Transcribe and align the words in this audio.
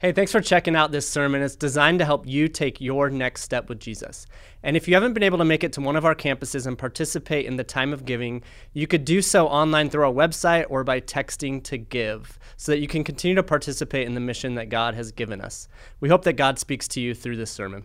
Hey, 0.00 0.12
thanks 0.12 0.30
for 0.30 0.40
checking 0.40 0.76
out 0.76 0.92
this 0.92 1.08
sermon. 1.08 1.42
It's 1.42 1.56
designed 1.56 1.98
to 1.98 2.04
help 2.04 2.24
you 2.24 2.46
take 2.46 2.80
your 2.80 3.10
next 3.10 3.42
step 3.42 3.68
with 3.68 3.80
Jesus. 3.80 4.26
And 4.62 4.76
if 4.76 4.86
you 4.86 4.94
haven't 4.94 5.12
been 5.12 5.24
able 5.24 5.38
to 5.38 5.44
make 5.44 5.64
it 5.64 5.72
to 5.72 5.80
one 5.80 5.96
of 5.96 6.04
our 6.04 6.14
campuses 6.14 6.68
and 6.68 6.78
participate 6.78 7.46
in 7.46 7.56
the 7.56 7.64
time 7.64 7.92
of 7.92 8.04
giving, 8.04 8.44
you 8.72 8.86
could 8.86 9.04
do 9.04 9.20
so 9.20 9.48
online 9.48 9.90
through 9.90 10.04
our 10.04 10.12
website 10.12 10.66
or 10.68 10.84
by 10.84 11.00
texting 11.00 11.64
to 11.64 11.78
give 11.78 12.38
so 12.56 12.70
that 12.70 12.78
you 12.78 12.86
can 12.86 13.02
continue 13.02 13.34
to 13.34 13.42
participate 13.42 14.06
in 14.06 14.14
the 14.14 14.20
mission 14.20 14.54
that 14.54 14.68
God 14.68 14.94
has 14.94 15.10
given 15.10 15.40
us. 15.40 15.66
We 15.98 16.10
hope 16.10 16.22
that 16.22 16.34
God 16.34 16.60
speaks 16.60 16.86
to 16.88 17.00
you 17.00 17.12
through 17.12 17.34
this 17.34 17.50
sermon. 17.50 17.84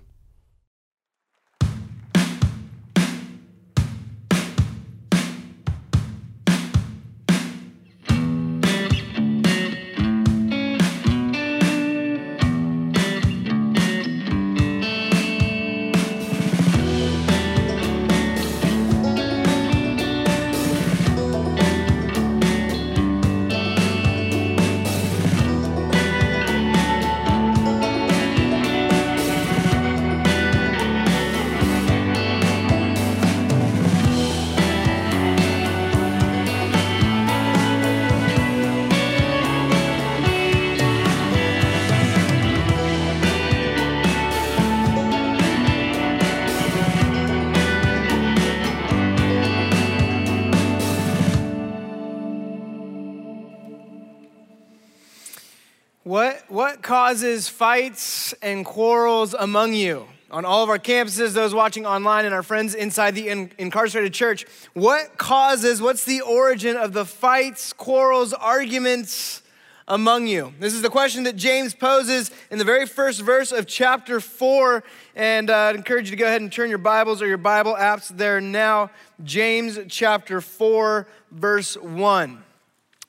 What, 56.73 56.81
causes 56.81 57.47
fights 57.47 58.33
and 58.41 58.65
quarrels 58.65 59.35
among 59.35 59.75
you? 59.75 60.07
On 60.31 60.43
all 60.43 60.63
of 60.63 60.69
our 60.69 60.79
campuses, 60.79 61.33
those 61.33 61.53
watching 61.53 61.85
online, 61.85 62.25
and 62.25 62.33
our 62.33 62.41
friends 62.41 62.73
inside 62.73 63.13
the 63.13 63.29
in- 63.29 63.51
incarcerated 63.59 64.11
church, 64.11 64.47
what 64.73 65.19
causes, 65.19 65.83
what's 65.83 66.03
the 66.03 66.21
origin 66.21 66.75
of 66.75 66.93
the 66.93 67.05
fights, 67.05 67.73
quarrels, 67.73 68.33
arguments 68.33 69.43
among 69.87 70.25
you? 70.25 70.51
This 70.59 70.73
is 70.73 70.81
the 70.81 70.89
question 70.89 71.25
that 71.25 71.35
James 71.35 71.75
poses 71.75 72.31
in 72.49 72.57
the 72.57 72.65
very 72.65 72.87
first 72.87 73.21
verse 73.21 73.51
of 73.51 73.67
chapter 73.67 74.19
4. 74.19 74.83
And 75.15 75.51
uh, 75.51 75.55
I'd 75.55 75.75
encourage 75.75 76.09
you 76.09 76.15
to 76.15 76.19
go 76.19 76.25
ahead 76.25 76.41
and 76.41 76.51
turn 76.51 76.69
your 76.69 76.79
Bibles 76.79 77.21
or 77.21 77.27
your 77.27 77.37
Bible 77.37 77.75
apps 77.75 78.07
there 78.07 78.41
now. 78.41 78.89
James 79.23 79.77
chapter 79.89 80.41
4, 80.41 81.05
verse 81.29 81.77
1. 81.77 82.43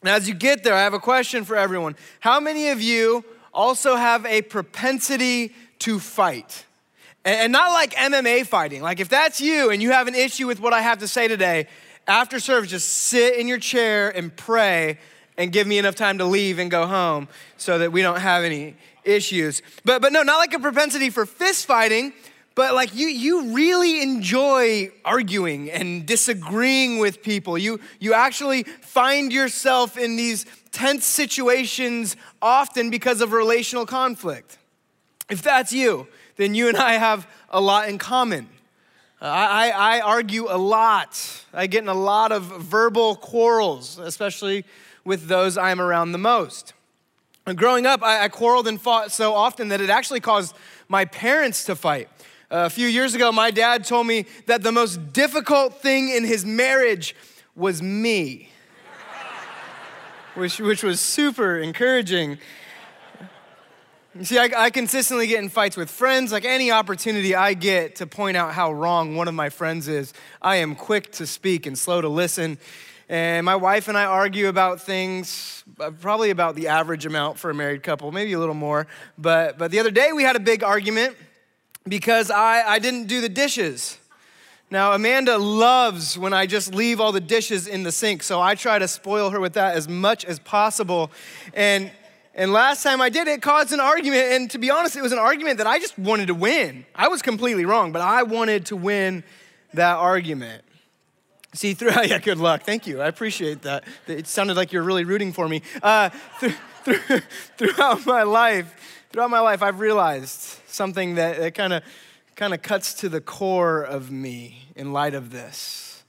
Now, 0.02 0.16
as 0.16 0.28
you 0.28 0.34
get 0.34 0.64
there, 0.64 0.74
I 0.74 0.82
have 0.82 0.92
a 0.92 1.00
question 1.00 1.46
for 1.46 1.56
everyone. 1.56 1.96
How 2.20 2.38
many 2.38 2.68
of 2.68 2.82
you 2.82 3.24
also 3.54 3.96
have 3.96 4.26
a 4.26 4.42
propensity 4.42 5.54
to 5.80 5.98
fight? 5.98 6.64
And 7.24 7.52
not 7.52 7.72
like 7.72 7.94
MMA 7.94 8.46
fighting. 8.46 8.82
Like, 8.82 9.00
if 9.00 9.08
that's 9.08 9.40
you 9.40 9.70
and 9.70 9.80
you 9.82 9.92
have 9.92 10.08
an 10.08 10.14
issue 10.14 10.46
with 10.46 10.60
what 10.60 10.74
I 10.74 10.82
have 10.82 10.98
to 10.98 11.08
say 11.08 11.26
today, 11.26 11.68
after 12.06 12.38
service, 12.38 12.70
just 12.70 12.88
sit 12.88 13.36
in 13.36 13.48
your 13.48 13.58
chair 13.58 14.10
and 14.10 14.34
pray 14.36 14.98
and 15.38 15.50
give 15.50 15.66
me 15.66 15.78
enough 15.78 15.94
time 15.94 16.18
to 16.18 16.24
leave 16.24 16.58
and 16.58 16.70
go 16.70 16.86
home 16.86 17.28
so 17.56 17.78
that 17.78 17.92
we 17.92 18.02
don't 18.02 18.20
have 18.20 18.44
any 18.44 18.76
issues. 19.04 19.62
But, 19.84 20.02
but 20.02 20.12
no, 20.12 20.22
not 20.22 20.36
like 20.36 20.52
a 20.52 20.58
propensity 20.58 21.10
for 21.10 21.24
fist 21.24 21.66
fighting, 21.66 22.12
but 22.54 22.74
like 22.74 22.94
you 22.94 23.08
you 23.08 23.54
really 23.54 24.00
enjoy 24.02 24.90
arguing 25.04 25.70
and 25.70 26.06
disagreeing 26.06 26.98
with 26.98 27.22
people 27.22 27.58
you 27.58 27.80
you 27.98 28.14
actually 28.14 28.62
find 28.62 29.32
yourself 29.32 29.98
in 29.98 30.16
these 30.16 30.46
tense 30.74 31.06
situations 31.06 32.16
often 32.42 32.90
because 32.90 33.20
of 33.20 33.32
relational 33.32 33.86
conflict. 33.86 34.58
If 35.30 35.40
that's 35.40 35.72
you 35.72 36.08
then 36.36 36.54
you 36.54 36.68
and 36.68 36.76
i 36.76 36.94
have 36.94 37.28
a 37.50 37.60
lot 37.60 37.88
in 37.88 37.96
common. 37.96 38.48
Uh, 39.22 39.26
I, 39.26 39.68
I, 39.68 39.98
I 39.98 40.00
argue 40.00 40.46
a 40.50 40.58
lot. 40.58 41.44
I 41.52 41.68
get 41.68 41.84
in 41.84 41.88
a 41.88 41.94
lot 41.94 42.32
of 42.32 42.42
verbal 42.42 43.14
quarrels 43.14 43.98
especially 43.98 44.64
with 45.04 45.28
those 45.28 45.56
i'm 45.56 45.80
around 45.80 46.10
the 46.10 46.18
most. 46.18 46.74
Growing 47.54 47.86
up 47.86 48.02
I, 48.02 48.24
I 48.24 48.28
quarreled 48.28 48.66
and 48.66 48.80
fought 48.80 49.12
so 49.12 49.32
often 49.32 49.68
that 49.68 49.80
it 49.80 49.90
actually 49.90 50.20
caused 50.20 50.56
my 50.88 51.04
parents 51.04 51.64
to 51.66 51.76
fight. 51.76 52.08
A 52.50 52.68
few 52.68 52.88
years 52.88 53.14
ago, 53.14 53.32
my 53.32 53.50
dad 53.50 53.84
told 53.84 54.06
me 54.06 54.26
that 54.46 54.62
the 54.62 54.72
most 54.72 55.12
difficult 55.12 55.80
thing 55.80 56.10
in 56.10 56.24
his 56.24 56.44
marriage 56.44 57.16
was 57.56 57.80
me, 57.82 58.50
which, 60.34 60.58
which 60.58 60.82
was 60.82 61.00
super 61.00 61.58
encouraging. 61.58 62.38
You 64.16 64.24
see, 64.24 64.38
I, 64.38 64.50
I, 64.56 64.70
consistently 64.70 65.26
get 65.26 65.42
in 65.42 65.48
fights 65.48 65.76
with 65.76 65.90
friends. 65.90 66.30
Like 66.30 66.44
any 66.44 66.70
opportunity 66.70 67.34
I 67.34 67.54
get 67.54 67.96
to 67.96 68.06
point 68.06 68.36
out 68.36 68.52
how 68.52 68.72
wrong 68.72 69.16
one 69.16 69.26
of 69.26 69.34
my 69.34 69.48
friends 69.48 69.88
is, 69.88 70.12
I 70.40 70.56
am 70.56 70.76
quick 70.76 71.10
to 71.12 71.26
speak 71.26 71.66
and 71.66 71.76
slow 71.76 72.00
to 72.00 72.08
listen. 72.08 72.58
And 73.08 73.44
my 73.44 73.56
wife 73.56 73.88
and 73.88 73.98
I 73.98 74.04
argue 74.04 74.48
about 74.48 74.80
things, 74.80 75.64
uh, 75.80 75.90
probably 75.90 76.30
about 76.30 76.54
the 76.54 76.68
average 76.68 77.06
amount 77.06 77.38
for 77.38 77.50
a 77.50 77.54
married 77.54 77.82
couple, 77.82 78.12
maybe 78.12 78.32
a 78.32 78.38
little 78.38 78.54
more. 78.54 78.86
But, 79.18 79.58
but 79.58 79.70
the 79.70 79.80
other 79.80 79.90
day 79.90 80.12
we 80.12 80.22
had 80.22 80.36
a 80.36 80.40
big 80.40 80.62
argument 80.62 81.16
because 81.86 82.30
I, 82.30 82.62
I 82.62 82.78
didn't 82.78 83.06
do 83.06 83.20
the 83.20 83.28
dishes. 83.28 83.98
Now, 84.70 84.92
Amanda 84.92 85.38
loves 85.38 86.18
when 86.18 86.32
I 86.32 86.46
just 86.46 86.74
leave 86.74 87.00
all 87.00 87.12
the 87.12 87.20
dishes 87.20 87.66
in 87.66 87.82
the 87.82 87.92
sink, 87.92 88.22
so 88.22 88.40
I 88.40 88.54
try 88.54 88.78
to 88.78 88.88
spoil 88.88 89.30
her 89.30 89.38
with 89.38 89.52
that 89.54 89.76
as 89.76 89.88
much 89.88 90.24
as 90.24 90.38
possible. 90.38 91.10
And, 91.52 91.90
and 92.34 92.52
last 92.52 92.82
time 92.82 93.00
I 93.00 93.08
did 93.08 93.28
it, 93.28 93.42
caused 93.42 93.72
an 93.72 93.80
argument. 93.80 94.32
And 94.32 94.50
to 94.50 94.58
be 94.58 94.70
honest, 94.70 94.96
it 94.96 95.02
was 95.02 95.12
an 95.12 95.18
argument 95.18 95.58
that 95.58 95.66
I 95.66 95.78
just 95.78 95.98
wanted 95.98 96.26
to 96.26 96.34
win. 96.34 96.86
I 96.94 97.08
was 97.08 97.22
completely 97.22 97.64
wrong, 97.64 97.92
but 97.92 98.00
I 98.00 98.22
wanted 98.22 98.66
to 98.66 98.76
win 98.76 99.22
that 99.74 99.96
argument. 99.96 100.64
See, 101.52 101.74
through, 101.74 101.90
yeah, 102.04 102.18
good 102.18 102.38
luck. 102.38 102.62
Thank 102.62 102.86
you. 102.86 103.00
I 103.00 103.06
appreciate 103.06 103.62
that. 103.62 103.84
It 104.08 104.26
sounded 104.26 104.56
like 104.56 104.72
you're 104.72 104.82
really 104.82 105.04
rooting 105.04 105.32
for 105.32 105.48
me. 105.48 105.62
Uh, 105.82 106.08
through, 106.40 106.50
through, 106.84 107.20
throughout 107.56 108.06
my 108.06 108.24
life, 108.24 108.74
throughout 109.12 109.30
my 109.30 109.40
life, 109.40 109.62
I've 109.62 109.78
realized 109.78 110.58
something 110.66 111.14
that, 111.14 111.38
that 111.38 111.54
kind 111.54 111.72
of 111.72 111.82
kind 112.36 112.52
of 112.52 112.62
cuts 112.62 112.94
to 112.94 113.08
the 113.08 113.20
core 113.20 113.82
of 113.82 114.10
me 114.10 114.68
in 114.74 114.92
light 114.92 115.14
of 115.14 115.30
this. 115.30 116.02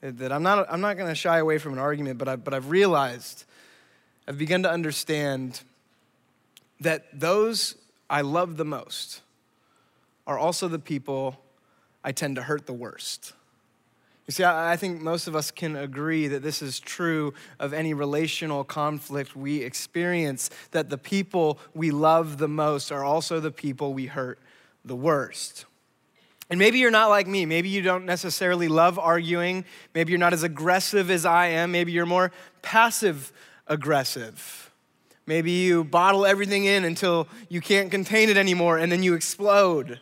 That 0.00 0.32
I'm 0.32 0.42
not, 0.42 0.66
I'm 0.70 0.80
not 0.80 0.96
going 0.96 1.08
to 1.08 1.14
shy 1.14 1.38
away 1.38 1.58
from 1.58 1.72
an 1.72 1.78
argument, 1.78 2.18
but, 2.18 2.28
I, 2.28 2.36
but 2.36 2.54
I've 2.54 2.70
realized, 2.70 3.44
I've 4.26 4.38
begun 4.38 4.62
to 4.62 4.70
understand 4.70 5.60
that 6.80 7.06
those 7.12 7.74
I 8.08 8.20
love 8.20 8.56
the 8.56 8.64
most 8.64 9.22
are 10.26 10.38
also 10.38 10.68
the 10.68 10.78
people 10.78 11.40
I 12.04 12.12
tend 12.12 12.36
to 12.36 12.42
hurt 12.42 12.66
the 12.66 12.72
worst. 12.72 13.32
You 14.26 14.32
see, 14.32 14.44
I 14.44 14.76
think 14.76 15.00
most 15.00 15.26
of 15.26 15.34
us 15.34 15.50
can 15.50 15.74
agree 15.74 16.28
that 16.28 16.42
this 16.42 16.60
is 16.60 16.78
true 16.78 17.32
of 17.58 17.72
any 17.72 17.94
relational 17.94 18.62
conflict 18.62 19.34
we 19.34 19.62
experience, 19.62 20.50
that 20.70 20.90
the 20.90 20.98
people 20.98 21.58
we 21.74 21.90
love 21.90 22.36
the 22.36 22.46
most 22.46 22.92
are 22.92 23.02
also 23.02 23.40
the 23.40 23.50
people 23.50 23.94
we 23.94 24.06
hurt 24.06 24.38
the 24.84 24.96
worst. 24.96 25.64
And 26.50 26.58
maybe 26.58 26.78
you're 26.78 26.90
not 26.90 27.08
like 27.08 27.26
me. 27.26 27.44
Maybe 27.44 27.68
you 27.68 27.82
don't 27.82 28.06
necessarily 28.06 28.68
love 28.68 28.98
arguing. 28.98 29.64
Maybe 29.94 30.12
you're 30.12 30.18
not 30.18 30.32
as 30.32 30.42
aggressive 30.42 31.10
as 31.10 31.26
I 31.26 31.48
am. 31.48 31.72
Maybe 31.72 31.92
you're 31.92 32.06
more 32.06 32.32
passive 32.62 33.32
aggressive. 33.66 34.70
Maybe 35.26 35.50
you 35.50 35.84
bottle 35.84 36.24
everything 36.24 36.64
in 36.64 36.84
until 36.84 37.28
you 37.50 37.60
can't 37.60 37.90
contain 37.90 38.30
it 38.30 38.38
anymore 38.38 38.78
and 38.78 38.90
then 38.90 39.02
you 39.02 39.12
explode. 39.12 40.00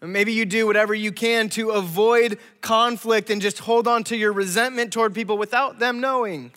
Maybe 0.00 0.32
you 0.32 0.44
do 0.44 0.66
whatever 0.66 0.94
you 0.94 1.10
can 1.10 1.48
to 1.50 1.70
avoid 1.70 2.38
conflict 2.60 3.28
and 3.30 3.42
just 3.42 3.58
hold 3.60 3.88
on 3.88 4.04
to 4.04 4.16
your 4.16 4.32
resentment 4.32 4.92
toward 4.92 5.14
people 5.14 5.36
without 5.36 5.80
them 5.80 6.00
knowing. 6.00 6.52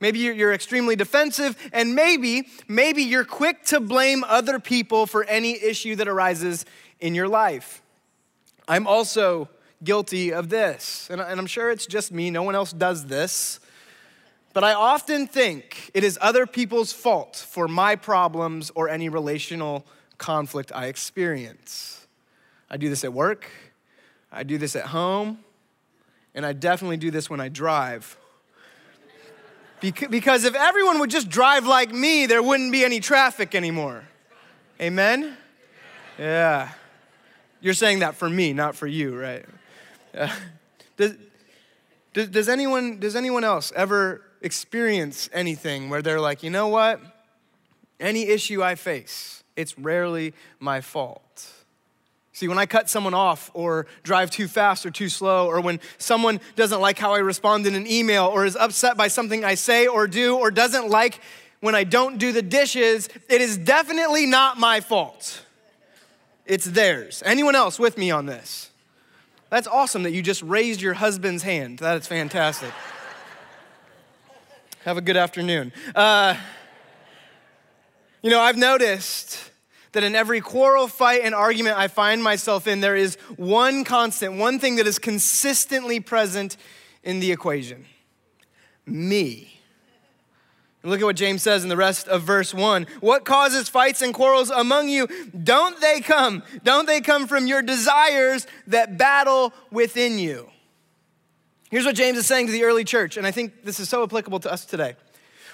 Maybe 0.00 0.20
you're 0.20 0.52
extremely 0.52 0.94
defensive, 0.94 1.56
and 1.72 1.94
maybe, 1.94 2.48
maybe 2.68 3.02
you're 3.02 3.24
quick 3.24 3.64
to 3.66 3.80
blame 3.80 4.22
other 4.24 4.60
people 4.60 5.06
for 5.06 5.24
any 5.24 5.60
issue 5.60 5.96
that 5.96 6.06
arises 6.06 6.64
in 7.00 7.16
your 7.16 7.26
life. 7.26 7.82
I'm 8.68 8.86
also 8.86 9.48
guilty 9.82 10.32
of 10.32 10.50
this, 10.50 11.08
and 11.10 11.20
I'm 11.20 11.46
sure 11.46 11.70
it's 11.70 11.86
just 11.86 12.12
me, 12.12 12.30
no 12.30 12.42
one 12.44 12.54
else 12.54 12.72
does 12.72 13.06
this. 13.06 13.58
But 14.52 14.64
I 14.64 14.74
often 14.74 15.26
think 15.26 15.90
it 15.94 16.04
is 16.04 16.18
other 16.20 16.46
people's 16.46 16.92
fault 16.92 17.36
for 17.36 17.68
my 17.68 17.96
problems 17.96 18.70
or 18.74 18.88
any 18.88 19.08
relational 19.08 19.84
conflict 20.16 20.72
I 20.74 20.86
experience. 20.86 22.06
I 22.70 22.76
do 22.76 22.88
this 22.88 23.04
at 23.04 23.12
work, 23.12 23.50
I 24.30 24.42
do 24.42 24.58
this 24.58 24.76
at 24.76 24.86
home, 24.86 25.38
and 26.34 26.46
I 26.46 26.52
definitely 26.52 26.98
do 26.98 27.10
this 27.10 27.28
when 27.28 27.40
I 27.40 27.48
drive. 27.48 28.16
Because 29.80 30.44
if 30.44 30.54
everyone 30.54 30.98
would 31.00 31.10
just 31.10 31.28
drive 31.28 31.66
like 31.66 31.92
me, 31.92 32.26
there 32.26 32.42
wouldn't 32.42 32.72
be 32.72 32.84
any 32.84 33.00
traffic 33.00 33.54
anymore. 33.54 34.04
Amen? 34.80 35.36
Yeah. 36.18 36.70
You're 37.60 37.74
saying 37.74 38.00
that 38.00 38.14
for 38.14 38.28
me, 38.28 38.52
not 38.52 38.76
for 38.76 38.86
you, 38.86 39.18
right? 39.18 39.44
Uh, 40.16 40.34
does, 40.96 41.14
does, 42.12 42.28
does, 42.28 42.48
anyone, 42.48 42.98
does 42.98 43.16
anyone 43.16 43.44
else 43.44 43.72
ever 43.74 44.22
experience 44.40 45.28
anything 45.32 45.90
where 45.90 46.02
they're 46.02 46.20
like, 46.20 46.42
you 46.42 46.50
know 46.50 46.68
what? 46.68 47.00
Any 48.00 48.28
issue 48.28 48.62
I 48.62 48.76
face, 48.76 49.42
it's 49.56 49.78
rarely 49.78 50.34
my 50.60 50.80
fault. 50.80 51.52
See, 52.38 52.46
when 52.46 52.56
I 52.56 52.66
cut 52.66 52.88
someone 52.88 53.14
off 53.14 53.50
or 53.52 53.88
drive 54.04 54.30
too 54.30 54.46
fast 54.46 54.86
or 54.86 54.92
too 54.92 55.08
slow, 55.08 55.48
or 55.48 55.60
when 55.60 55.80
someone 55.98 56.38
doesn't 56.54 56.80
like 56.80 56.96
how 56.96 57.12
I 57.12 57.18
respond 57.18 57.66
in 57.66 57.74
an 57.74 57.84
email 57.88 58.26
or 58.26 58.44
is 58.44 58.54
upset 58.54 58.96
by 58.96 59.08
something 59.08 59.44
I 59.44 59.56
say 59.56 59.88
or 59.88 60.06
do 60.06 60.38
or 60.38 60.52
doesn't 60.52 60.88
like 60.88 61.20
when 61.58 61.74
I 61.74 61.82
don't 61.82 62.16
do 62.16 62.30
the 62.30 62.40
dishes, 62.40 63.08
it 63.28 63.40
is 63.40 63.58
definitely 63.58 64.24
not 64.24 64.56
my 64.56 64.78
fault. 64.78 65.44
It's 66.46 66.64
theirs. 66.64 67.24
Anyone 67.26 67.56
else 67.56 67.76
with 67.76 67.98
me 67.98 68.12
on 68.12 68.26
this? 68.26 68.70
That's 69.50 69.66
awesome 69.66 70.04
that 70.04 70.12
you 70.12 70.22
just 70.22 70.42
raised 70.42 70.80
your 70.80 70.94
husband's 70.94 71.42
hand. 71.42 71.80
That 71.80 72.00
is 72.00 72.06
fantastic. 72.06 72.70
Have 74.84 74.96
a 74.96 75.00
good 75.00 75.16
afternoon. 75.16 75.72
Uh, 75.92 76.36
you 78.22 78.30
know, 78.30 78.38
I've 78.38 78.56
noticed 78.56 79.50
that 79.98 80.06
in 80.06 80.14
every 80.14 80.40
quarrel, 80.40 80.86
fight, 80.86 81.22
and 81.24 81.34
argument 81.34 81.76
I 81.76 81.88
find 81.88 82.22
myself 82.22 82.68
in, 82.68 82.78
there 82.78 82.94
is 82.94 83.16
one 83.36 83.82
constant, 83.82 84.34
one 84.34 84.60
thing 84.60 84.76
that 84.76 84.86
is 84.86 84.96
consistently 84.96 85.98
present 85.98 86.56
in 87.02 87.18
the 87.18 87.32
equation 87.32 87.84
me. 88.86 89.60
Look 90.84 91.00
at 91.00 91.04
what 91.04 91.16
James 91.16 91.42
says 91.42 91.64
in 91.64 91.68
the 91.68 91.76
rest 91.76 92.06
of 92.06 92.22
verse 92.22 92.54
1. 92.54 92.86
What 93.00 93.24
causes 93.24 93.68
fights 93.68 94.00
and 94.00 94.14
quarrels 94.14 94.50
among 94.50 94.88
you? 94.88 95.08
Don't 95.42 95.78
they 95.80 96.00
come? 96.00 96.44
Don't 96.62 96.86
they 96.86 97.00
come 97.00 97.26
from 97.26 97.48
your 97.48 97.60
desires 97.60 98.46
that 98.68 98.96
battle 98.96 99.52
within 99.72 100.20
you? 100.20 100.48
Here's 101.70 101.84
what 101.84 101.96
James 101.96 102.16
is 102.16 102.26
saying 102.26 102.46
to 102.46 102.52
the 102.52 102.62
early 102.62 102.84
church, 102.84 103.16
and 103.16 103.26
I 103.26 103.32
think 103.32 103.64
this 103.64 103.80
is 103.80 103.88
so 103.88 104.04
applicable 104.04 104.38
to 104.40 104.52
us 104.52 104.64
today. 104.64 104.94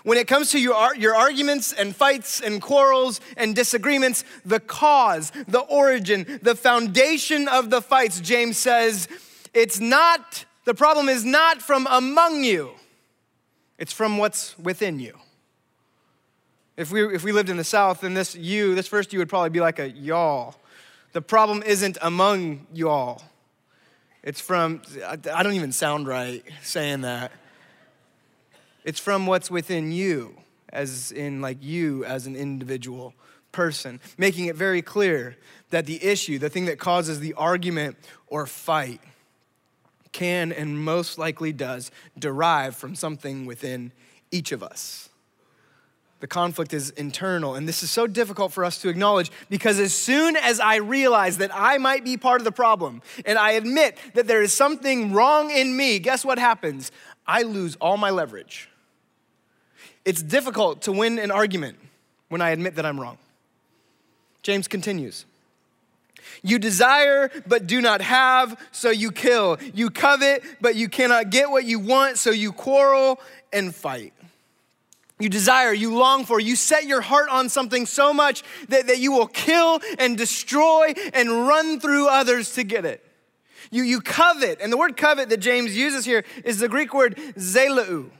When 0.04 0.18
it 0.18 0.28
comes 0.28 0.50
to 0.50 0.60
your, 0.60 0.94
your 0.96 1.14
arguments 1.14 1.72
and 1.72 1.96
fights 1.96 2.42
and 2.42 2.60
quarrels 2.60 3.22
and 3.38 3.56
disagreements, 3.56 4.22
the 4.44 4.60
cause, 4.60 5.32
the 5.48 5.60
origin, 5.60 6.38
the 6.42 6.54
foundation 6.54 7.48
of 7.48 7.70
the 7.70 7.80
fights, 7.80 8.20
James 8.20 8.58
says, 8.58 9.08
it's 9.54 9.80
not, 9.80 10.44
the 10.66 10.74
problem 10.74 11.08
is 11.08 11.24
not 11.24 11.62
from 11.62 11.88
among 11.90 12.44
you, 12.44 12.72
it's 13.78 13.94
from 13.94 14.18
what's 14.18 14.58
within 14.58 15.00
you. 15.00 15.18
If 16.76 16.90
we, 16.90 17.14
if 17.14 17.24
we 17.24 17.32
lived 17.32 17.48
in 17.48 17.56
the 17.56 17.64
South, 17.64 18.02
then 18.02 18.12
this 18.12 18.34
you, 18.34 18.74
this 18.74 18.86
first 18.86 19.12
you 19.12 19.18
would 19.20 19.30
probably 19.30 19.50
be 19.50 19.60
like 19.60 19.78
a 19.78 19.88
y'all. 19.88 20.54
The 21.12 21.22
problem 21.22 21.62
isn't 21.62 21.96
among 22.02 22.66
y'all. 22.74 23.22
It's 24.22 24.40
from, 24.40 24.82
I 25.06 25.42
don't 25.42 25.54
even 25.54 25.72
sound 25.72 26.08
right 26.08 26.44
saying 26.62 27.02
that. 27.02 27.32
It's 28.84 29.00
from 29.00 29.26
what's 29.26 29.50
within 29.50 29.90
you, 29.92 30.36
as 30.69 31.10
in 31.10 31.40
like 31.40 31.58
you 31.62 32.04
as 32.04 32.26
an 32.26 32.36
individual 32.36 33.14
person, 33.50 34.00
making 34.19 34.46
it 34.46 34.56
very 34.56 34.82
clear 34.82 35.36
that 35.70 35.86
the 35.86 36.04
issue, 36.04 36.38
the 36.38 36.50
thing 36.50 36.66
that 36.66 36.78
causes 36.78 37.20
the 37.20 37.32
argument 37.34 37.96
or 38.26 38.46
fight, 38.46 39.00
can 40.12 40.52
and 40.52 40.78
most 40.78 41.19
likely 41.19 41.52
does 41.52 41.90
derive 42.19 42.76
from 42.76 42.94
something 42.94 43.46
within 43.46 43.92
each 44.31 44.52
of 44.52 44.62
us. 44.62 45.08
The 46.20 46.26
conflict 46.28 46.72
is 46.72 46.90
internal, 46.90 47.54
and 47.54 47.69
this 47.69 47.82
is 47.82 47.90
so 47.90 48.06
difficult 48.06 48.52
for 48.52 48.64
us 48.64 48.78
to 48.82 48.88
acknowledge 48.88 49.31
because 49.50 49.78
as 49.78 49.92
soon 49.92 50.36
as 50.36 50.60
I 50.60 50.76
realize 50.76 51.38
that 51.38 51.50
I 51.52 51.78
might 51.78 52.04
be 52.04 52.16
part 52.16 52.40
of 52.40 52.44
the 52.44 52.52
problem 52.52 53.02
and 53.26 53.36
I 53.36 53.52
admit 53.52 53.98
that 54.14 54.26
there 54.26 54.40
is 54.40 54.52
something 54.52 55.12
wrong 55.12 55.50
in 55.50 55.76
me, 55.76 55.98
guess 55.98 56.25
what 56.25 56.38
happens? 56.38 56.92
I 57.26 57.42
lose 57.42 57.76
all 57.76 57.96
my 57.96 58.10
leverage. 58.10 58.70
It's 60.04 60.22
difficult 60.22 60.82
to 60.82 60.92
win 60.92 61.18
an 61.18 61.30
argument 61.30 61.78
when 62.28 62.40
I 62.40 62.50
admit 62.50 62.76
that 62.76 62.84
I'm 62.84 63.00
wrong. 63.00 63.18
James 64.42 64.68
continues. 64.68 65.24
You 66.42 66.58
desire 66.58 67.30
but 67.46 67.66
do 67.66 67.80
not 67.80 68.00
have, 68.00 68.58
so 68.72 68.90
you 68.90 69.12
kill. 69.12 69.58
You 69.72 69.90
covet 69.90 70.42
but 70.60 70.74
you 70.74 70.88
cannot 70.88 71.30
get 71.30 71.50
what 71.50 71.64
you 71.64 71.78
want, 71.78 72.18
so 72.18 72.30
you 72.30 72.52
quarrel 72.52 73.20
and 73.52 73.74
fight. 73.74 74.12
You 75.20 75.28
desire, 75.28 75.72
you 75.72 75.94
long 75.94 76.24
for, 76.24 76.40
you 76.40 76.56
set 76.56 76.86
your 76.86 77.00
heart 77.00 77.28
on 77.30 77.48
something 77.48 77.86
so 77.86 78.12
much 78.12 78.42
that, 78.68 78.88
that 78.88 78.98
you 78.98 79.12
will 79.12 79.28
kill 79.28 79.80
and 79.98 80.18
destroy 80.18 80.92
and 81.12 81.46
run 81.46 81.78
through 81.78 82.08
others 82.08 82.54
to 82.54 82.64
get 82.64 82.84
it. 82.84 83.04
You, 83.70 83.84
you 83.84 84.00
covet, 84.00 84.58
and 84.60 84.72
the 84.72 84.76
word 84.76 84.96
covet 84.96 85.28
that 85.28 85.38
James 85.38 85.76
uses 85.76 86.04
here 86.04 86.24
is 86.44 86.58
the 86.58 86.68
Greek 86.68 86.92
word 86.92 87.16
zeleu. 87.36 88.10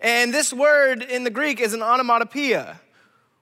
And 0.00 0.32
this 0.32 0.52
word 0.52 1.02
in 1.02 1.24
the 1.24 1.30
Greek 1.30 1.60
is 1.60 1.72
an 1.72 1.82
onomatopoeia, 1.82 2.80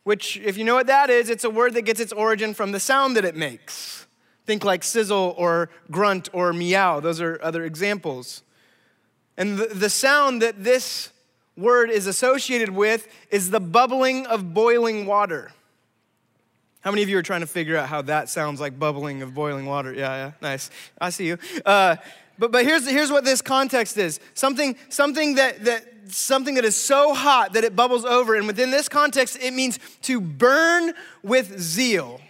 which, 0.04 0.36
if 0.38 0.56
you 0.56 0.64
know 0.64 0.74
what 0.74 0.86
that 0.86 1.10
is, 1.10 1.30
it's 1.30 1.44
a 1.44 1.50
word 1.50 1.74
that 1.74 1.82
gets 1.82 2.00
its 2.00 2.12
origin 2.12 2.54
from 2.54 2.72
the 2.72 2.80
sound 2.80 3.16
that 3.16 3.24
it 3.24 3.36
makes. 3.36 4.06
Think 4.46 4.64
like 4.64 4.84
sizzle 4.84 5.34
or 5.38 5.70
grunt 5.90 6.28
or 6.32 6.52
meow. 6.52 7.00
Those 7.00 7.20
are 7.20 7.38
other 7.42 7.64
examples. 7.64 8.42
And 9.36 9.58
the, 9.58 9.66
the 9.66 9.90
sound 9.90 10.42
that 10.42 10.62
this 10.62 11.10
word 11.56 11.90
is 11.90 12.06
associated 12.06 12.70
with 12.70 13.08
is 13.30 13.50
the 13.50 13.60
bubbling 13.60 14.26
of 14.26 14.52
boiling 14.52 15.06
water. 15.06 15.52
How 16.80 16.90
many 16.90 17.02
of 17.02 17.08
you 17.08 17.16
are 17.16 17.22
trying 17.22 17.40
to 17.40 17.46
figure 17.46 17.78
out 17.78 17.88
how 17.88 18.02
that 18.02 18.28
sounds 18.28 18.60
like 18.60 18.78
bubbling 18.78 19.22
of 19.22 19.32
boiling 19.32 19.64
water? 19.64 19.94
Yeah, 19.94 20.16
yeah, 20.16 20.32
nice. 20.42 20.70
I 21.00 21.08
see 21.08 21.26
you. 21.26 21.38
Uh, 21.64 21.96
but 22.38 22.52
but 22.52 22.64
here's, 22.64 22.88
here's 22.88 23.10
what 23.10 23.24
this 23.24 23.42
context 23.42 23.96
is 23.96 24.20
something, 24.34 24.76
something 24.88 25.36
that, 25.36 25.64
that 25.64 25.84
something 26.08 26.54
that 26.54 26.64
is 26.64 26.76
so 26.76 27.14
hot 27.14 27.54
that 27.54 27.64
it 27.64 27.74
bubbles 27.76 28.04
over. 28.04 28.34
And 28.34 28.46
within 28.46 28.70
this 28.70 28.88
context, 28.88 29.38
it 29.40 29.52
means 29.52 29.78
to 30.02 30.20
burn 30.20 30.92
with 31.22 31.58
zeal 31.58 32.20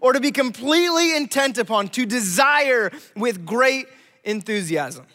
or 0.00 0.12
to 0.12 0.20
be 0.20 0.32
completely 0.32 1.16
intent 1.16 1.58
upon, 1.58 1.88
to 1.88 2.06
desire 2.06 2.90
with 3.16 3.46
great 3.46 3.86
enthusiasm. 4.24 5.06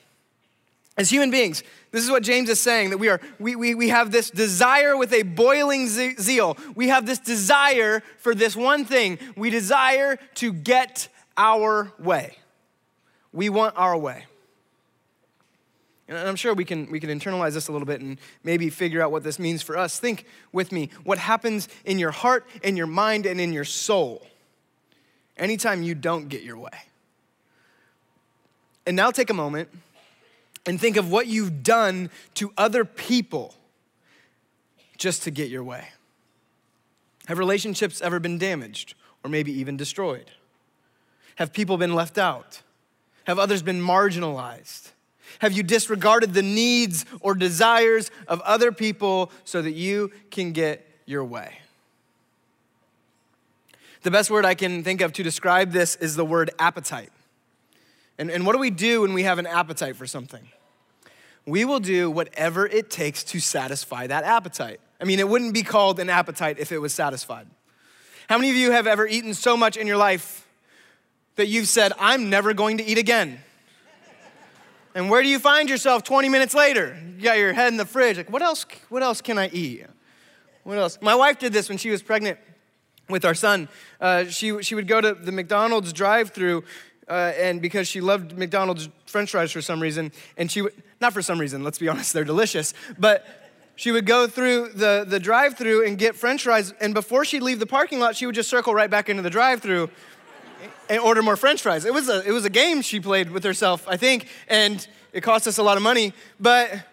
As 0.97 1.09
human 1.09 1.31
beings, 1.31 1.63
this 1.91 2.03
is 2.03 2.11
what 2.11 2.23
James 2.23 2.49
is 2.49 2.59
saying 2.59 2.89
that 2.91 2.97
we 2.97 3.07
are 3.07 3.21
we, 3.39 3.55
we, 3.55 3.73
we 3.73 3.89
have 3.89 4.11
this 4.11 4.29
desire 4.29 4.97
with 4.97 5.13
a 5.13 5.23
boiling 5.23 5.87
zeal. 5.87 6.57
We 6.75 6.89
have 6.89 7.05
this 7.05 7.19
desire 7.19 8.03
for 8.17 8.35
this 8.35 8.55
one 8.55 8.85
thing. 8.85 9.17
We 9.35 9.49
desire 9.49 10.17
to 10.35 10.53
get 10.53 11.07
our 11.37 11.93
way. 11.97 12.37
We 13.31 13.49
want 13.49 13.75
our 13.77 13.97
way. 13.97 14.25
And 16.07 16.17
I'm 16.17 16.35
sure 16.35 16.55
we 16.55 16.65
can, 16.65 16.89
we 16.89 16.99
can 16.99 17.09
internalize 17.11 17.53
this 17.53 17.67
a 17.67 17.71
little 17.71 17.85
bit 17.85 18.01
and 18.01 18.17
maybe 18.43 18.69
figure 18.71 19.01
out 19.01 19.11
what 19.11 19.23
this 19.23 19.37
means 19.37 19.61
for 19.61 19.77
us. 19.77 19.99
Think 19.99 20.25
with 20.51 20.71
me 20.71 20.89
what 21.03 21.19
happens 21.19 21.69
in 21.85 21.99
your 21.99 22.11
heart, 22.11 22.47
in 22.63 22.75
your 22.75 22.87
mind, 22.87 23.27
and 23.27 23.39
in 23.39 23.53
your 23.53 23.63
soul 23.63 24.25
anytime 25.39 25.81
you 25.81 25.95
don't 25.95 26.29
get 26.29 26.43
your 26.43 26.57
way. 26.57 26.69
And 28.85 28.95
now 28.95 29.11
take 29.11 29.29
a 29.29 29.33
moment 29.33 29.69
and 30.65 30.79
think 30.79 30.97
of 30.97 31.09
what 31.11 31.27
you've 31.27 31.63
done 31.63 32.09
to 32.35 32.51
other 32.57 32.85
people 32.85 33.55
just 34.97 35.23
to 35.23 35.31
get 35.31 35.49
your 35.49 35.63
way. 35.63 35.87
Have 37.27 37.37
relationships 37.37 38.01
ever 38.01 38.19
been 38.19 38.37
damaged 38.37 38.95
or 39.23 39.29
maybe 39.29 39.51
even 39.51 39.77
destroyed? 39.77 40.31
Have 41.35 41.53
people 41.53 41.77
been 41.77 41.95
left 41.95 42.17
out? 42.17 42.61
Have 43.29 43.37
others 43.37 43.61
been 43.61 43.79
marginalized? 43.79 44.89
Have 45.37 45.53
you 45.53 45.61
disregarded 45.61 46.33
the 46.33 46.41
needs 46.41 47.05
or 47.19 47.35
desires 47.35 48.09
of 48.27 48.41
other 48.41 48.71
people 48.71 49.31
so 49.43 49.61
that 49.61 49.73
you 49.73 50.11
can 50.31 50.51
get 50.51 50.83
your 51.05 51.23
way? 51.23 51.59
The 54.01 54.09
best 54.09 54.31
word 54.31 54.45
I 54.45 54.55
can 54.55 54.83
think 54.83 55.01
of 55.01 55.13
to 55.13 55.21
describe 55.21 55.73
this 55.73 55.95
is 55.97 56.15
the 56.15 56.25
word 56.25 56.49
appetite. 56.57 57.11
And, 58.17 58.31
and 58.31 58.47
what 58.47 58.53
do 58.53 58.57
we 58.57 58.71
do 58.71 59.01
when 59.01 59.13
we 59.13 59.21
have 59.21 59.37
an 59.37 59.45
appetite 59.45 59.95
for 59.95 60.07
something? 60.07 60.49
We 61.45 61.65
will 61.65 61.79
do 61.79 62.09
whatever 62.09 62.65
it 62.65 62.89
takes 62.89 63.23
to 63.25 63.39
satisfy 63.39 64.07
that 64.07 64.23
appetite. 64.23 64.79
I 64.99 65.03
mean, 65.03 65.19
it 65.19 65.29
wouldn't 65.29 65.53
be 65.53 65.61
called 65.61 65.99
an 65.99 66.09
appetite 66.09 66.57
if 66.57 66.71
it 66.71 66.79
was 66.79 66.95
satisfied. 66.95 67.45
How 68.27 68.39
many 68.39 68.49
of 68.49 68.55
you 68.55 68.71
have 68.71 68.87
ever 68.87 69.05
eaten 69.05 69.35
so 69.35 69.55
much 69.55 69.77
in 69.77 69.85
your 69.85 69.97
life 69.97 70.47
that 71.39 71.47
you've 71.47 71.69
said, 71.69 71.93
I'm 71.97 72.29
never 72.29 72.53
going 72.53 72.79
to 72.79 72.83
eat 72.83 72.97
again? 72.97 73.39
And 74.93 75.09
where 75.09 75.21
do 75.21 75.29
you 75.29 75.39
find 75.39 75.69
yourself 75.69 76.03
20 76.03 76.27
minutes 76.27 76.53
later? 76.53 76.97
You 77.15 77.23
got 77.23 77.37
your 77.37 77.53
head 77.53 77.69
in 77.69 77.77
the 77.77 77.85
fridge. 77.85 78.17
Like, 78.17 78.29
what 78.29 78.41
else, 78.41 78.65
what 78.89 79.03
else 79.03 79.21
can 79.21 79.37
I 79.37 79.47
eat? 79.49 79.85
What 80.63 80.77
else? 80.77 80.99
My 81.01 81.15
wife 81.15 81.39
did 81.39 81.53
this 81.53 81.69
when 81.69 81.77
she 81.77 81.91
was 81.91 82.03
pregnant 82.03 82.37
with 83.07 83.23
our 83.23 83.33
son. 83.33 83.69
Uh, 84.01 84.25
she, 84.25 84.61
she 84.61 84.75
would 84.75 84.87
go 84.87 84.99
to 84.99 85.13
the 85.13 85.31
McDonald's 85.31 85.93
drive 85.93 86.31
through, 86.31 86.65
uh, 87.07 87.31
and 87.37 87.61
because 87.61 87.87
she 87.87 88.01
loved 88.01 88.37
McDonald's 88.37 88.89
french 89.05 89.31
fries 89.31 89.53
for 89.53 89.61
some 89.61 89.81
reason, 89.81 90.11
and 90.35 90.51
she 90.51 90.61
would, 90.61 90.73
not 90.99 91.13
for 91.13 91.21
some 91.21 91.39
reason, 91.39 91.63
let's 91.63 91.79
be 91.79 91.87
honest, 91.87 92.11
they're 92.11 92.25
delicious, 92.25 92.73
but 92.97 93.25
she 93.77 93.93
would 93.93 94.05
go 94.05 94.27
through 94.27 94.73
the, 94.73 95.05
the 95.07 95.21
drive 95.21 95.57
through 95.57 95.87
and 95.87 95.97
get 95.97 96.17
french 96.17 96.43
fries. 96.43 96.73
And 96.81 96.93
before 96.93 97.23
she'd 97.23 97.43
leave 97.43 97.59
the 97.59 97.65
parking 97.65 98.01
lot, 98.01 98.17
she 98.17 98.25
would 98.25 98.35
just 98.35 98.49
circle 98.49 98.73
right 98.73 98.89
back 98.89 99.07
into 99.07 99.21
the 99.21 99.29
drive 99.29 99.61
through 99.61 99.89
and 100.89 100.99
order 100.99 101.21
more 101.21 101.35
french 101.35 101.61
fries. 101.61 101.85
It 101.85 101.93
was, 101.93 102.09
a, 102.09 102.27
it 102.27 102.31
was 102.31 102.45
a 102.45 102.49
game 102.49 102.81
she 102.81 102.99
played 102.99 103.31
with 103.31 103.43
herself, 103.43 103.87
I 103.87 103.97
think, 103.97 104.27
and 104.47 104.85
it 105.13 105.21
cost 105.21 105.47
us 105.47 105.57
a 105.57 105.63
lot 105.63 105.77
of 105.77 105.83
money. 105.83 106.13
But, 106.39 106.83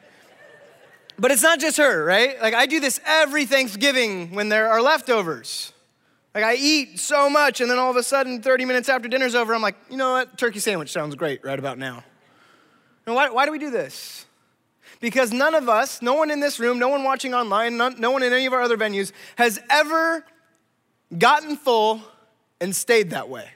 but 1.19 1.31
it's 1.31 1.43
not 1.43 1.61
just 1.61 1.77
her, 1.79 2.05
right? 2.05 2.41
Like, 2.41 2.55
I 2.55 2.67
do 2.67 2.81
this 2.81 3.01
every 3.05 3.47
Thanksgiving 3.47 4.35
when 4.35 4.49
there 4.49 4.69
are 4.69 4.81
leftovers. 4.81 5.73
Like, 6.35 6.45
I 6.45 6.55
eat 6.55 7.01
so 7.01 7.31
much, 7.31 7.61
and 7.61 7.71
then 7.71 7.79
all 7.79 7.91
of 7.91 7.97
a 7.97 8.03
sudden, 8.03 8.43
30 8.43 8.67
minutes 8.67 8.89
after 8.89 9.09
dinner's 9.09 9.35
over, 9.35 9.55
I'm 9.55 9.63
like, 9.63 9.77
you 9.91 9.97
know 9.97 10.13
what? 10.13 10.37
Turkey 10.37 10.59
sandwich 10.59 10.93
sounds 10.93 11.15
great 11.15 11.43
right 11.45 11.59
about 11.59 11.79
now. 11.79 12.05
And 13.07 13.15
why, 13.15 13.31
why 13.31 13.47
do 13.47 13.53
we 13.53 13.59
do 13.59 13.71
this? 13.71 14.27
Because 15.01 15.33
none 15.33 15.55
of 15.55 15.69
us, 15.69 16.03
no 16.03 16.15
one 16.15 16.31
in 16.31 16.41
this 16.41 16.59
room, 16.59 16.79
no 16.79 16.89
one 16.89 17.05
watching 17.05 17.35
online, 17.35 17.77
none, 17.77 17.99
no 17.99 18.11
one 18.11 18.23
in 18.23 18.33
any 18.33 18.47
of 18.47 18.53
our 18.53 18.63
other 18.63 18.77
venues 18.77 19.13
has 19.37 19.59
ever 19.71 20.25
gotten 21.17 21.57
full 21.57 22.03
and 22.61 22.75
stayed 22.75 23.11
that 23.11 23.29
way. 23.29 23.49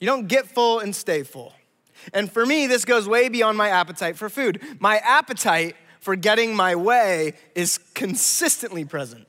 You 0.00 0.06
don't 0.06 0.28
get 0.28 0.46
full 0.46 0.80
and 0.80 0.94
stay 0.94 1.22
full. 1.22 1.52
And 2.12 2.30
for 2.30 2.44
me, 2.44 2.66
this 2.66 2.84
goes 2.84 3.08
way 3.08 3.28
beyond 3.28 3.58
my 3.58 3.68
appetite 3.68 4.16
for 4.16 4.28
food. 4.28 4.60
My 4.78 4.98
appetite 4.98 5.76
for 6.00 6.14
getting 6.14 6.54
my 6.54 6.74
way 6.74 7.32
is 7.54 7.78
consistently 7.94 8.84
present. 8.84 9.26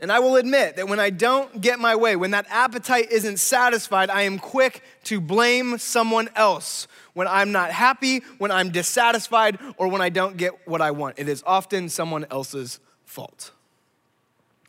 And 0.00 0.12
I 0.12 0.18
will 0.18 0.36
admit 0.36 0.76
that 0.76 0.88
when 0.88 1.00
I 1.00 1.10
don't 1.10 1.60
get 1.60 1.78
my 1.78 1.96
way, 1.96 2.16
when 2.16 2.32
that 2.32 2.46
appetite 2.50 3.10
isn't 3.10 3.38
satisfied, 3.38 4.10
I 4.10 4.22
am 4.22 4.38
quick 4.38 4.82
to 5.04 5.20
blame 5.20 5.78
someone 5.78 6.28
else 6.36 6.88
when 7.14 7.28
I'm 7.28 7.52
not 7.52 7.70
happy, 7.70 8.18
when 8.38 8.50
I'm 8.50 8.70
dissatisfied, 8.70 9.58
or 9.76 9.88
when 9.88 10.02
I 10.02 10.08
don't 10.08 10.36
get 10.36 10.66
what 10.66 10.82
I 10.82 10.90
want. 10.90 11.18
It 11.18 11.28
is 11.28 11.42
often 11.46 11.88
someone 11.88 12.26
else's 12.30 12.80
fault. 13.04 13.52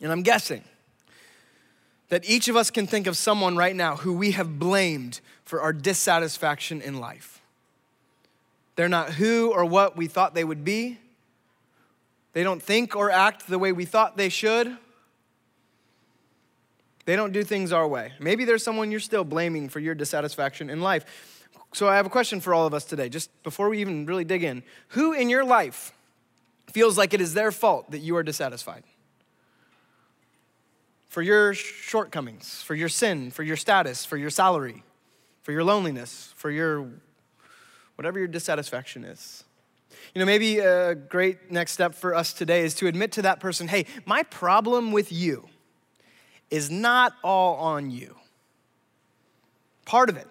And 0.00 0.12
I'm 0.12 0.22
guessing 0.22 0.62
that 2.08 2.28
each 2.28 2.48
of 2.48 2.56
us 2.56 2.70
can 2.70 2.86
think 2.86 3.06
of 3.06 3.16
someone 3.16 3.56
right 3.56 3.74
now 3.74 3.96
who 3.96 4.12
we 4.12 4.32
have 4.32 4.58
blamed 4.58 5.20
for 5.44 5.60
our 5.60 5.72
dissatisfaction 5.72 6.80
in 6.80 6.98
life. 6.98 7.40
They're 8.76 8.88
not 8.88 9.14
who 9.14 9.52
or 9.52 9.64
what 9.64 9.96
we 9.96 10.06
thought 10.06 10.34
they 10.34 10.44
would 10.44 10.64
be. 10.64 10.98
They 12.32 12.42
don't 12.42 12.62
think 12.62 12.94
or 12.94 13.10
act 13.10 13.46
the 13.48 13.58
way 13.58 13.72
we 13.72 13.86
thought 13.86 14.16
they 14.16 14.28
should. 14.28 14.76
They 17.06 17.16
don't 17.16 17.32
do 17.32 17.44
things 17.44 17.72
our 17.72 17.88
way. 17.88 18.12
Maybe 18.20 18.44
there's 18.44 18.62
someone 18.62 18.90
you're 18.90 19.00
still 19.00 19.24
blaming 19.24 19.68
for 19.68 19.80
your 19.80 19.94
dissatisfaction 19.94 20.68
in 20.68 20.80
life. 20.80 21.04
So 21.72 21.88
I 21.88 21.96
have 21.96 22.06
a 22.06 22.10
question 22.10 22.40
for 22.40 22.52
all 22.52 22.66
of 22.66 22.74
us 22.74 22.84
today, 22.84 23.08
just 23.08 23.30
before 23.42 23.68
we 23.68 23.80
even 23.80 24.06
really 24.06 24.24
dig 24.24 24.42
in. 24.42 24.62
Who 24.88 25.12
in 25.12 25.30
your 25.30 25.44
life 25.44 25.92
feels 26.70 26.98
like 26.98 27.14
it 27.14 27.20
is 27.20 27.32
their 27.32 27.52
fault 27.52 27.90
that 27.92 28.00
you 28.00 28.16
are 28.16 28.22
dissatisfied? 28.22 28.82
For 31.08 31.22
your 31.22 31.54
shortcomings, 31.54 32.62
for 32.62 32.74
your 32.74 32.88
sin, 32.88 33.30
for 33.30 33.42
your 33.42 33.56
status, 33.56 34.04
for 34.04 34.16
your 34.16 34.30
salary, 34.30 34.82
for 35.42 35.52
your 35.52 35.64
loneliness, 35.64 36.32
for 36.36 36.50
your 36.50 36.90
whatever 37.94 38.18
your 38.18 38.28
dissatisfaction 38.28 39.04
is. 39.04 39.44
You 40.14 40.20
know, 40.20 40.26
maybe 40.26 40.58
a 40.58 40.94
great 40.94 41.50
next 41.50 41.72
step 41.72 41.94
for 41.94 42.14
us 42.14 42.32
today 42.32 42.64
is 42.64 42.74
to 42.74 42.86
admit 42.86 43.12
to 43.12 43.22
that 43.22 43.40
person, 43.40 43.68
hey, 43.68 43.86
my 44.04 44.22
problem 44.24 44.92
with 44.92 45.10
you 45.10 45.48
is 46.50 46.70
not 46.70 47.14
all 47.22 47.56
on 47.56 47.90
you. 47.90 48.16
Part 49.84 50.08
of 50.08 50.16
it 50.16 50.26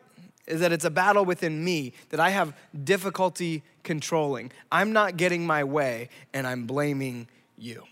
is 0.47 0.59
that 0.59 0.71
it's 0.71 0.85
a 0.85 0.89
battle 0.89 1.25
within 1.25 1.63
me 1.63 1.93
that 2.09 2.19
I 2.19 2.29
have 2.29 2.55
difficulty 2.83 3.63
controlling. 3.83 4.51
I'm 4.71 4.93
not 4.93 5.17
getting 5.17 5.45
my 5.45 5.63
way, 5.63 6.09
and 6.33 6.45
I'm 6.45 6.65
blaming 6.65 7.27
you. 7.57 7.83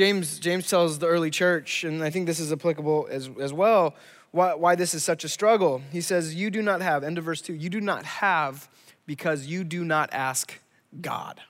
James, 0.00 0.38
James 0.38 0.66
tells 0.66 0.98
the 0.98 1.06
early 1.06 1.28
church, 1.28 1.84
and 1.84 2.02
I 2.02 2.08
think 2.08 2.24
this 2.24 2.40
is 2.40 2.50
applicable 2.50 3.06
as, 3.10 3.28
as 3.38 3.52
well, 3.52 3.94
why, 4.30 4.54
why 4.54 4.74
this 4.74 4.94
is 4.94 5.04
such 5.04 5.24
a 5.24 5.28
struggle. 5.28 5.82
He 5.92 6.00
says, 6.00 6.34
You 6.34 6.48
do 6.48 6.62
not 6.62 6.80
have, 6.80 7.04
end 7.04 7.18
of 7.18 7.24
verse 7.24 7.42
2, 7.42 7.52
you 7.52 7.68
do 7.68 7.82
not 7.82 8.06
have 8.06 8.70
because 9.04 9.46
you 9.46 9.62
do 9.62 9.84
not 9.84 10.08
ask 10.10 10.58
God. 11.02 11.42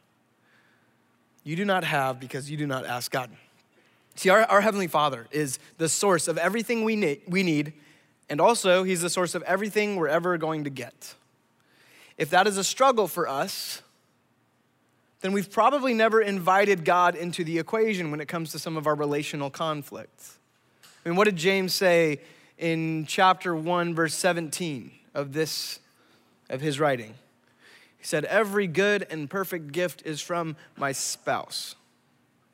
You 1.45 1.55
do 1.55 1.65
not 1.65 1.85
have 1.85 2.19
because 2.19 2.51
you 2.51 2.57
do 2.57 2.67
not 2.67 2.85
ask 2.85 3.13
God. 3.13 3.31
See, 4.17 4.31
our, 4.31 4.41
our 4.43 4.63
Heavenly 4.63 4.89
Father 4.89 5.29
is 5.31 5.61
the 5.79 5.89
source 5.89 6.27
of 6.27 6.37
everything 6.37 6.83
we 6.83 6.97
need, 6.97 7.21
we 7.29 7.45
need 7.45 7.73
and 8.29 8.41
also, 8.41 8.83
He's 8.83 9.01
the 9.01 9.11
source 9.11 9.37
of 9.37 9.45
everything 9.45 9.95
we're 9.95 10.09
ever 10.09 10.37
going 10.39 10.65
to 10.65 10.71
get. 10.71 11.15
If 12.19 12.31
that 12.31 12.49
is 12.49 12.59
a 12.59 12.65
struggle 12.65 13.07
for 13.07 13.29
us, 13.29 13.83
then 15.21 15.33
we've 15.33 15.51
probably 15.51 15.93
never 15.93 16.21
invited 16.21 16.85
God 16.85 17.15
into 17.15 17.45
the 17.45 17.59
equation 17.59 18.11
when 18.11 18.21
it 18.21 18.29
comes 18.29 18.53
to 18.53 18.59
some 18.59 18.77
of 18.77 18.87
our 18.87 18.95
relational 18.95 19.51
conflicts. 19.51 20.39
I 21.05 21.09
mean, 21.09 21.17
what 21.17 21.25
did 21.25 21.37
James 21.37 21.75
say 21.75 22.21
in 22.59 23.07
chapter 23.07 23.55
1, 23.55 23.95
verse 23.95 24.15
17 24.15 24.91
of 25.15 25.33
this, 25.33 25.79
of 26.49 26.61
his 26.61 26.81
writing? 26.81 27.15
He 27.99 28.05
said, 28.05 28.25
Every 28.25 28.67
good 28.67 29.07
and 29.11 29.29
perfect 29.29 29.73
gift 29.73 30.03
is 30.07 30.23
from 30.23 30.57
my 30.77 30.93
spouse. 30.93 31.75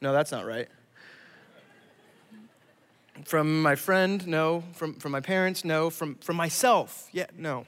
No, 0.01 0.13
that's 0.13 0.33
not 0.33 0.45
right. 0.45 0.69
From 3.25 3.63
my 3.63 3.77
friend? 3.77 4.27
No. 4.27 4.65
From, 4.75 4.95
from 4.95 5.13
my 5.13 5.21
parents? 5.21 5.65
No. 5.65 5.89
From, 5.89 6.17
from 6.17 6.37
myself? 6.37 7.09
Yeah, 7.13 7.27
no. 7.37 7.67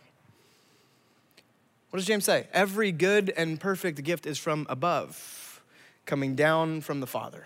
What 1.91 1.99
does 1.99 2.07
James 2.07 2.25
say? 2.25 2.47
Every 2.53 2.93
good 2.93 3.33
and 3.37 3.59
perfect 3.59 4.03
gift 4.05 4.27
is 4.27 4.39
from 4.39 4.67
above, 4.69 5.63
coming 6.05 6.35
down 6.35 6.83
from 6.83 7.01
the 7.01 7.07
Father. 7.07 7.45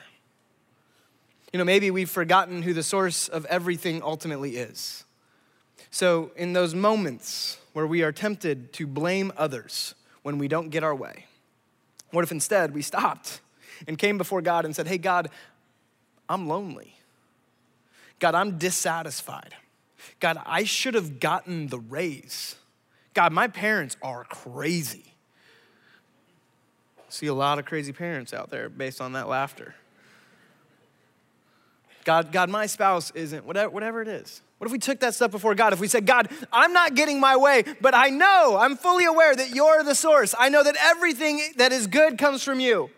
You 1.52 1.58
know, 1.58 1.64
maybe 1.64 1.90
we've 1.90 2.10
forgotten 2.10 2.62
who 2.62 2.72
the 2.72 2.82
source 2.82 3.28
of 3.28 3.44
everything 3.46 4.02
ultimately 4.02 4.56
is. 4.56 5.04
So, 5.90 6.30
in 6.36 6.54
those 6.54 6.74
moments 6.74 7.58
where 7.72 7.86
we 7.86 8.02
are 8.02 8.12
tempted 8.12 8.72
to 8.74 8.86
blame 8.86 9.32
others 9.36 9.94
when 10.22 10.38
we 10.38 10.48
don't 10.48 10.70
get 10.70 10.82
our 10.82 10.94
way, 10.94 11.26
what 12.10 12.24
if 12.24 12.32
instead 12.32 12.72
we 12.74 12.82
stopped 12.82 13.40
and 13.86 13.98
came 13.98 14.16
before 14.18 14.42
God 14.42 14.64
and 14.64 14.74
said, 14.74 14.86
Hey, 14.86 14.98
God, 14.98 15.28
I'm 16.28 16.48
lonely. 16.48 16.96
God, 18.18 18.34
I'm 18.34 18.56
dissatisfied. 18.58 19.54
God, 20.20 20.40
I 20.46 20.64
should 20.64 20.94
have 20.94 21.20
gotten 21.20 21.68
the 21.68 21.78
raise. 21.78 22.56
God, 23.14 23.32
my 23.32 23.48
parents 23.48 23.96
are 24.02 24.24
crazy. 24.24 25.04
See 27.08 27.26
a 27.26 27.34
lot 27.34 27.58
of 27.58 27.66
crazy 27.66 27.92
parents 27.92 28.32
out 28.32 28.50
there 28.50 28.68
based 28.68 29.00
on 29.00 29.12
that 29.12 29.28
laughter. 29.28 29.74
God, 32.04 32.32
God, 32.32 32.50
my 32.50 32.66
spouse 32.66 33.10
isn't, 33.12 33.44
whatever, 33.44 33.70
whatever 33.70 34.02
it 34.02 34.08
is. 34.08 34.40
What 34.58 34.66
if 34.66 34.72
we 34.72 34.78
took 34.78 35.00
that 35.00 35.14
stuff 35.14 35.30
before 35.30 35.54
God? 35.54 35.72
If 35.72 35.80
we 35.80 35.88
said, 35.88 36.06
God, 36.06 36.28
I'm 36.52 36.72
not 36.72 36.94
getting 36.94 37.20
my 37.20 37.36
way, 37.36 37.64
but 37.80 37.94
I 37.94 38.08
know, 38.08 38.56
I'm 38.58 38.76
fully 38.76 39.04
aware 39.04 39.34
that 39.34 39.50
you're 39.50 39.82
the 39.82 39.94
source. 39.94 40.34
I 40.38 40.48
know 40.48 40.62
that 40.62 40.76
everything 40.80 41.40
that 41.56 41.72
is 41.72 41.86
good 41.86 42.16
comes 42.16 42.42
from 42.42 42.60
you. 42.60 42.90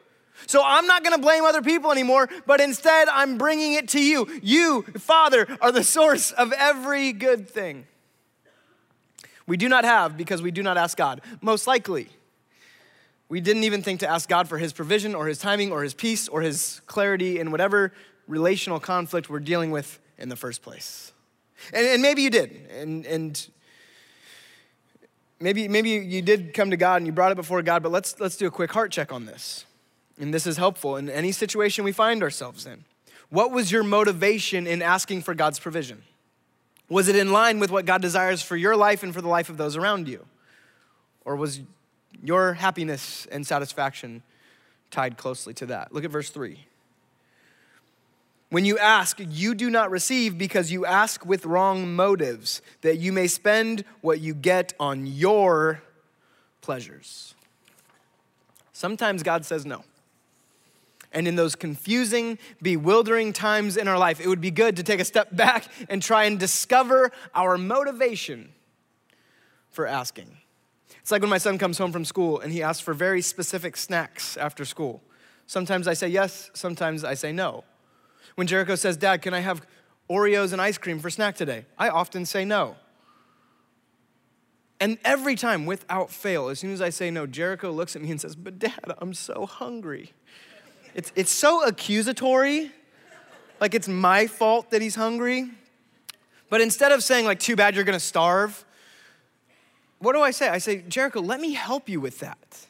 So 0.46 0.62
I'm 0.64 0.86
not 0.86 1.02
going 1.02 1.14
to 1.14 1.22
blame 1.22 1.44
other 1.44 1.62
people 1.62 1.90
anymore, 1.90 2.28
but 2.46 2.60
instead 2.60 3.08
I'm 3.08 3.38
bringing 3.38 3.74
it 3.74 3.88
to 3.90 4.00
you. 4.02 4.28
You, 4.42 4.82
Father, 4.82 5.46
are 5.60 5.72
the 5.72 5.84
source 5.84 6.32
of 6.32 6.52
every 6.52 7.12
good 7.12 7.48
thing. 7.48 7.86
We 9.46 9.56
do 9.56 9.68
not 9.68 9.84
have 9.84 10.16
because 10.16 10.42
we 10.42 10.50
do 10.50 10.62
not 10.62 10.76
ask 10.76 10.96
God. 10.96 11.20
Most 11.40 11.66
likely, 11.66 12.08
we 13.28 13.40
didn't 13.40 13.64
even 13.64 13.82
think 13.82 14.00
to 14.00 14.08
ask 14.08 14.28
God 14.28 14.48
for 14.48 14.58
his 14.58 14.72
provision 14.72 15.14
or 15.14 15.26
his 15.26 15.38
timing 15.38 15.72
or 15.72 15.82
his 15.82 15.94
peace 15.94 16.28
or 16.28 16.40
his 16.40 16.80
clarity 16.86 17.38
in 17.38 17.50
whatever 17.50 17.92
relational 18.28 18.80
conflict 18.80 19.28
we're 19.28 19.40
dealing 19.40 19.70
with 19.70 19.98
in 20.18 20.28
the 20.28 20.36
first 20.36 20.62
place. 20.62 21.12
And, 21.72 21.86
and 21.86 22.02
maybe 22.02 22.22
you 22.22 22.30
did. 22.30 22.68
And, 22.70 23.06
and 23.06 23.48
maybe, 25.40 25.68
maybe 25.68 25.90
you 25.90 26.22
did 26.22 26.54
come 26.54 26.70
to 26.70 26.76
God 26.76 26.96
and 26.96 27.06
you 27.06 27.12
brought 27.12 27.32
it 27.32 27.36
before 27.36 27.62
God, 27.62 27.82
but 27.82 27.92
let's, 27.92 28.18
let's 28.20 28.36
do 28.36 28.46
a 28.46 28.50
quick 28.50 28.72
heart 28.72 28.90
check 28.90 29.12
on 29.12 29.26
this. 29.26 29.66
And 30.18 30.32
this 30.32 30.46
is 30.46 30.56
helpful 30.56 30.96
in 30.96 31.10
any 31.10 31.32
situation 31.32 31.84
we 31.84 31.92
find 31.92 32.22
ourselves 32.22 32.66
in. 32.66 32.84
What 33.30 33.50
was 33.50 33.72
your 33.72 33.82
motivation 33.82 34.66
in 34.66 34.80
asking 34.80 35.22
for 35.22 35.34
God's 35.34 35.58
provision? 35.58 36.02
Was 36.94 37.08
it 37.08 37.16
in 37.16 37.32
line 37.32 37.58
with 37.58 37.72
what 37.72 37.86
God 37.86 38.02
desires 38.02 38.40
for 38.40 38.56
your 38.56 38.76
life 38.76 39.02
and 39.02 39.12
for 39.12 39.20
the 39.20 39.26
life 39.26 39.48
of 39.48 39.56
those 39.56 39.76
around 39.76 40.06
you? 40.06 40.24
Or 41.24 41.34
was 41.34 41.60
your 42.22 42.52
happiness 42.52 43.26
and 43.32 43.44
satisfaction 43.44 44.22
tied 44.92 45.16
closely 45.16 45.52
to 45.54 45.66
that? 45.66 45.92
Look 45.92 46.04
at 46.04 46.12
verse 46.12 46.30
3. 46.30 46.56
When 48.50 48.64
you 48.64 48.78
ask, 48.78 49.18
you 49.18 49.56
do 49.56 49.70
not 49.70 49.90
receive 49.90 50.38
because 50.38 50.70
you 50.70 50.86
ask 50.86 51.26
with 51.26 51.46
wrong 51.46 51.96
motives, 51.96 52.62
that 52.82 52.98
you 52.98 53.12
may 53.12 53.26
spend 53.26 53.84
what 54.00 54.20
you 54.20 54.32
get 54.32 54.72
on 54.78 55.04
your 55.04 55.82
pleasures. 56.60 57.34
Sometimes 58.72 59.24
God 59.24 59.44
says 59.44 59.66
no 59.66 59.82
and 61.14 61.28
in 61.28 61.36
those 61.36 61.54
confusing, 61.54 62.38
bewildering 62.60 63.32
times 63.32 63.76
in 63.76 63.88
our 63.88 63.98
life, 63.98 64.20
it 64.20 64.26
would 64.26 64.40
be 64.40 64.50
good 64.50 64.76
to 64.76 64.82
take 64.82 65.00
a 65.00 65.04
step 65.04 65.34
back 65.34 65.66
and 65.88 66.02
try 66.02 66.24
and 66.24 66.38
discover 66.38 67.12
our 67.34 67.56
motivation 67.56 68.52
for 69.70 69.86
asking. 69.86 70.36
It's 71.00 71.10
like 71.10 71.20
when 71.20 71.30
my 71.30 71.38
son 71.38 71.58
comes 71.58 71.78
home 71.78 71.92
from 71.92 72.04
school 72.04 72.40
and 72.40 72.52
he 72.52 72.62
asks 72.62 72.80
for 72.80 72.94
very 72.94 73.22
specific 73.22 73.76
snacks 73.76 74.36
after 74.36 74.64
school. 74.64 75.02
Sometimes 75.46 75.86
I 75.86 75.94
say 75.94 76.08
yes, 76.08 76.50
sometimes 76.54 77.04
I 77.04 77.14
say 77.14 77.32
no. 77.32 77.64
When 78.34 78.46
Jericho 78.46 78.74
says, 78.74 78.96
Dad, 78.96 79.22
can 79.22 79.34
I 79.34 79.40
have 79.40 79.66
Oreos 80.08 80.52
and 80.52 80.60
ice 80.60 80.78
cream 80.78 80.98
for 80.98 81.10
snack 81.10 81.36
today? 81.36 81.66
I 81.78 81.88
often 81.88 82.26
say 82.26 82.44
no. 82.44 82.76
And 84.80 84.98
every 85.04 85.36
time, 85.36 85.66
without 85.66 86.10
fail, 86.10 86.48
as 86.48 86.58
soon 86.58 86.72
as 86.72 86.82
I 86.82 86.90
say 86.90 87.10
no, 87.10 87.26
Jericho 87.26 87.70
looks 87.70 87.94
at 87.94 88.02
me 88.02 88.10
and 88.10 88.20
says, 88.20 88.34
But 88.34 88.58
dad, 88.58 88.80
I'm 88.98 89.14
so 89.14 89.46
hungry. 89.46 90.12
It's, 90.94 91.12
it's 91.16 91.30
so 91.30 91.64
accusatory, 91.64 92.70
like 93.60 93.74
it's 93.74 93.88
my 93.88 94.26
fault 94.26 94.70
that 94.70 94.80
he's 94.80 94.94
hungry. 94.94 95.50
But 96.50 96.60
instead 96.60 96.92
of 96.92 97.02
saying, 97.02 97.24
like, 97.24 97.40
too 97.40 97.56
bad 97.56 97.74
you're 97.74 97.84
gonna 97.84 97.98
starve, 97.98 98.64
what 99.98 100.12
do 100.12 100.20
I 100.20 100.30
say? 100.30 100.48
I 100.48 100.58
say, 100.58 100.82
Jericho, 100.86 101.20
let 101.20 101.40
me 101.40 101.52
help 101.54 101.88
you 101.88 102.00
with 102.00 102.20
that. 102.20 102.66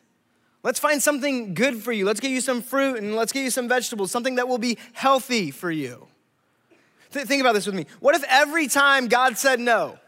Let's 0.62 0.78
find 0.78 1.02
something 1.02 1.52
good 1.52 1.82
for 1.82 1.92
you. 1.92 2.06
Let's 2.06 2.20
get 2.20 2.30
you 2.30 2.40
some 2.40 2.62
fruit 2.62 2.96
and 2.96 3.14
let's 3.14 3.32
get 3.32 3.42
you 3.42 3.50
some 3.50 3.68
vegetables, 3.68 4.10
something 4.10 4.36
that 4.36 4.48
will 4.48 4.58
be 4.58 4.78
healthy 4.94 5.50
for 5.50 5.70
you. 5.70 6.06
Th- 7.12 7.26
think 7.26 7.42
about 7.42 7.52
this 7.52 7.66
with 7.66 7.74
me. 7.74 7.86
What 8.00 8.14
if 8.14 8.24
every 8.28 8.66
time 8.68 9.08
God 9.08 9.36
said 9.36 9.60
no, 9.60 9.98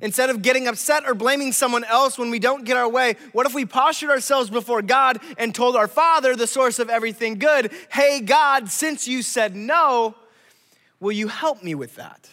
Instead 0.00 0.30
of 0.30 0.42
getting 0.42 0.66
upset 0.66 1.04
or 1.06 1.14
blaming 1.14 1.52
someone 1.52 1.84
else 1.84 2.18
when 2.18 2.30
we 2.30 2.38
don't 2.38 2.64
get 2.64 2.76
our 2.76 2.88
way, 2.88 3.16
what 3.32 3.46
if 3.46 3.54
we 3.54 3.64
postured 3.64 4.10
ourselves 4.10 4.48
before 4.48 4.80
God 4.82 5.20
and 5.36 5.54
told 5.54 5.76
our 5.76 5.88
Father, 5.88 6.34
the 6.34 6.46
source 6.46 6.78
of 6.78 6.88
everything 6.88 7.38
good, 7.38 7.72
hey, 7.90 8.20
God, 8.20 8.70
since 8.70 9.06
you 9.06 9.22
said 9.22 9.54
no, 9.54 10.14
will 11.00 11.12
you 11.12 11.28
help 11.28 11.62
me 11.62 11.74
with 11.74 11.96
that? 11.96 12.28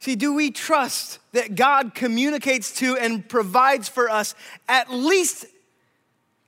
See, 0.00 0.16
do 0.16 0.34
we 0.34 0.50
trust 0.50 1.20
that 1.30 1.54
God 1.54 1.94
communicates 1.94 2.74
to 2.78 2.96
and 2.96 3.28
provides 3.28 3.88
for 3.88 4.10
us 4.10 4.34
at 4.68 4.90
least, 4.92 5.44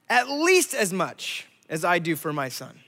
at 0.08 0.28
least 0.28 0.74
as 0.74 0.92
much 0.92 1.46
as 1.68 1.84
I 1.84 2.00
do 2.00 2.16
for 2.16 2.32
my 2.32 2.48
son? 2.48 2.80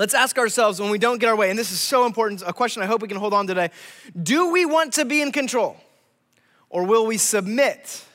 Let's 0.00 0.14
ask 0.14 0.38
ourselves 0.38 0.80
when 0.80 0.88
we 0.88 0.96
don't 0.96 1.18
get 1.18 1.28
our 1.28 1.36
way, 1.36 1.50
and 1.50 1.58
this 1.58 1.70
is 1.70 1.78
so 1.78 2.06
important, 2.06 2.42
a 2.46 2.54
question 2.54 2.82
I 2.82 2.86
hope 2.86 3.02
we 3.02 3.08
can 3.08 3.18
hold 3.18 3.34
on 3.34 3.46
today. 3.46 3.70
Do 4.22 4.50
we 4.50 4.64
want 4.64 4.94
to 4.94 5.04
be 5.04 5.20
in 5.20 5.30
control? 5.30 5.76
Or 6.70 6.84
will 6.84 7.04
we 7.04 7.18
submit 7.18 8.06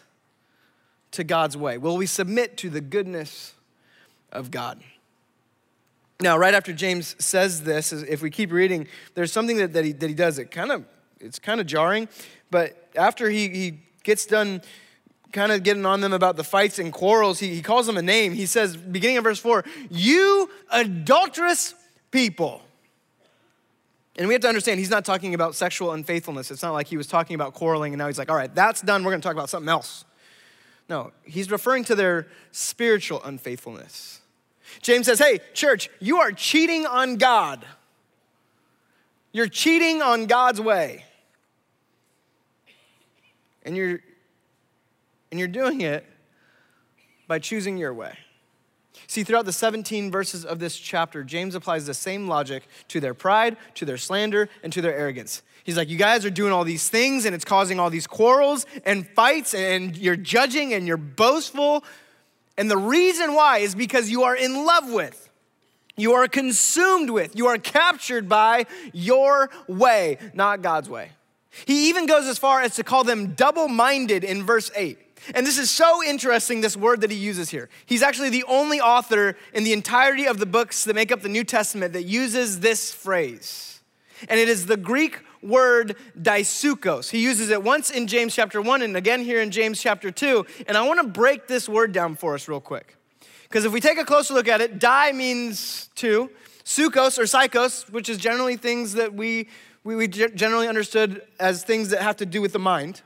to 1.11 1.23
God's 1.23 1.55
way? 1.55 1.77
Will 1.77 1.95
we 1.95 2.07
submit 2.07 2.57
to 2.57 2.71
the 2.71 2.81
goodness 2.81 3.53
of 4.31 4.49
God? 4.49 4.81
Now, 6.19 6.39
right 6.39 6.55
after 6.55 6.73
James 6.73 7.15
says 7.23 7.61
this, 7.61 7.93
if 7.93 8.23
we 8.23 8.31
keep 8.31 8.51
reading, 8.51 8.87
there's 9.13 9.31
something 9.31 9.57
that, 9.57 9.73
that, 9.73 9.85
he, 9.85 9.91
that 9.91 10.07
he 10.07 10.15
does. 10.15 10.39
It 10.39 10.49
kind 10.49 10.71
of, 10.71 10.85
it's 11.19 11.37
kind 11.37 11.61
of 11.61 11.67
jarring, 11.67 12.09
but 12.49 12.89
after 12.95 13.29
he, 13.29 13.47
he 13.49 13.79
gets 14.01 14.25
done 14.25 14.63
kind 15.35 15.51
of 15.51 15.63
getting 15.63 15.85
on 15.85 15.99
them 15.99 16.13
about 16.13 16.37
the 16.37 16.43
fights 16.43 16.79
and 16.79 16.91
quarrels, 16.91 17.39
he, 17.39 17.53
he 17.53 17.61
calls 17.61 17.85
them 17.85 17.97
a 17.97 18.01
name. 18.01 18.33
He 18.33 18.45
says, 18.45 18.75
beginning 18.75 19.17
of 19.17 19.25
verse 19.25 19.37
4, 19.37 19.65
You 19.91 20.49
adulterous 20.71 21.75
people. 22.09 22.61
And 24.17 24.29
we 24.29 24.33
have 24.33 24.41
to 24.43 24.47
understand, 24.47 24.79
he's 24.79 24.89
not 24.89 25.03
talking 25.03 25.33
about 25.33 25.53
sexual 25.53 25.91
unfaithfulness. 25.91 26.49
It's 26.49 26.63
not 26.63 26.71
like 26.71 26.87
he 26.87 26.95
was 26.95 27.05
talking 27.05 27.35
about 27.35 27.53
quarreling 27.53 27.91
and 27.91 27.99
now 27.99 28.07
he's 28.07 28.17
like, 28.17 28.31
All 28.31 28.35
right, 28.35 28.53
that's 28.55 28.81
done. 28.81 29.03
We're 29.03 29.11
going 29.11 29.21
to 29.21 29.27
talk 29.27 29.35
about 29.35 29.49
something 29.49 29.69
else. 29.69 30.05
No, 30.87 31.11
he's 31.25 31.51
referring 31.51 31.83
to 31.85 31.95
their 31.95 32.27
spiritual 32.51 33.21
unfaithfulness. 33.23 34.21
James 34.81 35.05
says, 35.05 35.19
Hey, 35.19 35.39
church, 35.53 35.89
you 35.99 36.19
are 36.19 36.31
cheating 36.31 36.85
on 36.85 37.17
God. 37.17 37.65
You're 39.33 39.49
cheating 39.49 40.01
on 40.01 40.27
God's 40.27 40.61
way. 40.61 41.03
And 43.63 43.75
you're 43.75 43.99
and 45.31 45.39
you're 45.39 45.47
doing 45.47 45.81
it 45.81 46.05
by 47.27 47.39
choosing 47.39 47.77
your 47.77 47.93
way. 47.93 48.17
See, 49.07 49.23
throughout 49.23 49.45
the 49.45 49.53
17 49.53 50.11
verses 50.11 50.45
of 50.45 50.59
this 50.59 50.77
chapter, 50.77 51.23
James 51.23 51.55
applies 51.55 51.85
the 51.85 51.93
same 51.93 52.27
logic 52.27 52.63
to 52.87 52.99
their 52.99 53.13
pride, 53.13 53.57
to 53.75 53.85
their 53.85 53.97
slander, 53.97 54.49
and 54.63 54.71
to 54.73 54.81
their 54.81 54.95
arrogance. 54.95 55.43
He's 55.63 55.77
like, 55.77 55.89
You 55.89 55.97
guys 55.97 56.25
are 56.25 56.29
doing 56.29 56.51
all 56.51 56.63
these 56.63 56.89
things, 56.89 57.25
and 57.25 57.35
it's 57.35 57.45
causing 57.45 57.79
all 57.79 57.89
these 57.89 58.07
quarrels 58.07 58.65
and 58.85 59.07
fights, 59.09 59.53
and 59.53 59.97
you're 59.97 60.15
judging 60.15 60.73
and 60.73 60.87
you're 60.87 60.97
boastful. 60.97 61.83
And 62.57 62.71
the 62.71 62.77
reason 62.77 63.33
why 63.33 63.59
is 63.59 63.75
because 63.75 64.09
you 64.09 64.23
are 64.23 64.35
in 64.35 64.65
love 64.65 64.91
with, 64.91 65.29
you 65.97 66.13
are 66.13 66.27
consumed 66.27 67.09
with, 67.09 67.35
you 67.35 67.47
are 67.47 67.57
captured 67.57 68.29
by 68.29 68.65
your 68.93 69.49
way, 69.67 70.17
not 70.33 70.61
God's 70.61 70.89
way. 70.89 71.11
He 71.65 71.89
even 71.89 72.05
goes 72.05 72.25
as 72.25 72.37
far 72.37 72.61
as 72.61 72.75
to 72.75 72.83
call 72.83 73.03
them 73.03 73.33
double 73.33 73.67
minded 73.67 74.23
in 74.23 74.43
verse 74.43 74.71
8. 74.75 74.99
And 75.33 75.45
this 75.45 75.57
is 75.57 75.71
so 75.71 76.03
interesting, 76.03 76.61
this 76.61 76.77
word 76.77 77.01
that 77.01 77.11
he 77.11 77.17
uses 77.17 77.49
here. 77.49 77.69
He's 77.85 78.03
actually 78.03 78.29
the 78.29 78.43
only 78.47 78.79
author 78.79 79.35
in 79.53 79.63
the 79.63 79.73
entirety 79.73 80.27
of 80.27 80.37
the 80.37 80.45
books 80.45 80.83
that 80.83 80.95
make 80.95 81.11
up 81.11 81.21
the 81.21 81.29
New 81.29 81.43
Testament 81.43 81.93
that 81.93 82.03
uses 82.03 82.59
this 82.59 82.91
phrase. 82.91 83.81
And 84.29 84.39
it 84.39 84.47
is 84.47 84.65
the 84.65 84.77
Greek 84.77 85.19
word 85.41 85.95
dysukos. 86.19 87.09
He 87.09 87.21
uses 87.21 87.49
it 87.49 87.63
once 87.63 87.89
in 87.89 88.07
James 88.07 88.35
chapter 88.35 88.61
1 88.61 88.81
and 88.81 88.97
again 88.97 89.21
here 89.21 89.41
in 89.41 89.51
James 89.51 89.81
chapter 89.81 90.11
2. 90.11 90.45
And 90.67 90.77
I 90.77 90.87
want 90.87 91.01
to 91.01 91.07
break 91.07 91.47
this 91.47 91.69
word 91.69 91.91
down 91.91 92.15
for 92.15 92.35
us 92.35 92.47
real 92.47 92.61
quick. 92.61 92.97
Because 93.43 93.65
if 93.65 93.71
we 93.71 93.79
take 93.79 93.97
a 93.97 94.05
closer 94.05 94.33
look 94.33 94.47
at 94.47 94.61
it, 94.61 94.79
di 94.79 95.11
means 95.11 95.89
two, 95.95 96.29
sukos 96.63 97.19
or 97.19 97.23
psychos, 97.23 97.89
which 97.91 98.09
is 98.09 98.17
generally 98.17 98.57
things 98.57 98.93
that 98.93 99.13
we, 99.13 99.47
we, 99.83 99.95
we 99.95 100.07
generally 100.07 100.67
understood 100.67 101.21
as 101.39 101.63
things 101.63 101.89
that 101.89 102.01
have 102.01 102.17
to 102.17 102.25
do 102.25 102.41
with 102.41 102.53
the 102.53 102.59
mind, 102.59 103.01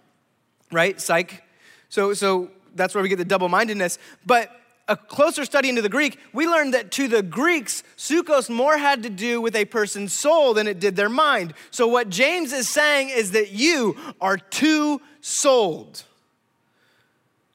right? 0.71 0.99
Psych. 0.99 1.43
So, 1.89 2.13
so 2.13 2.49
that's 2.75 2.93
where 2.93 3.02
we 3.02 3.10
get 3.10 3.17
the 3.17 3.25
double 3.25 3.49
mindedness. 3.49 3.97
But 4.25 4.56
a 4.88 4.97
closer 4.97 5.45
study 5.45 5.69
into 5.69 5.82
the 5.82 5.89
Greek, 5.89 6.17
we 6.34 6.47
learned 6.47 6.73
that 6.73 6.91
to 6.93 7.08
the 7.08 7.21
Greeks, 7.21 7.84
sukos 7.95 8.49
more 8.49 8.78
had 8.78 9.04
to 9.04 9.10
do 9.10 9.39
with 9.39 9.56
a 9.56 9.65
person's 9.65 10.13
soul 10.13 10.54
than 10.54 10.67
it 10.67 10.80
did 10.80 10.95
their 10.95 11.10
mind. 11.10 11.54
So, 11.71 11.88
what 11.88 12.10
James 12.10 12.52
is 12.52 12.67
saying 12.67 13.10
is 13.10 13.32
that 13.32 13.52
you 13.52 13.95
are 14.19 14.38
two 14.38 14.99
souled. 15.21 16.04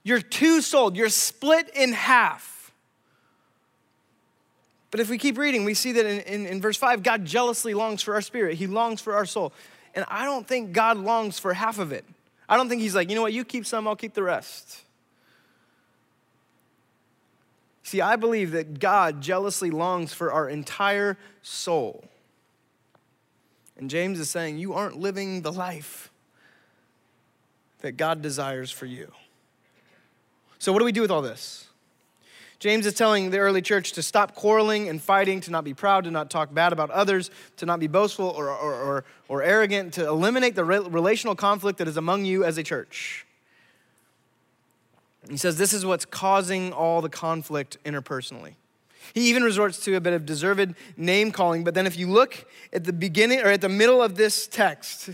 You're 0.04 0.20
too 0.20 0.60
souled. 0.60 0.96
You're 0.96 1.08
split 1.08 1.70
in 1.74 1.92
half. 1.92 2.72
But 4.90 5.00
if 5.00 5.10
we 5.10 5.18
keep 5.18 5.38
reading, 5.38 5.64
we 5.64 5.74
see 5.74 5.90
that 5.92 6.06
in, 6.06 6.20
in, 6.20 6.46
in 6.46 6.60
verse 6.60 6.76
5, 6.76 7.02
God 7.02 7.24
jealously 7.24 7.74
longs 7.74 8.00
for 8.00 8.14
our 8.14 8.20
spirit, 8.20 8.56
He 8.56 8.68
longs 8.68 9.00
for 9.00 9.14
our 9.14 9.26
soul. 9.26 9.52
And 9.96 10.04
I 10.08 10.24
don't 10.24 10.46
think 10.46 10.72
God 10.72 10.98
longs 10.98 11.38
for 11.38 11.52
half 11.52 11.80
of 11.80 11.90
it. 11.90 12.04
I 12.48 12.56
don't 12.56 12.68
think 12.68 12.82
he's 12.82 12.94
like, 12.94 13.08
you 13.08 13.14
know 13.14 13.22
what, 13.22 13.32
you 13.32 13.44
keep 13.44 13.66
some, 13.66 13.88
I'll 13.88 13.96
keep 13.96 14.14
the 14.14 14.22
rest. 14.22 14.82
See, 17.82 18.00
I 18.00 18.16
believe 18.16 18.52
that 18.52 18.80
God 18.80 19.20
jealously 19.20 19.70
longs 19.70 20.12
for 20.12 20.32
our 20.32 20.48
entire 20.48 21.18
soul. 21.42 22.04
And 23.76 23.90
James 23.90 24.18
is 24.18 24.30
saying, 24.30 24.58
you 24.58 24.72
aren't 24.72 24.98
living 24.98 25.42
the 25.42 25.52
life 25.52 26.10
that 27.80 27.98
God 27.98 28.22
desires 28.22 28.70
for 28.70 28.86
you. 28.86 29.12
So, 30.58 30.72
what 30.72 30.78
do 30.78 30.86
we 30.86 30.92
do 30.92 31.02
with 31.02 31.10
all 31.10 31.20
this? 31.20 31.63
James 32.64 32.86
is 32.86 32.94
telling 32.94 33.28
the 33.28 33.36
early 33.36 33.60
church 33.60 33.92
to 33.92 34.02
stop 34.02 34.34
quarreling 34.34 34.88
and 34.88 35.02
fighting, 35.02 35.38
to 35.38 35.50
not 35.50 35.64
be 35.64 35.74
proud, 35.74 36.04
to 36.04 36.10
not 36.10 36.30
talk 36.30 36.54
bad 36.54 36.72
about 36.72 36.90
others, 36.90 37.30
to 37.58 37.66
not 37.66 37.78
be 37.78 37.88
boastful 37.88 38.30
or, 38.30 38.48
or, 38.48 38.72
or, 38.72 39.04
or 39.28 39.42
arrogant, 39.42 39.92
to 39.92 40.08
eliminate 40.08 40.54
the 40.54 40.64
re- 40.64 40.78
relational 40.78 41.34
conflict 41.34 41.76
that 41.76 41.86
is 41.86 41.98
among 41.98 42.24
you 42.24 42.42
as 42.42 42.56
a 42.56 42.62
church. 42.62 43.26
He 45.28 45.36
says 45.36 45.58
this 45.58 45.74
is 45.74 45.84
what's 45.84 46.06
causing 46.06 46.72
all 46.72 47.02
the 47.02 47.10
conflict 47.10 47.76
interpersonally. 47.84 48.54
He 49.12 49.28
even 49.28 49.42
resorts 49.42 49.84
to 49.84 49.94
a 49.96 50.00
bit 50.00 50.14
of 50.14 50.24
deserved 50.24 50.74
name 50.96 51.32
calling, 51.32 51.64
but 51.64 51.74
then 51.74 51.86
if 51.86 51.98
you 51.98 52.08
look 52.08 52.46
at 52.72 52.84
the 52.84 52.94
beginning 52.94 53.40
or 53.40 53.48
at 53.48 53.60
the 53.60 53.68
middle 53.68 54.00
of 54.00 54.16
this 54.16 54.46
text, 54.46 55.10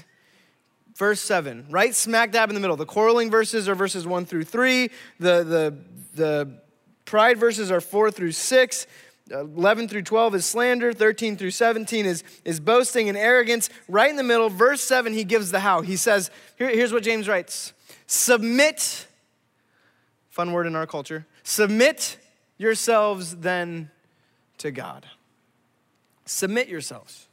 verse 0.95 1.21
7, 1.21 1.67
right 1.69 1.97
smack 1.97 2.31
dab 2.31 2.49
in 2.49 2.55
the 2.55 2.61
middle, 2.61 2.77
the 2.77 2.87
quarreling 2.87 3.29
verses 3.29 3.69
are 3.69 3.75
verses 3.75 4.07
1 4.07 4.25
through 4.25 4.45
3, 4.45 4.89
the, 5.19 5.43
the, 5.43 5.77
the 6.15 6.61
Pride 7.05 7.39
verses 7.39 7.71
are 7.71 7.81
4 7.81 8.11
through 8.11 8.33
6. 8.33 8.87
Uh, 9.33 9.41
11 9.41 9.89
through 9.89 10.03
12 10.03 10.35
is 10.35 10.47
slander. 10.47 10.93
13 10.93 11.37
through 11.37 11.51
17 11.51 12.07
is, 12.07 12.25
is 12.45 12.61
boasting 12.61 13.09
and 13.09 13.17
arrogance. 13.17 13.71
Right 13.89 14.11
in 14.11 14.17
the 14.17 14.23
middle, 14.23 14.49
verse 14.49 14.81
7, 14.83 15.13
he 15.13 15.25
gives 15.25 15.51
the 15.51 15.61
how. 15.61 15.83
He 15.83 15.97
says, 15.97 16.31
here, 16.57 16.69
here's 16.69 16.93
what 16.93 17.03
James 17.03 17.29
writes 17.29 17.73
Submit, 18.07 19.07
fun 20.29 20.53
word 20.53 20.67
in 20.67 20.75
our 20.75 20.87
culture, 20.87 21.27
submit 21.43 22.17
yourselves 22.59 23.37
then 23.37 23.91
to 24.59 24.71
God. 24.71 25.07
Submit 26.27 26.69
yourselves. 26.69 27.27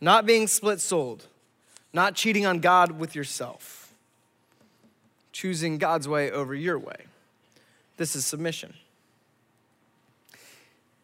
Not 0.00 0.26
being 0.26 0.46
split 0.46 0.80
souled, 0.80 1.26
not 1.92 2.14
cheating 2.14 2.46
on 2.46 2.60
God 2.60 2.92
with 2.92 3.14
yourself, 3.14 3.92
choosing 5.32 5.78
God's 5.78 6.08
way 6.08 6.30
over 6.30 6.54
your 6.54 6.78
way. 6.78 7.07
This 7.98 8.16
is 8.16 8.24
submission. 8.24 8.72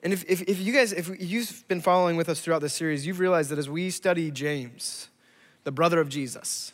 And 0.03 0.13
if, 0.13 0.25
if, 0.29 0.43
if, 0.43 0.61
you 0.61 0.73
guys, 0.73 0.93
if 0.93 1.11
you've 1.21 1.65
been 1.69 1.81
following 1.81 2.17
with 2.17 2.29
us 2.29 2.41
throughout 2.41 2.61
this 2.61 2.75
series, 2.75 3.07
you've 3.07 3.21
realized 3.21 3.51
that 3.51 3.59
as 3.59 3.69
we 3.69 3.91
study 3.91 4.31
James, 4.31 5.09
the 5.65 5.73
brother 5.73 6.01
of 6.01 6.09
Jesus, 6.09 6.73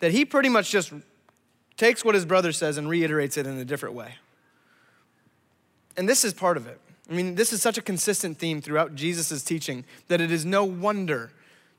that 0.00 0.12
he 0.12 0.24
pretty 0.24 0.48
much 0.48 0.70
just 0.70 0.92
takes 1.76 2.04
what 2.04 2.14
his 2.14 2.24
brother 2.24 2.52
says 2.52 2.76
and 2.76 2.88
reiterates 2.88 3.36
it 3.36 3.46
in 3.46 3.58
a 3.58 3.64
different 3.64 3.94
way. 3.94 4.16
And 5.96 6.08
this 6.08 6.24
is 6.24 6.34
part 6.34 6.56
of 6.56 6.66
it. 6.66 6.80
I 7.10 7.14
mean, 7.14 7.36
this 7.36 7.52
is 7.52 7.62
such 7.62 7.78
a 7.78 7.82
consistent 7.82 8.38
theme 8.38 8.60
throughout 8.60 8.94
Jesus' 8.94 9.42
teaching 9.42 9.84
that 10.08 10.20
it 10.20 10.30
is 10.30 10.44
no 10.44 10.64
wonder 10.64 11.30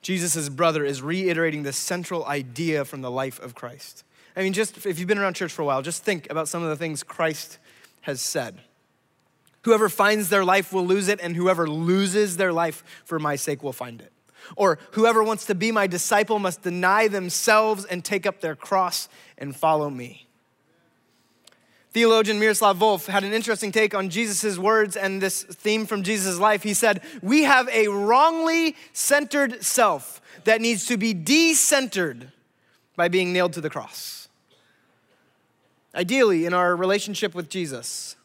Jesus' 0.01 0.49
brother 0.49 0.83
is 0.83 1.01
reiterating 1.01 1.63
the 1.63 1.73
central 1.73 2.25
idea 2.25 2.85
from 2.85 3.01
the 3.01 3.11
life 3.11 3.39
of 3.39 3.53
Christ. 3.53 4.03
I 4.35 4.43
mean, 4.43 4.53
just 4.53 4.85
if 4.85 4.99
you've 4.99 5.07
been 5.07 5.17
around 5.17 5.35
church 5.35 5.51
for 5.51 5.61
a 5.61 5.65
while, 5.65 5.81
just 5.81 6.03
think 6.03 6.29
about 6.29 6.47
some 6.47 6.63
of 6.63 6.69
the 6.69 6.75
things 6.75 7.03
Christ 7.03 7.57
has 8.01 8.21
said. 8.21 8.61
Whoever 9.63 9.89
finds 9.89 10.29
their 10.29 10.45
life 10.45 10.71
will 10.71 10.85
lose 10.85 11.07
it, 11.07 11.19
and 11.21 11.35
whoever 11.35 11.67
loses 11.67 12.37
their 12.37 12.53
life 12.53 12.83
for 13.03 13.19
my 13.19 13.35
sake 13.35 13.61
will 13.61 13.73
find 13.73 14.01
it. 14.01 14.11
Or 14.55 14.79
whoever 14.91 15.23
wants 15.23 15.45
to 15.47 15.55
be 15.55 15.71
my 15.71 15.87
disciple 15.87 16.39
must 16.39 16.61
deny 16.61 17.07
themselves 17.07 17.85
and 17.85 18.03
take 18.03 18.25
up 18.25 18.41
their 18.41 18.55
cross 18.55 19.09
and 19.37 19.55
follow 19.55 19.89
me. 19.89 20.27
Theologian 21.91 22.39
Miroslav 22.39 22.77
Volf 22.77 23.07
had 23.07 23.23
an 23.23 23.33
interesting 23.33 23.71
take 23.71 23.95
on 23.95 24.09
Jesus' 24.09 24.57
words 24.57 24.95
and 24.95 25.21
this 25.21 25.43
theme 25.43 25.85
from 25.85 26.03
Jesus' 26.03 26.37
life. 26.37 26.61
He 26.61 26.75
said, 26.75 27.01
We 27.21 27.43
have 27.43 27.67
a 27.69 27.87
wrongly 27.87 28.75
centered 28.93 29.63
self 29.63 30.21
that 30.43 30.61
needs 30.61 30.85
to 30.85 30.97
be 30.97 31.13
decentered 31.15 32.31
by 32.99 33.07
being 33.07 33.31
nailed 33.31 33.53
to 33.53 33.61
the 33.61 33.69
cross. 33.69 34.27
Ideally, 35.95 36.45
in 36.45 36.53
our 36.53 36.75
relationship 36.75 37.33
with 37.33 37.47
Jesus, 37.47 38.17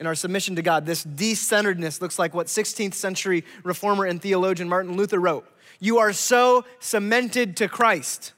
in 0.00 0.08
our 0.08 0.16
submission 0.16 0.56
to 0.56 0.62
God, 0.62 0.86
this 0.86 1.04
decenteredness 1.04 2.00
looks 2.00 2.18
like 2.18 2.34
what 2.34 2.48
16th 2.48 2.94
century 2.94 3.44
reformer 3.62 4.06
and 4.06 4.20
theologian 4.20 4.68
Martin 4.68 4.96
Luther 4.96 5.20
wrote 5.20 5.48
You 5.78 5.98
are 5.98 6.12
so 6.12 6.64
cemented 6.80 7.56
to 7.58 7.68
Christ 7.68 8.32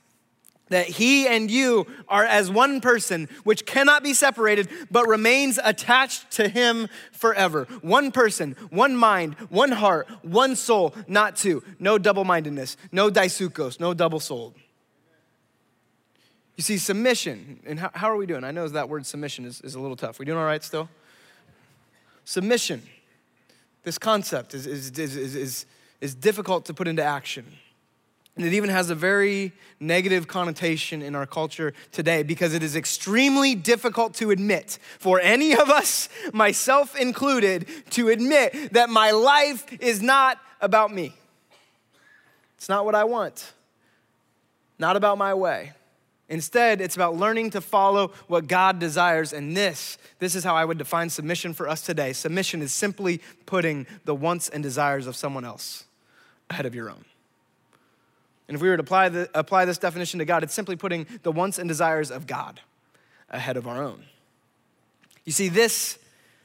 that 0.69 0.87
he 0.87 1.27
and 1.27 1.51
you 1.51 1.87
are 2.09 2.27
as 2.27 2.51
one 2.51 2.83
person, 2.83 3.31
which 3.45 3.65
cannot 3.65 4.03
be 4.03 4.13
separated, 4.13 4.69
but 4.91 5.09
remains 5.09 5.59
attached 5.65 6.31
to 6.33 6.51
him 6.51 6.89
forever. 7.11 7.67
One 7.81 8.13
person, 8.13 8.55
one 8.69 8.95
mind, 8.95 9.33
one 9.49 9.73
heart, 9.73 10.09
one 10.21 10.57
soul, 10.57 10.95
not 11.09 11.37
two. 11.37 11.65
No 11.79 11.97
double 11.97 12.25
mindedness, 12.25 12.77
no 12.93 13.09
daisukos, 13.09 13.81
no 13.81 13.95
double 13.95 14.21
souled. 14.21 14.55
You 16.61 16.63
see, 16.63 16.77
submission, 16.77 17.59
and 17.65 17.81
how, 17.81 17.91
how, 17.95 18.11
are 18.11 18.17
we 18.17 18.27
doing? 18.27 18.45
I 18.45 18.51
know 18.51 18.69
that 18.69 18.91
word 18.91 19.07
submission 19.07 19.47
is, 19.47 19.63
is 19.63 19.77
a 19.77 19.81
little 19.81 19.97
tough. 19.97 20.19
We 20.19 20.27
doing 20.27 20.37
all 20.37 20.45
right 20.45 20.63
still? 20.63 20.91
Submission, 22.27 22.83
this 23.83 23.97
concept 23.97 24.53
is, 24.53 24.67
is, 24.67 24.91
is, 24.99 25.17
is, 25.17 25.65
is 26.03 26.15
difficult 26.15 26.67
to 26.67 26.75
put 26.75 26.87
into 26.87 27.03
action. 27.03 27.47
And 28.37 28.45
it 28.45 28.53
even 28.53 28.69
has 28.69 28.91
a 28.91 28.95
very 28.95 29.53
negative 29.81 30.29
connotation 30.29 31.01
in 31.01 31.15
our 31.15 31.25
culture 31.25 31.73
today 31.93 32.23
because 32.23 32.53
it 32.53 32.63
is 32.63 32.77
extremely 32.77 33.55
difficult 33.55 34.13
to 34.17 34.31
admit, 34.31 34.79
for 34.99 35.19
any 35.19 35.53
of 35.55 35.71
us, 35.71 36.11
myself 36.35 36.95
included, 36.95 37.69
to 37.93 38.11
admit 38.11 38.75
that 38.75 38.91
my 38.91 39.13
life 39.13 39.65
is 39.81 40.03
not 40.03 40.37
about 40.61 40.93
me. 40.93 41.15
It's 42.59 42.69
not 42.69 42.85
what 42.85 42.95
I 42.95 43.05
want, 43.05 43.55
not 44.79 44.97
about 44.97 45.17
my 45.17 45.33
way. 45.33 45.73
Instead, 46.31 46.81
it's 46.81 46.95
about 46.95 47.17
learning 47.17 47.51
to 47.51 47.61
follow 47.61 48.13
what 48.29 48.47
God 48.47 48.79
desires. 48.79 49.33
And 49.33 49.57
this, 49.57 49.99
this 50.21 50.37
is 50.37 50.45
how 50.45 50.55
I 50.55 50.65
would 50.65 50.79
define 50.79 51.11
submission 51.11 51.53
for 51.53 51.69
us 51.69 51.83
today. 51.83 52.13
Submission 52.13 52.63
is 52.63 52.73
simply 52.73 53.21
putting 53.47 53.85
the 54.05 54.15
wants 54.15 54.49
and 54.49 54.63
desires 54.63 55.09
of 55.09 55.17
someone 55.17 55.45
else 55.45 55.85
ahead 56.49 56.67
of 56.67 56.75
your 56.75 56.89
own. 56.89 57.05
And 58.47 58.55
if 58.55 58.63
we 58.63 58.69
were 58.69 58.77
to 58.77 58.83
apply, 58.83 59.09
the, 59.09 59.29
apply 59.35 59.65
this 59.65 59.79
definition 59.79 60.21
to 60.21 60.25
God, 60.25 60.45
it's 60.45 60.55
simply 60.55 60.77
putting 60.77 61.07
the 61.25 61.33
wants 61.33 61.59
and 61.59 61.69
desires 61.69 62.13
of 62.13 62.29
God 62.29 62.61
ahead 63.29 63.57
of 63.57 63.67
our 63.67 63.83
own. 63.83 64.05
You 65.25 65.33
see, 65.33 65.49
this, 65.49 65.99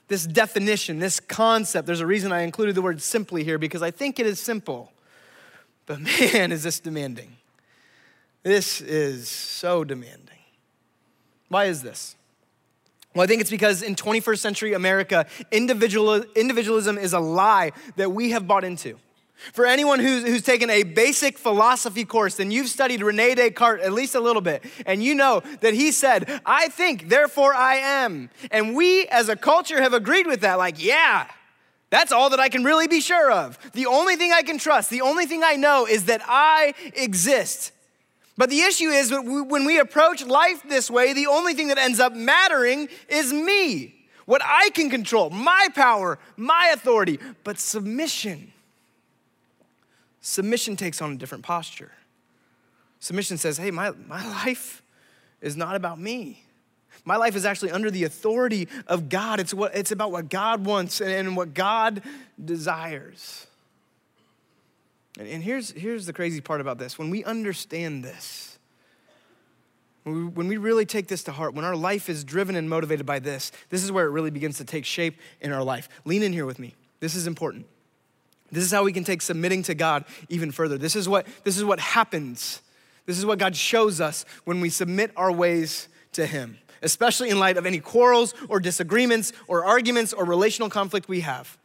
this 0.08 0.26
definition, 0.26 0.98
this 0.98 1.20
concept, 1.20 1.86
there's 1.86 2.02
a 2.02 2.08
reason 2.08 2.32
I 2.32 2.42
included 2.42 2.74
the 2.74 2.82
word 2.82 3.04
simply 3.04 3.44
here 3.44 3.60
because 3.60 3.84
I 3.84 3.92
think 3.92 4.20
it 4.20 4.26
is 4.26 4.40
simple. 4.40 4.92
But 5.86 6.00
man, 6.34 6.52
is 6.52 6.64
this 6.64 6.80
demanding. 6.80 7.38
This 8.46 8.80
is 8.80 9.28
so 9.28 9.84
demanding. 9.84 10.38
Why 11.50 11.66
is 11.66 11.82
this? 11.82 12.16
Well, 13.16 13.24
I 13.24 13.28
think 13.28 13.42
it's 13.42 13.50
because 13.50 13.82
in 13.82 13.96
21st 13.96 14.38
century 14.38 14.74
America, 14.74 15.26
individual, 15.52 16.22
individualism 16.36 17.00
is 17.00 17.14
a 17.14 17.20
lie 17.20 17.72
that 17.96 18.12
we 18.12 18.30
have 18.32 18.48
bought 18.48 18.64
into. 18.64 19.00
For 19.52 19.66
anyone 19.66 20.00
who's, 20.00 20.24
who's 20.24 20.44
taken 20.44 20.70
a 20.70 20.84
basic 20.84 21.40
philosophy 21.40 22.06
course, 22.06 22.36
then 22.36 22.52
you've 22.52 22.68
studied 22.68 23.02
Rene 23.02 23.34
Descartes 23.34 23.84
at 23.84 23.94
least 23.94 24.14
a 24.14 24.20
little 24.20 24.44
bit, 24.44 24.64
and 24.86 25.04
you 25.04 25.16
know 25.16 25.42
that 25.62 25.74
he 25.74 25.92
said, 25.92 26.40
I 26.46 26.68
think, 26.68 27.10
therefore 27.10 27.56
I 27.56 27.78
am. 27.78 28.30
And 28.52 28.76
we 28.76 29.08
as 29.08 29.28
a 29.28 29.36
culture 29.36 29.82
have 29.82 29.96
agreed 29.96 30.28
with 30.28 30.42
that, 30.42 30.60
like, 30.60 30.84
yeah, 30.84 31.32
that's 31.90 32.12
all 32.12 32.30
that 32.30 32.40
I 32.40 32.50
can 32.50 32.64
really 32.64 32.88
be 32.88 33.02
sure 33.02 33.32
of. 33.32 33.58
The 33.72 33.88
only 33.88 34.18
thing 34.18 34.32
I 34.32 34.44
can 34.44 34.60
trust, 34.60 34.92
the 34.92 35.02
only 35.02 35.26
thing 35.26 35.42
I 35.44 35.56
know 35.56 35.88
is 35.88 36.06
that 36.06 36.22
I 36.28 36.76
exist. 36.94 37.72
But 38.38 38.50
the 38.50 38.62
issue 38.62 38.90
is 38.90 39.10
that 39.10 39.24
when 39.24 39.66
we 39.66 39.80
approach 39.80 40.26
life 40.26 40.62
this 40.68 40.92
way, 40.92 41.14
the 41.14 41.28
only 41.28 41.54
thing 41.54 41.70
that 41.70 41.78
ends 41.78 42.00
up 42.00 42.14
mattering 42.14 42.90
is 43.08 43.32
me, 43.32 43.96
what 44.26 44.42
I 44.44 44.70
can 44.72 44.90
control, 44.90 45.30
my 45.30 45.70
power, 45.74 46.20
my 46.36 46.72
authority. 46.74 47.20
But 47.44 47.60
submission, 47.60 48.52
submission 50.20 50.76
takes 50.76 51.02
on 51.02 51.14
a 51.14 51.16
different 51.16 51.46
posture. 51.46 51.92
Submission 53.00 53.38
says, 53.38 53.58
hey, 53.58 53.72
my, 53.72 53.92
my 54.08 54.28
life 54.44 54.82
is 55.42 55.56
not 55.56 55.76
about 55.76 56.00
me. 56.00 56.44
My 57.06 57.18
life 57.18 57.36
is 57.36 57.46
actually 57.46 57.72
under 57.72 57.92
the 57.92 58.04
authority 58.04 58.68
of 58.88 59.10
God. 59.10 59.40
It's, 59.40 59.54
what, 59.54 59.76
it's 59.76 59.92
about 59.92 60.12
what 60.12 60.28
God 60.28 60.66
wants 60.66 61.02
and 61.02 61.38
what 61.38 61.54
God 61.54 62.02
desires. 62.44 63.46
And 65.18 65.42
here's, 65.42 65.72
here's 65.72 66.06
the 66.06 66.14
crazy 66.14 66.42
part 66.42 66.62
about 66.62 66.78
this 66.78 67.00
when 67.00 67.10
we 67.10 67.24
understand 67.24 68.04
this, 68.04 68.60
when 70.04 70.16
we, 70.16 70.24
when 70.26 70.48
we 70.48 70.58
really 70.58 70.86
take 70.86 71.08
this 71.08 71.24
to 71.24 71.32
heart, 71.32 71.54
when 71.54 71.66
our 71.66 71.76
life 71.76 72.10
is 72.10 72.24
driven 72.24 72.56
and 72.56 72.70
motivated 72.70 73.06
by 73.06 73.20
this, 73.20 73.52
this 73.70 73.84
is 73.84 73.92
where 73.92 74.06
it 74.06 74.10
really 74.10 74.30
begins 74.30 74.58
to 74.58 74.66
take 74.66 74.86
shape 74.86 75.20
in 75.42 75.52
our 75.52 75.64
life. 75.64 75.88
Lean 76.04 76.22
in 76.22 76.34
here 76.34 76.46
with 76.46 76.60
me. 76.60 76.76
This 77.00 77.16
is 77.16 77.28
important. 77.28 77.66
This 78.52 78.64
is 78.64 78.72
how 78.72 78.84
we 78.84 78.94
can 78.94 79.04
take 79.04 79.22
submitting 79.22 79.64
to 79.64 79.74
God 79.74 80.06
even 80.30 80.52
further. 80.52 80.78
This 80.78 80.96
is 80.96 81.10
what, 81.10 81.28
this 81.44 81.58
is 81.58 81.64
what 81.64 81.80
happens. 81.80 82.62
This 83.06 83.18
is 83.18 83.26
what 83.26 83.40
God 83.40 83.56
shows 83.56 84.02
us 84.02 84.26
when 84.44 84.62
we 84.62 84.70
submit 84.70 85.12
our 85.16 85.32
ways 85.32 85.88
to 86.14 86.26
Him, 86.26 86.58
especially 86.82 87.30
in 87.30 87.40
light 87.40 87.58
of 87.58 87.66
any 87.66 87.80
quarrels 87.80 88.34
or 88.50 88.60
disagreements 88.60 89.34
or 89.48 89.66
arguments 89.66 90.14
or 90.14 90.26
relational 90.26 90.70
conflict 90.70 91.08
we 91.08 91.22
have. 91.22 91.58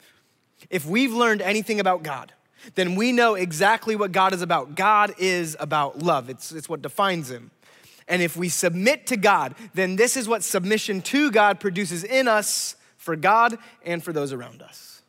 If 0.69 0.87
we've 0.87 1.13
learned 1.13 1.43
anything 1.43 1.81
about 1.81 2.03
God, 2.03 2.33
then 2.75 2.95
we 2.95 3.13
know 3.13 3.35
exactly 3.35 3.97
what 3.97 4.13
God 4.13 4.33
is 4.33 4.43
about. 4.43 4.75
God 4.75 5.15
is 5.19 5.57
about 5.61 5.99
love, 5.99 6.31
it's, 6.31 6.53
it's 6.53 6.69
what 6.69 6.83
defines 6.83 7.31
Him. 7.31 7.51
And 8.09 8.23
if 8.23 8.37
we 8.37 8.49
submit 8.49 9.07
to 9.07 9.17
God, 9.17 9.55
then 9.73 9.95
this 9.95 10.17
is 10.17 10.29
what 10.29 10.43
submission 10.43 11.01
to 11.03 11.31
God 11.31 11.61
produces 11.61 12.03
in 12.03 12.27
us 12.27 12.75
for 12.97 13.15
God 13.15 13.57
and 13.85 14.03
for 14.03 14.13
those 14.13 14.33
around 14.33 14.63
us. 14.63 15.03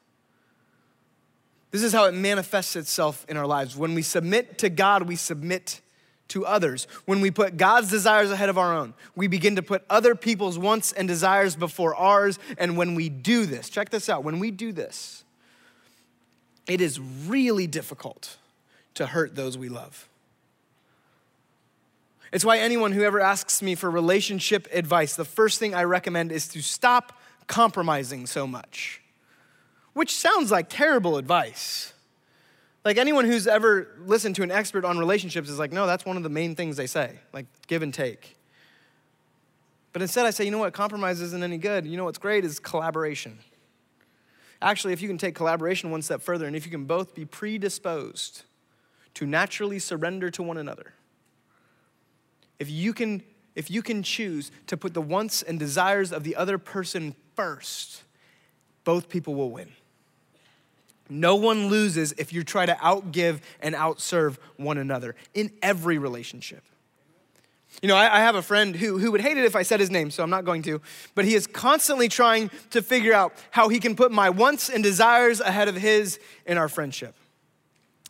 This 1.71 1.83
is 1.83 1.93
how 1.93 2.05
it 2.05 2.13
manifests 2.13 2.75
itself 2.75 3.25
in 3.27 3.37
our 3.37 3.47
lives. 3.47 3.75
When 3.75 3.95
we 3.95 4.01
submit 4.01 4.57
to 4.59 4.69
God, 4.69 5.03
we 5.03 5.15
submit 5.15 5.81
to 6.27 6.45
others. 6.45 6.85
When 7.05 7.21
we 7.21 7.31
put 7.31 7.57
God's 7.57 7.89
desires 7.89 8.29
ahead 8.29 8.49
of 8.49 8.57
our 8.57 8.75
own, 8.75 8.93
we 9.15 9.27
begin 9.27 9.55
to 9.55 9.61
put 9.61 9.83
other 9.89 10.13
people's 10.13 10.59
wants 10.59 10.91
and 10.91 11.07
desires 11.07 11.55
before 11.55 11.95
ours. 11.95 12.39
And 12.57 12.77
when 12.77 12.95
we 12.95 13.09
do 13.09 13.45
this, 13.45 13.69
check 13.69 13.89
this 13.89 14.09
out, 14.09 14.23
when 14.23 14.39
we 14.39 14.51
do 14.51 14.71
this, 14.71 15.23
it 16.67 16.81
is 16.81 16.99
really 16.99 17.67
difficult 17.67 18.37
to 18.95 19.07
hurt 19.07 19.35
those 19.35 19.57
we 19.57 19.69
love. 19.69 20.07
It's 22.31 22.45
why 22.45 22.59
anyone 22.59 22.93
who 22.93 23.03
ever 23.03 23.19
asks 23.19 23.61
me 23.61 23.75
for 23.75 23.91
relationship 23.91 24.67
advice, 24.71 25.15
the 25.15 25.25
first 25.25 25.59
thing 25.59 25.75
I 25.75 25.83
recommend 25.83 26.31
is 26.31 26.47
to 26.49 26.61
stop 26.61 27.19
compromising 27.47 28.25
so 28.25 28.47
much, 28.47 29.01
which 29.93 30.15
sounds 30.15 30.51
like 30.51 30.69
terrible 30.69 31.17
advice. 31.17 31.93
Like 32.85 32.97
anyone 32.97 33.25
who's 33.25 33.47
ever 33.47 33.89
listened 34.05 34.35
to 34.37 34.43
an 34.43 34.51
expert 34.51 34.85
on 34.85 34.97
relationships 34.97 35.49
is 35.49 35.59
like, 35.59 35.73
no, 35.73 35.85
that's 35.85 36.05
one 36.05 36.17
of 36.17 36.23
the 36.23 36.29
main 36.29 36.55
things 36.55 36.77
they 36.77 36.87
say, 36.87 37.19
like 37.33 37.45
give 37.67 37.83
and 37.83 37.93
take. 37.93 38.37
But 39.93 40.01
instead, 40.01 40.25
I 40.25 40.29
say, 40.29 40.45
you 40.45 40.51
know 40.51 40.57
what, 40.57 40.73
compromise 40.73 41.19
isn't 41.19 41.43
any 41.43 41.57
good. 41.57 41.85
You 41.85 41.97
know 41.97 42.05
what's 42.05 42.17
great 42.17 42.45
is 42.45 42.59
collaboration. 42.59 43.39
Actually, 44.61 44.93
if 44.93 45.01
you 45.01 45.07
can 45.07 45.17
take 45.17 45.33
collaboration 45.33 45.89
one 45.89 46.01
step 46.01 46.21
further 46.21 46.45
and 46.45 46.55
if 46.55 46.65
you 46.65 46.71
can 46.71 46.85
both 46.85 47.15
be 47.15 47.25
predisposed 47.25 48.43
to 49.15 49.25
naturally 49.25 49.79
surrender 49.79 50.29
to 50.29 50.43
one 50.43 50.57
another, 50.57 50.93
if 52.59 52.69
you 52.69 52.93
can, 52.93 53.23
if 53.55 53.71
you 53.71 53.81
can 53.81 54.03
choose 54.03 54.51
to 54.67 54.77
put 54.77 54.93
the 54.93 55.01
wants 55.01 55.41
and 55.41 55.57
desires 55.57 56.11
of 56.11 56.23
the 56.23 56.35
other 56.35 56.59
person 56.59 57.15
first, 57.35 58.03
both 58.83 59.09
people 59.09 59.33
will 59.33 59.49
win. 59.49 59.69
No 61.09 61.35
one 61.35 61.67
loses 61.67 62.13
if 62.13 62.31
you 62.31 62.43
try 62.43 62.65
to 62.65 62.73
outgive 62.75 63.41
and 63.61 63.75
outserve 63.75 64.37
one 64.57 64.77
another 64.77 65.15
in 65.33 65.51
every 65.61 65.97
relationship. 65.97 66.63
You 67.81 67.87
know, 67.87 67.95
I, 67.95 68.17
I, 68.17 68.19
have 68.19 68.35
a 68.35 68.41
friend 68.41 68.75
who, 68.75 68.99
who 68.99 69.11
would 69.11 69.21
hate 69.21 69.37
it 69.37 69.45
if 69.45 69.55
I 69.55 69.63
said 69.63 69.79
his 69.79 69.89
name, 69.89 70.11
so 70.11 70.21
I'm 70.21 70.29
not 70.29 70.45
going 70.45 70.61
to, 70.63 70.81
but 71.15 71.25
he 71.25 71.33
is 71.33 71.47
constantly 71.47 72.09
trying 72.09 72.51
to 72.71 72.81
figure 72.81 73.13
out 73.13 73.33
how 73.49 73.69
he 73.69 73.79
can 73.79 73.95
put 73.95 74.11
my 74.11 74.29
wants 74.29 74.69
and 74.69 74.83
desires 74.83 75.39
ahead 75.39 75.67
of 75.67 75.75
his 75.75 76.19
in 76.45 76.57
our 76.57 76.69
friendship. 76.69 77.15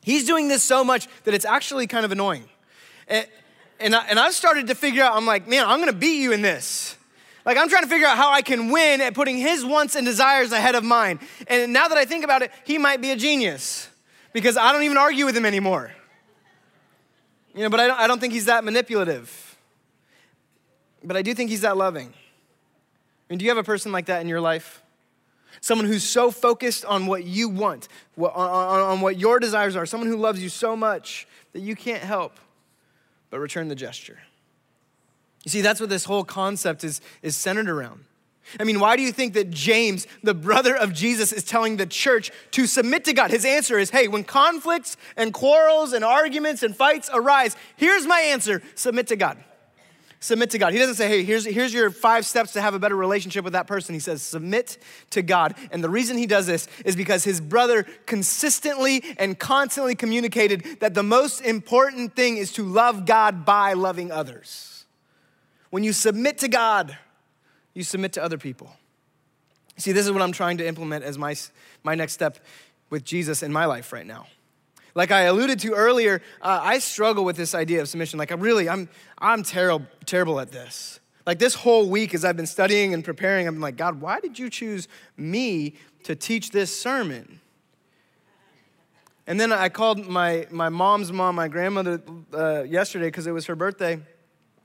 He's 0.01 0.25
doing 0.25 0.47
this 0.47 0.63
so 0.63 0.83
much 0.83 1.07
that 1.23 1.33
it's 1.33 1.45
actually 1.45 1.87
kind 1.87 2.03
of 2.03 2.11
annoying. 2.11 2.45
And, 3.07 3.27
and, 3.79 3.95
I, 3.95 4.05
and 4.07 4.19
I've 4.19 4.33
started 4.33 4.67
to 4.67 4.75
figure 4.75 5.03
out, 5.03 5.15
I'm 5.15 5.25
like, 5.25 5.47
man, 5.47 5.65
I'm 5.65 5.79
gonna 5.79 5.93
beat 5.93 6.21
you 6.21 6.33
in 6.33 6.41
this. 6.41 6.97
Like, 7.45 7.57
I'm 7.57 7.69
trying 7.69 7.83
to 7.83 7.89
figure 7.89 8.07
out 8.07 8.17
how 8.17 8.31
I 8.31 8.41
can 8.41 8.71
win 8.71 9.01
at 9.01 9.13
putting 9.13 9.37
his 9.37 9.65
wants 9.65 9.95
and 9.95 10.05
desires 10.05 10.51
ahead 10.51 10.75
of 10.75 10.83
mine. 10.83 11.19
And 11.47 11.73
now 11.73 11.87
that 11.87 11.97
I 11.97 12.05
think 12.05 12.23
about 12.23 12.41
it, 12.41 12.51
he 12.65 12.77
might 12.77 13.01
be 13.01 13.11
a 13.11 13.15
genius 13.15 13.89
because 14.33 14.57
I 14.57 14.71
don't 14.71 14.83
even 14.83 14.97
argue 14.97 15.25
with 15.25 15.35
him 15.35 15.45
anymore. 15.45 15.91
You 17.55 17.63
know, 17.63 17.69
but 17.69 17.79
I 17.79 17.87
don't, 17.87 17.99
I 17.99 18.07
don't 18.07 18.19
think 18.19 18.33
he's 18.33 18.45
that 18.45 18.63
manipulative. 18.63 19.50
But 21.03 21.17
I 21.17 21.21
do 21.21 21.33
think 21.33 21.49
he's 21.49 21.61
that 21.61 21.77
loving. 21.77 22.07
I 22.07 23.23
mean, 23.29 23.39
do 23.39 23.45
you 23.45 23.51
have 23.51 23.57
a 23.57 23.63
person 23.63 23.91
like 23.91 24.07
that 24.07 24.21
in 24.21 24.27
your 24.27 24.41
life? 24.41 24.83
Someone 25.59 25.87
who's 25.87 26.03
so 26.03 26.31
focused 26.31 26.85
on 26.85 27.07
what 27.07 27.23
you 27.23 27.49
want, 27.49 27.87
on, 28.17 28.29
on, 28.29 28.79
on 28.79 29.01
what 29.01 29.17
your 29.17 29.39
desires 29.39 29.75
are, 29.75 29.85
someone 29.85 30.09
who 30.09 30.17
loves 30.17 30.41
you 30.41 30.49
so 30.49 30.75
much 30.75 31.27
that 31.53 31.59
you 31.61 31.75
can't 31.75 32.03
help 32.03 32.39
but 33.29 33.39
return 33.39 33.67
the 33.67 33.75
gesture. 33.75 34.19
You 35.43 35.49
see, 35.49 35.61
that's 35.61 35.79
what 35.79 35.89
this 35.89 36.05
whole 36.05 36.23
concept 36.23 36.83
is, 36.83 37.01
is 37.21 37.35
centered 37.35 37.69
around. 37.69 38.05
I 38.59 38.63
mean, 38.63 38.79
why 38.79 38.95
do 38.95 39.01
you 39.01 39.11
think 39.11 39.33
that 39.33 39.49
James, 39.49 40.07
the 40.23 40.33
brother 40.33 40.75
of 40.75 40.93
Jesus, 40.93 41.31
is 41.31 41.43
telling 41.43 41.77
the 41.77 41.85
church 41.85 42.31
to 42.51 42.67
submit 42.67 43.05
to 43.05 43.13
God? 43.13 43.31
His 43.31 43.45
answer 43.45 43.79
is 43.79 43.91
hey, 43.91 44.07
when 44.07 44.23
conflicts 44.23 44.97
and 45.15 45.33
quarrels 45.33 45.93
and 45.93 46.03
arguments 46.03 46.63
and 46.63 46.75
fights 46.75 47.09
arise, 47.13 47.55
here's 47.77 48.05
my 48.05 48.19
answer 48.19 48.61
submit 48.75 49.07
to 49.07 49.15
God 49.15 49.37
submit 50.21 50.51
to 50.51 50.57
God. 50.57 50.71
He 50.71 50.79
doesn't 50.79 50.95
say, 50.95 51.09
hey, 51.09 51.23
here's, 51.23 51.45
here's 51.45 51.73
your 51.73 51.89
five 51.89 52.25
steps 52.25 52.53
to 52.53 52.61
have 52.61 52.73
a 52.73 52.79
better 52.79 52.95
relationship 52.95 53.43
with 53.43 53.53
that 53.53 53.67
person. 53.67 53.93
He 53.93 53.99
says, 53.99 54.21
submit 54.21 54.77
to 55.09 55.21
God. 55.21 55.55
And 55.71 55.83
the 55.83 55.89
reason 55.89 56.15
he 56.15 56.27
does 56.27 56.45
this 56.47 56.67
is 56.85 56.95
because 56.95 57.23
his 57.23 57.41
brother 57.41 57.83
consistently 58.05 59.03
and 59.17 59.37
constantly 59.37 59.95
communicated 59.95 60.77
that 60.79 60.93
the 60.93 61.03
most 61.03 61.41
important 61.41 62.15
thing 62.15 62.37
is 62.37 62.53
to 62.53 62.63
love 62.63 63.05
God 63.05 63.43
by 63.45 63.73
loving 63.73 64.11
others. 64.11 64.85
When 65.71 65.83
you 65.83 65.91
submit 65.91 66.37
to 66.39 66.47
God, 66.47 66.97
you 67.73 67.83
submit 67.83 68.13
to 68.13 68.23
other 68.23 68.37
people. 68.37 68.75
See, 69.77 69.91
this 69.91 70.05
is 70.05 70.11
what 70.11 70.21
I'm 70.21 70.33
trying 70.33 70.57
to 70.57 70.67
implement 70.67 71.03
as 71.03 71.17
my, 71.17 71.35
my 71.83 71.95
next 71.95 72.13
step 72.13 72.37
with 72.91 73.03
Jesus 73.03 73.41
in 73.41 73.51
my 73.51 73.65
life 73.65 73.91
right 73.91 74.05
now. 74.05 74.27
Like 74.93 75.11
I 75.11 75.21
alluded 75.21 75.59
to 75.59 75.73
earlier, 75.73 76.21
uh, 76.41 76.59
I 76.61 76.79
struggle 76.79 77.23
with 77.23 77.37
this 77.37 77.55
idea 77.55 77.81
of 77.81 77.89
submission. 77.89 78.19
Like, 78.19 78.31
I 78.31 78.35
really, 78.35 78.67
I'm, 78.67 78.89
I'm 79.17 79.43
terrible, 79.43 79.85
terrible 80.05 80.39
at 80.39 80.51
this. 80.51 80.99
Like 81.25 81.39
this 81.39 81.53
whole 81.53 81.87
week, 81.87 82.13
as 82.13 82.25
I've 82.25 82.35
been 82.35 82.47
studying 82.47 82.93
and 82.93 83.03
preparing, 83.03 83.47
I'm 83.47 83.59
like, 83.59 83.77
God, 83.77 84.01
why 84.01 84.19
did 84.19 84.39
you 84.39 84.49
choose 84.49 84.87
me 85.15 85.75
to 86.03 86.15
teach 86.15 86.51
this 86.51 86.77
sermon? 86.77 87.39
And 89.27 89.39
then 89.39 89.53
I 89.53 89.69
called 89.69 90.07
my, 90.07 90.47
my 90.49 90.69
mom's 90.69 91.11
mom, 91.11 91.35
my 91.35 91.47
grandmother, 91.47 92.01
uh, 92.33 92.63
yesterday 92.63 93.05
because 93.05 93.27
it 93.27 93.31
was 93.31 93.45
her 93.45 93.55
birthday. 93.55 93.99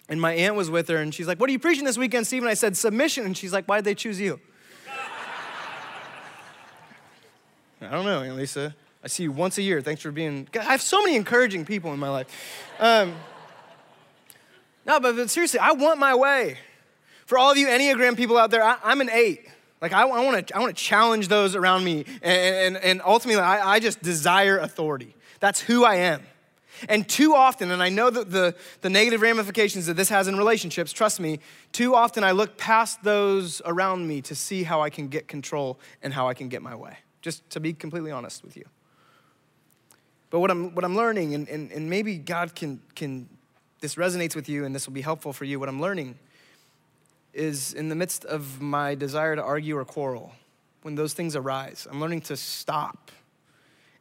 And 0.09 0.21
my 0.21 0.33
aunt 0.33 0.55
was 0.55 0.71
with 0.71 0.89
her, 0.89 0.99
and 0.99 1.13
she's 1.13 1.27
like, 1.27 1.41
What 1.41 1.51
are 1.51 1.53
you 1.53 1.59
preaching 1.59 1.85
this 1.85 1.99
weekend, 1.99 2.29
Stephen? 2.29 2.49
I 2.49 2.55
said, 2.55 2.77
Submission. 2.77 3.27
And 3.27 3.37
she's 3.37 3.53
like, 3.53 3.67
Why 3.67 3.79
did 3.79 3.87
they 3.87 3.95
choose 3.95 4.21
you? 4.21 4.39
I 7.81 7.91
don't 7.91 8.05
know, 8.05 8.21
Lisa. 8.35 8.75
I 9.07 9.09
see 9.09 9.23
you 9.23 9.31
once 9.31 9.57
a 9.57 9.63
year. 9.63 9.81
Thanks 9.81 10.03
for 10.03 10.11
being. 10.11 10.49
I 10.59 10.65
have 10.65 10.83
so 10.83 11.01
many 11.01 11.15
encouraging 11.15 11.65
people 11.65 11.93
in 11.93 12.01
my 12.01 12.09
life. 12.09 12.27
Um, 12.81 13.15
no, 14.85 14.99
but, 14.99 15.15
but, 15.15 15.31
seriously, 15.31 15.61
I 15.61 15.75
want 15.75 16.01
my 16.01 16.17
way. 16.17 16.59
For 17.25 17.39
all 17.39 17.53
of 17.53 17.57
you 17.57 17.69
Enneagram 17.69 18.17
people 18.17 18.37
out 18.37 18.51
there, 18.51 18.65
I, 18.65 18.79
am 18.83 19.01
an 19.01 19.09
eight. 19.11 19.47
Like, 19.81 19.93
I, 19.93 20.03
I 20.03 20.25
want 20.25 20.49
to 20.49 20.57
I 20.57 20.59
wanna 20.59 20.73
challenge 20.73 21.29
those 21.29 21.55
around 21.55 21.85
me. 21.85 22.05
And, 22.21 22.75
and, 22.75 22.77
and 22.79 23.01
ultimately, 23.01 23.41
I, 23.41 23.75
I 23.75 23.79
just 23.79 24.03
desire 24.03 24.59
authority. 24.59 25.15
That's 25.39 25.61
who 25.61 25.85
I 25.85 25.95
am. 25.95 26.25
And 26.89 27.09
too 27.09 27.37
often, 27.37 27.71
and 27.71 27.81
I 27.81 27.91
know 27.91 28.11
that 28.11 28.33
the, 28.33 28.57
the 28.81 28.91
negative 28.91 29.21
ramifications 29.21 29.87
that 29.87 29.95
this 29.95 30.09
has 30.09 30.27
in 30.27 30.37
relationships, 30.37 30.93
trust 30.93 31.21
me, 31.21 31.39
too 31.71 31.95
often 31.95 32.25
I 32.25 32.33
look 32.33 32.59
past 32.59 33.05
those 33.05 33.63
around 33.65 34.09
me 34.09 34.21
to 34.23 34.35
see 34.35 34.65
how 34.65 34.81
I 34.81 34.91
can 34.91 35.07
get 35.07 35.29
control 35.29 35.79
and 36.03 36.13
how 36.13 36.27
I 36.27 36.35
can 36.35 36.49
get 36.49 36.61
my 36.61 36.75
way. 36.75 36.99
Just 37.23 37.49
to 37.51 37.61
be 37.61 37.73
completely 37.73 38.11
honest 38.11 38.43
with 38.43 38.57
you. 38.57 38.65
But 40.31 40.41
what 40.41 40.51
I'm, 40.51 40.75
what 40.75 40.85
I'm 40.85 40.97
learning, 40.97 41.35
and, 41.35 41.49
and, 41.49 41.71
and 41.71 41.89
maybe 41.89 42.17
God 42.17 42.55
can, 42.55 42.81
can, 42.95 43.29
this 43.81 43.95
resonates 43.95 44.35
with 44.35 44.49
you 44.49 44.65
and 44.65 44.75
this 44.75 44.87
will 44.87 44.95
be 44.95 45.03
helpful 45.03 45.33
for 45.33 45.45
you. 45.45 45.61
What 45.61 45.69
I'm 45.69 45.81
learning 45.81 46.19
is 47.33 47.75
in 47.75 47.89
the 47.89 47.95
midst 47.95 48.25
of 48.25 48.61
my 48.61 48.95
desire 48.95 49.37
to 49.37 49.43
argue 49.43 49.77
or 49.77 49.85
quarrel, 49.85 50.33
when 50.83 50.95
those 50.95 51.13
things 51.13 51.37
arise, 51.37 51.87
I'm 51.91 52.01
learning 52.01 52.23
to 52.23 52.37
stop 52.37 53.11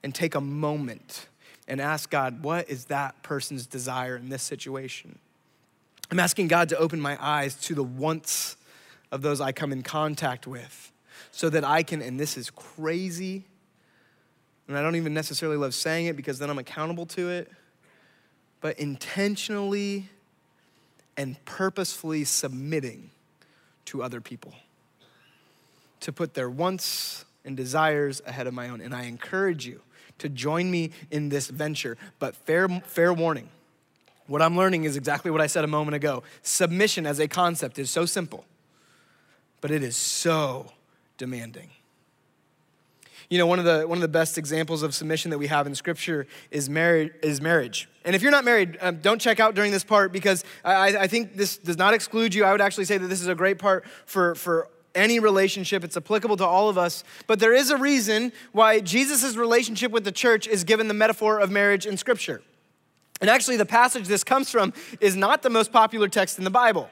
and 0.03 0.13
take 0.13 0.35
a 0.35 0.41
moment 0.41 1.27
and 1.67 1.81
ask 1.81 2.09
God, 2.09 2.43
what 2.43 2.69
is 2.69 2.85
that 2.85 3.21
person's 3.23 3.65
desire 3.65 4.15
in 4.15 4.29
this 4.29 4.43
situation? 4.43 5.17
I'm 6.11 6.19
asking 6.19 6.47
God 6.47 6.69
to 6.69 6.77
open 6.77 7.01
my 7.01 7.17
eyes 7.19 7.55
to 7.61 7.73
the 7.73 7.83
wants 7.83 8.55
of 9.11 9.21
those 9.21 9.41
I 9.41 9.51
come 9.51 9.71
in 9.71 9.81
contact 9.81 10.45
with 10.45 10.91
so 11.31 11.49
that 11.49 11.63
I 11.63 11.83
can, 11.83 12.01
and 12.01 12.19
this 12.19 12.37
is 12.37 12.49
crazy 12.49 13.45
and 14.67 14.77
I 14.77 14.81
don't 14.81 14.95
even 14.95 15.13
necessarily 15.13 15.57
love 15.57 15.75
saying 15.75 16.07
it 16.07 16.15
because 16.15 16.39
then 16.39 16.49
I'm 16.49 16.57
accountable 16.57 17.05
to 17.07 17.29
it, 17.29 17.51
but 18.61 18.79
intentionally 18.79 20.09
and 21.17 21.43
purposefully 21.45 22.23
submitting 22.23 23.11
to 23.85 24.01
other 24.01 24.19
people, 24.19 24.53
to 26.01 26.11
put 26.11 26.33
their 26.33 26.49
wants 26.49 27.25
and 27.45 27.55
desires 27.55 28.21
ahead 28.25 28.47
of 28.47 28.53
my 28.53 28.69
own. 28.69 28.81
And 28.81 28.93
I 28.93 29.03
encourage 29.03 29.65
you 29.67 29.81
to 30.17 30.29
join 30.29 30.71
me 30.71 30.91
in 31.11 31.29
this 31.29 31.47
venture, 31.49 31.97
but 32.19 32.35
fair, 32.35 32.67
fair 32.67 33.13
warning. 33.13 33.49
What 34.27 34.41
I'm 34.41 34.57
learning 34.57 34.85
is 34.85 34.97
exactly 34.97 35.29
what 35.29 35.41
I 35.41 35.47
said 35.47 35.63
a 35.63 35.67
moment 35.67 35.95
ago. 35.95 36.23
Submission 36.41 37.05
as 37.05 37.19
a 37.19 37.27
concept 37.27 37.77
is 37.77 37.91
so 37.91 38.05
simple, 38.05 38.45
but 39.61 39.69
it 39.69 39.83
is 39.83 39.95
so 39.95 40.71
demanding. 41.17 41.69
You 43.29 43.37
know, 43.37 43.47
one 43.47 43.59
of 43.59 43.65
the 43.65 43.87
one 43.87 43.97
of 43.97 44.01
the 44.01 44.07
best 44.07 44.37
examples 44.37 44.83
of 44.83 44.93
submission 44.93 45.31
that 45.31 45.37
we 45.37 45.47
have 45.47 45.67
in 45.67 45.75
Scripture 45.75 46.27
is 46.51 46.69
marriage. 46.69 47.11
Is 47.21 47.41
marriage. 47.41 47.89
And 48.03 48.15
if 48.15 48.21
you're 48.21 48.31
not 48.31 48.45
married, 48.45 48.77
um, 48.81 48.97
don't 48.97 49.19
check 49.19 49.39
out 49.39 49.55
during 49.55 49.71
this 49.71 49.83
part 49.83 50.11
because 50.11 50.43
I, 50.63 50.95
I 50.97 51.07
think 51.07 51.35
this 51.35 51.57
does 51.57 51.77
not 51.77 51.93
exclude 51.93 52.35
you. 52.35 52.43
I 52.43 52.51
would 52.51 52.61
actually 52.61 52.85
say 52.85 52.97
that 52.97 53.07
this 53.07 53.21
is 53.21 53.27
a 53.27 53.35
great 53.35 53.57
part 53.57 53.85
for 54.05 54.35
for 54.35 54.69
any 54.93 55.19
relationship. 55.19 55.83
It's 55.83 55.97
applicable 55.97 56.37
to 56.37 56.45
all 56.45 56.69
of 56.69 56.77
us. 56.77 57.03
But 57.27 57.39
there 57.39 57.53
is 57.53 57.69
a 57.69 57.77
reason 57.77 58.31
why 58.53 58.79
Jesus' 58.79 59.35
relationship 59.35 59.91
with 59.91 60.05
the 60.05 60.11
church 60.11 60.47
is 60.47 60.63
given 60.63 60.87
the 60.87 60.93
metaphor 60.93 61.39
of 61.39 61.51
marriage 61.51 61.85
in 61.85 61.97
Scripture. 61.97 62.41
And 63.21 63.29
actually, 63.29 63.57
the 63.57 63.65
passage 63.65 64.07
this 64.07 64.23
comes 64.23 64.49
from 64.51 64.73
is 64.99 65.15
not 65.15 65.41
the 65.41 65.49
most 65.49 65.71
popular 65.71 66.07
text 66.07 66.37
in 66.37 66.43
the 66.43 66.49
Bible. 66.49 66.89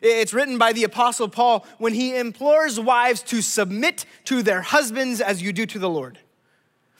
It's 0.00 0.32
written 0.32 0.58
by 0.58 0.72
the 0.72 0.84
Apostle 0.84 1.28
Paul 1.28 1.66
when 1.78 1.94
he 1.94 2.16
implores 2.16 2.78
wives 2.78 3.22
to 3.24 3.42
submit 3.42 4.04
to 4.24 4.42
their 4.42 4.62
husbands 4.62 5.20
as 5.20 5.42
you 5.42 5.52
do 5.52 5.66
to 5.66 5.78
the 5.78 5.88
Lord. 5.88 6.18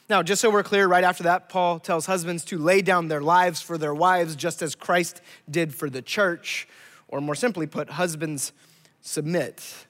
Now, 0.09 0.23
just 0.23 0.41
so 0.41 0.49
we're 0.49 0.63
clear, 0.63 0.87
right 0.87 1.03
after 1.03 1.23
that, 1.23 1.49
Paul 1.49 1.79
tells 1.79 2.07
husbands 2.07 2.43
to 2.45 2.57
lay 2.57 2.81
down 2.81 3.09
their 3.09 3.21
lives 3.21 3.61
for 3.61 3.77
their 3.77 3.93
wives, 3.93 4.35
just 4.35 4.61
as 4.63 4.73
Christ 4.73 5.21
did 5.49 5.73
for 5.73 5.87
the 5.87 6.01
church, 6.01 6.67
or 7.07 7.21
more 7.21 7.35
simply 7.35 7.67
put, 7.67 7.91
husbands 7.91 8.51
submit. 9.01 9.85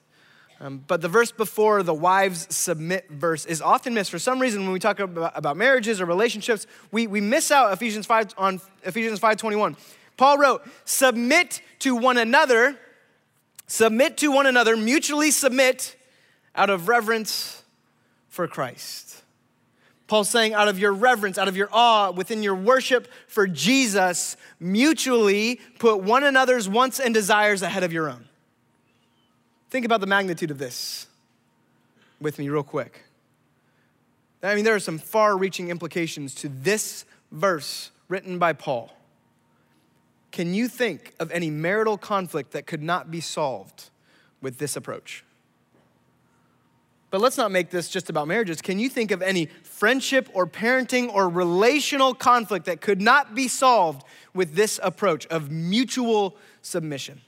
Um, 0.60 0.84
but 0.86 1.00
the 1.00 1.08
verse 1.08 1.32
before 1.32 1.82
the 1.82 1.94
wives 1.94 2.54
submit 2.54 3.10
verse 3.10 3.46
is 3.46 3.62
often 3.62 3.94
missed. 3.94 4.10
For 4.10 4.18
some 4.18 4.38
reason, 4.38 4.62
when 4.64 4.72
we 4.72 4.78
talk 4.78 5.00
about, 5.00 5.32
about 5.34 5.56
marriages 5.56 6.02
or 6.02 6.04
relationships, 6.06 6.66
we, 6.92 7.06
we 7.06 7.22
miss 7.22 7.50
out 7.50 7.72
Ephesians 7.72 8.04
5 8.04 8.34
on 8.36 8.60
Ephesians 8.82 9.18
5:21. 9.18 9.74
Paul 10.18 10.36
wrote, 10.36 10.68
submit 10.84 11.62
to 11.78 11.96
one 11.96 12.18
another 12.18 12.78
Submit 13.70 14.16
to 14.16 14.32
one 14.32 14.46
another, 14.46 14.76
mutually 14.76 15.30
submit 15.30 15.94
out 16.56 16.70
of 16.70 16.88
reverence 16.88 17.62
for 18.28 18.48
Christ. 18.48 19.22
Paul's 20.08 20.28
saying, 20.28 20.54
out 20.54 20.66
of 20.66 20.80
your 20.80 20.92
reverence, 20.92 21.38
out 21.38 21.46
of 21.46 21.56
your 21.56 21.68
awe, 21.70 22.10
within 22.10 22.42
your 22.42 22.56
worship 22.56 23.06
for 23.28 23.46
Jesus, 23.46 24.36
mutually 24.58 25.60
put 25.78 26.02
one 26.02 26.24
another's 26.24 26.68
wants 26.68 26.98
and 26.98 27.14
desires 27.14 27.62
ahead 27.62 27.84
of 27.84 27.92
your 27.92 28.10
own. 28.10 28.24
Think 29.70 29.86
about 29.86 30.00
the 30.00 30.06
magnitude 30.08 30.50
of 30.50 30.58
this 30.58 31.06
with 32.20 32.40
me, 32.40 32.48
real 32.48 32.64
quick. 32.64 33.04
I 34.42 34.56
mean, 34.56 34.64
there 34.64 34.74
are 34.74 34.80
some 34.80 34.98
far 34.98 35.36
reaching 35.36 35.68
implications 35.68 36.34
to 36.34 36.48
this 36.48 37.04
verse 37.30 37.92
written 38.08 38.40
by 38.40 38.52
Paul. 38.52 38.92
Can 40.30 40.54
you 40.54 40.68
think 40.68 41.14
of 41.18 41.30
any 41.32 41.50
marital 41.50 41.98
conflict 41.98 42.52
that 42.52 42.66
could 42.66 42.82
not 42.82 43.10
be 43.10 43.20
solved 43.20 43.90
with 44.40 44.58
this 44.58 44.76
approach? 44.76 45.24
But 47.10 47.20
let's 47.20 47.36
not 47.36 47.50
make 47.50 47.70
this 47.70 47.88
just 47.88 48.08
about 48.08 48.28
marriages. 48.28 48.62
Can 48.62 48.78
you 48.78 48.88
think 48.88 49.10
of 49.10 49.20
any 49.20 49.46
friendship 49.64 50.28
or 50.32 50.46
parenting 50.46 51.12
or 51.12 51.28
relational 51.28 52.14
conflict 52.14 52.66
that 52.66 52.80
could 52.80 53.00
not 53.00 53.34
be 53.34 53.48
solved 53.48 54.06
with 54.32 54.54
this 54.54 54.78
approach 54.82 55.26
of 55.26 55.50
mutual 55.50 56.36
submission? 56.62 57.20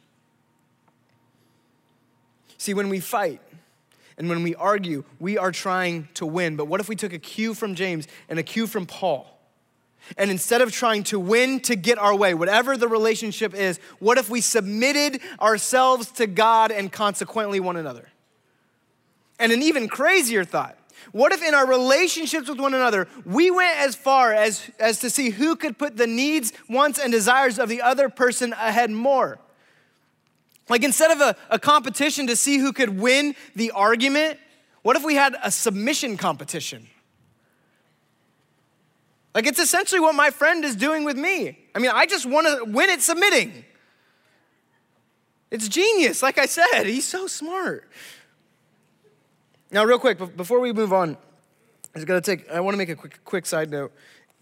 See, 2.59 2.75
when 2.75 2.89
we 2.89 3.01
fight 3.01 3.41
and 4.17 4.29
when 4.29 4.45
we 4.45 4.55
argue, 4.55 5.03
we 5.19 5.37
are 5.37 5.51
trying 5.51 6.09
to 6.15 6.25
win. 6.25 6.55
But 6.55 6.67
what 6.67 6.81
if 6.81 6.89
we 6.89 6.95
took 6.95 7.13
a 7.13 7.19
cue 7.19 7.55
from 7.55 7.75
James 7.75 8.07
and 8.29 8.39
a 8.39 8.45
cue 8.45 8.69
from 8.69 8.87
Paul? 8.87 9.27
And 10.19 10.31
instead 10.31 10.61
of 10.61 10.73
trying 10.73 11.05
to 11.05 11.19
win 11.19 11.61
to 11.61 11.77
get 11.77 11.99
our 11.99 12.15
way, 12.15 12.35
whatever 12.35 12.77
the 12.77 12.89
relationship 12.89 13.55
is, 13.55 13.79
what 13.99 14.19
if 14.19 14.29
we 14.29 14.41
submitted 14.41 15.21
ourselves 15.41 16.11
to 16.13 16.27
God 16.27 16.71
and 16.71 16.91
consequently 16.91 17.61
one 17.61 17.77
another? 17.77 18.09
And 19.39 19.53
an 19.53 19.63
even 19.63 19.89
crazier 19.89 20.45
thought 20.45 20.79
what 21.11 21.33
if 21.33 21.43
in 21.43 21.53
our 21.53 21.67
relationships 21.67 22.49
with 22.49 22.61
one 22.61 22.75
another, 22.75 23.09
we 23.25 23.51
went 23.51 23.77
as 23.77 23.97
far 23.97 24.33
as, 24.33 24.71
as 24.79 25.01
to 25.01 25.11
see 25.11 25.31
who 25.31 25.57
could 25.57 25.77
put 25.77 25.97
the 25.97 26.07
needs, 26.07 26.53
wants, 26.69 26.99
and 26.99 27.11
desires 27.11 27.59
of 27.59 27.69
the 27.69 27.83
other 27.83 28.09
person 28.09 28.53
ahead 28.53 28.91
more? 28.91 29.39
Like 30.69 30.85
instead 30.85 31.11
of 31.11 31.21
a, 31.21 31.37
a 31.51 31.59
competition 31.59 32.29
to 32.29 32.37
see 32.37 32.59
who 32.59 32.73
could 32.73 33.01
win 33.01 33.35
the 33.57 33.73
argument, 33.73 34.39
what 34.83 34.97
if 34.97 35.05
we 35.05 35.17
had 35.17 35.37
a 35.43 35.51
submission 35.51 36.17
competition? 36.17 36.87
Like 39.35 39.47
it's 39.47 39.59
essentially 39.59 40.01
what 40.01 40.15
my 40.15 40.31
friend 40.31 40.65
is 40.65 40.77
doing 40.77 41.05
with 41.05 41.17
me. 41.17 41.59
I 41.75 41.79
mean, 41.79 41.91
I 41.93 42.07
just 42.07 42.27
want 42.27 42.47
to 42.47 42.71
win 42.71 42.91
at 42.91 43.01
submitting. 43.01 43.65
It's 45.51 45.69
genius, 45.69 46.23
like 46.23 46.39
I 46.39 46.47
said. 46.47 46.85
He's 46.85 47.07
so 47.07 47.27
smart. 47.27 47.89
Now, 49.71 49.85
real 49.85 49.99
quick, 49.99 50.37
before 50.37 50.61
we 50.61 50.73
move 50.73 50.93
on, 50.93 51.17
I 51.95 51.99
just 51.99 52.07
got 52.07 52.23
to 52.23 52.37
take, 52.37 52.49
I 52.51 52.61
want 52.61 52.75
to 52.75 52.79
make 52.79 52.89
a 52.89 52.95
quick, 52.95 53.25
quick 53.25 53.47
side 53.47 53.71
note 53.71 53.93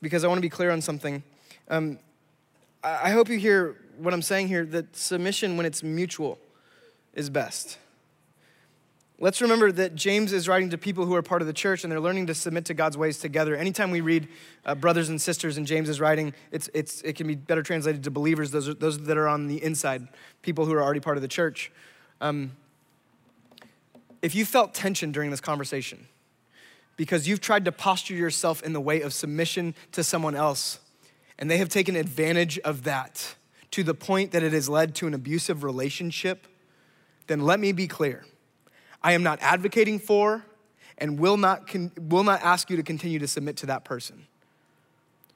because 0.03 0.25
I 0.25 0.29
want 0.29 0.39
to 0.39 0.43
be 0.43 0.49
clear 0.49 0.71
on 0.71 0.81
something. 0.81 1.23
Um, 1.69 1.99
I 2.83 3.11
hope 3.11 3.29
you 3.29 3.39
hear 3.39 3.77
what 3.99 4.15
I'm 4.15 4.23
saying 4.23 4.49
here 4.49 4.65
that 4.67 4.97
submission, 4.97 5.57
when 5.57 5.67
it's 5.67 5.83
mutual, 5.83 6.39
is 7.13 7.29
best. 7.29 7.79
Let's 9.23 9.43
remember 9.43 9.71
that 9.73 9.95
James 9.95 10.33
is 10.33 10.49
writing 10.49 10.71
to 10.71 10.79
people 10.79 11.05
who 11.05 11.15
are 11.15 11.21
part 11.21 11.43
of 11.43 11.47
the 11.47 11.53
church 11.53 11.85
and 11.85 11.93
they're 11.93 12.01
learning 12.01 12.29
to 12.29 12.35
submit 12.35 12.65
to 12.65 12.75
God's 12.75 12.97
ways 12.97 13.19
together. 13.19 13.55
Anytime 13.55 13.91
we 13.91 14.01
read 14.01 14.29
uh, 14.65 14.75
brothers 14.75 15.11
and 15.11 15.21
sisters 15.21 15.59
in 15.59 15.67
James's 15.67 16.01
writing, 16.01 16.33
it's, 16.51 16.71
it's, 16.73 17.03
it 17.03 17.17
can 17.17 17.27
be 17.27 17.35
better 17.35 17.63
translated 17.63 18.03
to 18.05 18.11
believers, 18.11 18.51
those, 18.51 18.67
are, 18.67 18.73
those 18.73 18.99
that 19.01 19.19
are 19.19 19.29
on 19.29 19.47
the 19.47 19.63
inside, 19.63 20.09
people 20.41 20.65
who 20.65 20.73
are 20.73 20.83
already 20.83 21.01
part 21.01 21.19
of 21.19 21.23
the 21.23 21.29
church. 21.29 21.71
Um, 22.23 22.53
if 24.23 24.35
you 24.35 24.47
felt 24.47 24.73
tension 24.73 25.13
during 25.13 25.31
this 25.31 25.41
conversation 25.41 26.07
because 26.97 27.29
you've 27.29 27.43
tried 27.43 27.67
to 27.67 27.73
posture 27.73 28.15
yourself 28.15 28.63
in 28.63 28.73
the 28.73 28.81
way 28.81 29.03
of 29.03 29.13
submission 29.13 29.75
to 29.93 30.03
someone 30.03 30.35
else, 30.35 30.81
and 31.39 31.51
they 31.51 31.59
have 31.59 31.69
taken 31.69 31.95
advantage 31.95 32.59
of 32.61 32.85
that 32.85 33.35
to 33.71 33.83
the 33.83 33.95
point 33.95 34.33
that 34.33 34.43
it 34.43 34.55
has 34.55 34.69
led 34.69 34.95
to 34.95 35.07
an 35.07 35.13
abusive 35.13 35.63
relationship, 35.63 36.47
then 37.27 37.43
let 37.43 37.61
me 37.61 37.73
be 37.73 37.87
clear. 37.87 38.25
I 39.03 39.13
am 39.13 39.23
not 39.23 39.39
advocating 39.41 39.99
for 39.99 40.45
and 40.99 41.19
will 41.19 41.37
not, 41.37 41.67
con- 41.67 41.93
will 41.99 42.25
not 42.25 42.43
ask 42.43 42.71
you 42.71 42.77
to 42.77 42.83
continue 42.83 43.19
to 43.19 43.27
submit 43.27 43.57
to 43.59 43.67
that 43.67 43.85
person. 43.85 44.27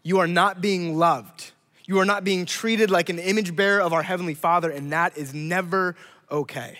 You 0.03 0.19
are 0.19 0.27
not 0.27 0.61
being 0.61 0.99
loved. 0.99 1.53
You 1.87 1.99
are 1.99 2.05
not 2.05 2.25
being 2.25 2.47
treated 2.47 2.91
like 2.91 3.09
an 3.09 3.19
image 3.19 3.57
bearer 3.57 3.81
of 3.81 3.93
our 3.93 4.03
Heavenly 4.03 4.35
Father, 4.35 4.71
and 4.71 4.93
that 4.93 5.17
is 5.17 5.35
never 5.35 5.97
okay. 6.31 6.79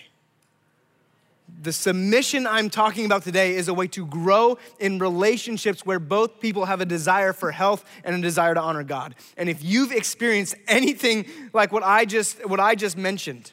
The 1.61 1.71
submission 1.71 2.47
I'm 2.47 2.69
talking 2.69 3.05
about 3.05 3.23
today 3.23 3.55
is 3.55 3.67
a 3.67 3.73
way 3.73 3.87
to 3.89 4.05
grow 4.05 4.57
in 4.79 4.99
relationships 4.99 5.85
where 5.85 5.99
both 5.99 6.39
people 6.39 6.65
have 6.65 6.81
a 6.81 6.85
desire 6.85 7.33
for 7.33 7.51
health 7.51 7.85
and 8.03 8.15
a 8.15 8.21
desire 8.21 8.55
to 8.55 8.61
honor 8.61 8.83
God. 8.83 9.15
And 9.37 9.47
if 9.47 9.63
you've 9.63 9.91
experienced 9.91 10.55
anything 10.67 11.25
like 11.53 11.71
what 11.71 11.83
I 11.83 12.05
just 12.05 12.47
what 12.47 12.59
I 12.59 12.73
just 12.75 12.97
mentioned, 12.97 13.51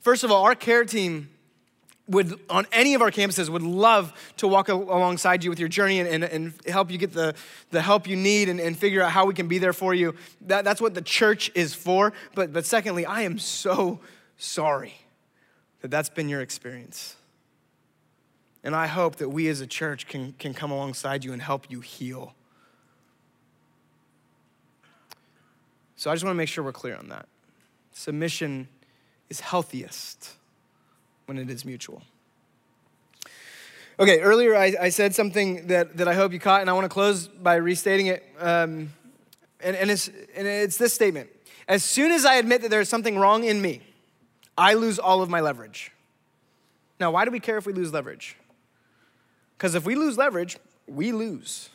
first 0.00 0.24
of 0.24 0.30
all, 0.30 0.44
our 0.44 0.54
care 0.54 0.84
team 0.84 1.28
would 2.08 2.38
on 2.48 2.66
any 2.72 2.94
of 2.94 3.02
our 3.02 3.10
campuses 3.10 3.48
would 3.48 3.62
love 3.62 4.12
to 4.36 4.46
walk 4.46 4.68
alongside 4.68 5.42
you 5.42 5.50
with 5.50 5.58
your 5.58 5.68
journey 5.68 6.00
and, 6.00 6.08
and, 6.08 6.24
and 6.24 6.54
help 6.68 6.90
you 6.90 6.98
get 6.98 7.12
the, 7.12 7.34
the 7.70 7.82
help 7.82 8.06
you 8.06 8.16
need 8.16 8.48
and, 8.48 8.60
and 8.60 8.78
figure 8.78 9.02
out 9.02 9.10
how 9.10 9.26
we 9.26 9.34
can 9.34 9.48
be 9.48 9.58
there 9.58 9.72
for 9.72 9.92
you. 9.92 10.14
That, 10.42 10.64
that's 10.64 10.80
what 10.80 10.94
the 10.94 11.02
church 11.02 11.50
is 11.54 11.74
for. 11.74 12.12
But, 12.34 12.52
but 12.52 12.64
secondly, 12.64 13.04
I 13.04 13.22
am 13.22 13.38
so 13.38 14.00
sorry 14.36 14.94
that 15.80 15.90
that's 15.90 16.08
been 16.08 16.28
your 16.28 16.40
experience. 16.40 17.16
And 18.62 18.74
I 18.74 18.86
hope 18.86 19.16
that 19.16 19.28
we 19.28 19.48
as 19.48 19.60
a 19.60 19.66
church 19.66 20.06
can, 20.06 20.32
can 20.38 20.54
come 20.54 20.70
alongside 20.70 21.24
you 21.24 21.32
and 21.32 21.42
help 21.42 21.70
you 21.70 21.80
heal. 21.80 22.34
So 25.96 26.10
I 26.10 26.14
just 26.14 26.24
want 26.24 26.34
to 26.34 26.38
make 26.38 26.48
sure 26.48 26.62
we're 26.62 26.72
clear 26.72 26.96
on 26.96 27.08
that. 27.08 27.26
Submission 27.92 28.68
is 29.28 29.40
healthiest 29.40 30.36
when 31.26 31.38
it 31.38 31.50
is 31.50 31.64
mutual. 31.64 32.02
Okay, 33.98 34.20
earlier 34.20 34.54
I, 34.54 34.74
I, 34.80 34.88
said 34.90 35.14
something 35.14 35.68
that, 35.68 35.96
that 35.96 36.06
I 36.06 36.14
hope 36.14 36.32
you 36.32 36.38
caught, 36.38 36.60
and 36.60 36.68
I 36.68 36.74
want 36.74 36.84
to 36.84 36.90
close 36.90 37.28
by 37.28 37.54
restating 37.54 38.06
it. 38.06 38.22
Um, 38.38 38.92
and, 39.60 39.74
and, 39.74 39.90
it's, 39.90 40.08
and 40.08 40.46
it's 40.46 40.76
this 40.76 40.92
statement 40.92 41.30
As 41.66 41.82
soon 41.82 42.12
as 42.12 42.26
I 42.26 42.34
admit 42.34 42.62
that 42.62 42.70
there's 42.70 42.90
something 42.90 43.18
wrong 43.18 43.44
in 43.44 43.60
me, 43.62 43.80
I 44.58 44.74
lose 44.74 44.98
all 44.98 45.22
of 45.22 45.30
my 45.30 45.40
leverage. 45.40 45.92
Now, 47.00 47.10
why 47.10 47.24
do 47.24 47.30
we 47.30 47.40
care 47.40 47.56
if 47.56 47.66
we 47.66 47.72
lose 47.72 47.92
leverage? 47.92 48.36
Because 49.56 49.74
if 49.74 49.86
we 49.86 49.94
lose 49.94 50.18
leverage, 50.18 50.58
we 50.86 51.12
lose. 51.12 51.70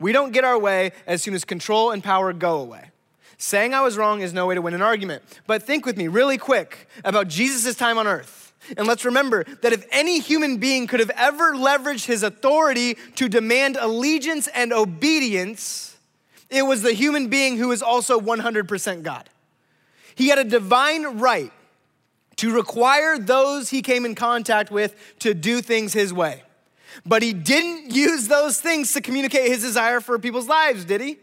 We 0.00 0.12
don't 0.12 0.32
get 0.32 0.44
our 0.44 0.58
way 0.58 0.92
as 1.06 1.22
soon 1.22 1.34
as 1.34 1.44
control 1.44 1.90
and 1.90 2.02
power 2.02 2.32
go 2.32 2.58
away. 2.58 2.90
Saying 3.36 3.74
I 3.74 3.80
was 3.80 3.96
wrong 3.96 4.20
is 4.20 4.32
no 4.32 4.46
way 4.46 4.54
to 4.54 4.62
win 4.62 4.74
an 4.74 4.82
argument. 4.82 5.22
But 5.46 5.62
think 5.62 5.84
with 5.84 5.96
me 5.96 6.08
really 6.08 6.38
quick 6.38 6.88
about 7.04 7.28
Jesus' 7.28 7.74
time 7.74 7.98
on 7.98 8.06
earth. 8.06 8.43
And 8.76 8.86
let's 8.86 9.04
remember 9.04 9.44
that 9.62 9.72
if 9.72 9.86
any 9.90 10.20
human 10.20 10.58
being 10.58 10.86
could 10.86 11.00
have 11.00 11.10
ever 11.10 11.54
leveraged 11.54 12.06
his 12.06 12.22
authority 12.22 12.96
to 13.16 13.28
demand 13.28 13.76
allegiance 13.76 14.48
and 14.48 14.72
obedience, 14.72 15.96
it 16.50 16.62
was 16.62 16.82
the 16.82 16.92
human 16.92 17.28
being 17.28 17.56
who 17.56 17.72
is 17.72 17.82
also 17.82 18.20
100% 18.20 19.02
God. 19.02 19.28
He 20.14 20.28
had 20.28 20.38
a 20.38 20.44
divine 20.44 21.18
right 21.18 21.52
to 22.36 22.54
require 22.54 23.18
those 23.18 23.70
he 23.70 23.82
came 23.82 24.04
in 24.04 24.14
contact 24.14 24.70
with 24.70 24.94
to 25.20 25.34
do 25.34 25.60
things 25.60 25.92
his 25.92 26.12
way. 26.12 26.42
But 27.04 27.22
he 27.22 27.32
didn't 27.32 27.92
use 27.94 28.28
those 28.28 28.60
things 28.60 28.92
to 28.92 29.00
communicate 29.00 29.48
his 29.48 29.62
desire 29.62 30.00
for 30.00 30.18
people's 30.18 30.48
lives, 30.48 30.84
did 30.84 31.00
he? 31.00 31.18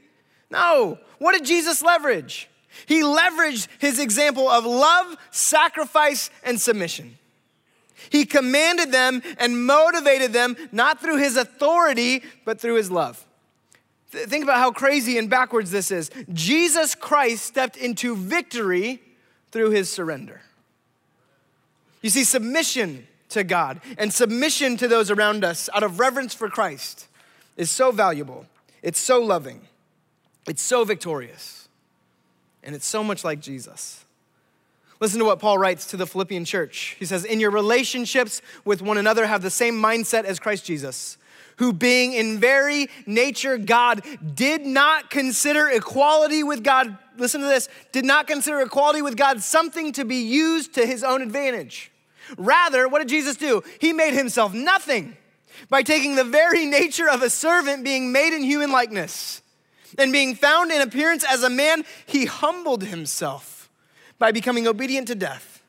No. 0.50 1.00
What 1.18 1.34
did 1.34 1.46
Jesus 1.46 1.82
leverage? 1.82 2.50
He 2.86 3.02
leveraged 3.02 3.68
his 3.80 4.00
example 4.00 4.50
of 4.50 4.66
love, 4.66 5.16
sacrifice, 5.32 6.30
and 6.44 6.60
submission. 6.60 7.18
He 8.10 8.26
commanded 8.26 8.92
them 8.92 9.22
and 9.38 9.66
motivated 9.66 10.34
them 10.34 10.56
not 10.72 11.02
through 11.02 11.18
his 11.18 11.38
authority, 11.38 12.24
but 12.46 12.60
through 12.60 12.76
his 12.76 12.92
love. 12.92 13.26
Think 14.10 14.44
about 14.44 14.58
how 14.58 14.72
crazy 14.72 15.18
and 15.18 15.30
backwards 15.30 15.72
this 15.72 15.90
is. 15.90 16.12
Jesus 16.34 16.96
Christ 16.96 17.46
stepped 17.46 17.78
into 17.78 18.16
victory 18.16 19.02
through 19.52 19.70
his 19.70 19.92
surrender. 19.92 20.42
You 22.02 22.10
see, 22.10 22.24
submission 22.24 23.08
to 23.30 23.44
God 23.44 23.80
and 23.98 24.14
submission 24.14 24.76
to 24.78 24.88
those 24.88 25.10
around 25.10 25.44
us 25.44 25.70
out 25.74 25.84
of 25.84 26.00
reverence 26.00 26.34
for 26.34 26.50
Christ 26.50 27.08
is 27.56 27.72
so 27.72 27.92
valuable. 27.92 28.46
It's 28.82 29.00
so 29.00 29.22
loving. 29.22 29.62
It's 30.48 30.62
so 30.62 30.84
victorious. 30.84 31.70
And 32.64 32.76
it's 32.76 32.88
so 32.88 33.04
much 33.04 33.24
like 33.24 33.40
Jesus. 33.40 34.04
Listen 35.02 35.18
to 35.18 35.26
what 35.26 35.40
Paul 35.40 35.58
writes 35.58 35.88
to 35.88 35.98
the 35.98 36.06
Philippian 36.06 36.46
church. 36.46 36.96
He 37.00 37.06
says, 37.06 37.26
In 37.26 37.40
your 37.40 37.50
relationships 37.50 38.40
with 38.64 38.84
one 38.84 39.00
another, 39.00 39.26
have 39.26 39.42
the 39.42 39.50
same 39.50 39.74
mindset 39.82 40.26
as 40.26 40.40
Christ 40.40 40.64
Jesus, 40.64 41.18
who, 41.58 41.74
being 41.74 42.14
in 42.14 42.40
very 42.40 42.88
nature 43.08 43.58
God, 43.58 44.06
did 44.36 44.64
not 44.64 45.10
consider 45.10 45.68
equality 45.70 46.44
with 46.44 46.64
God, 46.64 46.96
listen 47.18 47.42
to 47.42 47.48
this, 47.48 47.68
did 47.92 48.06
not 48.06 48.28
consider 48.28 48.62
equality 48.62 49.02
with 49.02 49.18
God 49.18 49.42
something 49.42 49.92
to 49.94 50.06
be 50.06 50.18
used 50.18 50.76
to 50.76 50.86
his 50.86 51.04
own 51.04 51.24
advantage. 51.24 51.92
Rather, 52.38 52.88
what 52.88 53.00
did 53.00 53.10
Jesus 53.10 53.36
do? 53.36 53.64
He 53.80 53.94
made 53.94 54.14
himself 54.14 54.54
nothing 54.54 55.18
by 55.68 55.82
taking 55.82 56.16
the 56.16 56.24
very 56.24 56.68
nature 56.68 57.10
of 57.10 57.24
a 57.24 57.30
servant, 57.32 57.84
being 57.84 58.12
made 58.12 58.36
in 58.36 58.44
human 58.44 58.72
likeness. 58.72 59.42
And 59.98 60.12
being 60.12 60.36
found 60.36 60.72
in 60.72 60.80
appearance 60.80 61.26
as 61.28 61.42
a 61.42 61.50
man, 61.50 61.86
he 62.06 62.26
humbled 62.26 62.84
himself 62.84 63.61
by 64.22 64.32
becoming 64.32 64.68
obedient 64.68 65.08
to 65.08 65.16
death, 65.16 65.64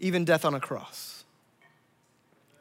even 0.00 0.24
death 0.24 0.44
on 0.44 0.52
a 0.52 0.58
cross. 0.58 1.24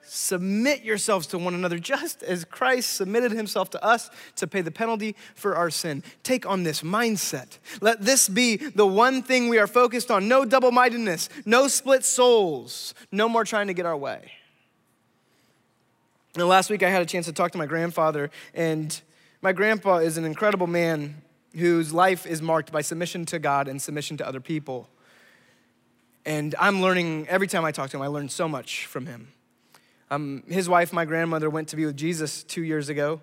Submit 0.04 0.84
yourselves 0.84 1.26
to 1.26 1.40
one 1.40 1.56
another 1.56 1.80
just 1.80 2.22
as 2.22 2.46
Christ 2.46 2.94
submitted 2.94 3.32
himself 3.32 3.72
to 3.72 3.84
us 3.84 4.12
to 4.36 4.46
pay 4.46 4.62
the 4.62 4.70
penalty 4.70 5.16
for 5.34 5.56
our 5.56 5.72
sin. 5.72 6.04
Take 6.22 6.46
on 6.46 6.62
this 6.62 6.84
mindset. 6.84 7.58
Let 7.82 8.04
this 8.04 8.30
be 8.30 8.58
the 8.58 8.86
one 8.86 9.24
thing 9.24 9.50
we 9.50 9.58
are 9.58 9.66
focused 9.66 10.12
on 10.12 10.28
no 10.28 10.46
double 10.46 10.72
mindedness, 10.72 11.30
no 11.48 11.68
split 11.68 12.06
souls, 12.06 12.94
no 13.12 13.28
more 13.28 13.44
trying 13.44 13.66
to 13.66 13.74
get 13.74 13.88
our 13.88 13.98
way. 13.98 14.34
And 16.36 16.48
last 16.48 16.70
week 16.70 16.84
I 16.84 16.92
had 16.92 17.02
a 17.02 17.08
chance 17.08 17.26
to 17.26 17.34
talk 17.34 17.52
to 17.54 17.58
my 17.58 17.66
grandfather, 17.66 18.30
and 18.54 19.02
my 19.42 19.52
grandpa 19.52 19.98
is 19.98 20.20
an 20.20 20.26
incredible 20.26 20.68
man 20.68 21.24
whose 21.58 21.94
life 21.94 22.26
is 22.26 22.42
marked 22.42 22.72
by 22.72 22.82
submission 22.82 23.26
to 23.28 23.40
God 23.40 23.68
and 23.68 23.82
submission 23.82 24.18
to 24.18 24.28
other 24.28 24.42
people. 24.42 24.90
And 26.26 26.56
I'm 26.60 26.82
learning, 26.82 27.28
every 27.30 27.48
time 27.48 27.64
I 27.64 27.72
talk 27.72 27.92
to 27.92 27.98
him, 27.98 28.02
I 28.02 28.08
learn 28.08 28.30
so 28.30 28.48
much 28.48 28.86
from 28.88 29.06
him. 29.06 29.30
Um, 30.12 30.44
his 30.48 30.68
wife, 30.68 30.92
my 30.92 31.06
grandmother, 31.06 31.50
went 31.50 31.70
to 31.70 31.76
be 31.76 31.86
with 31.86 31.98
Jesus 31.98 32.44
two 32.44 32.64
years 32.64 32.90
ago, 32.90 33.22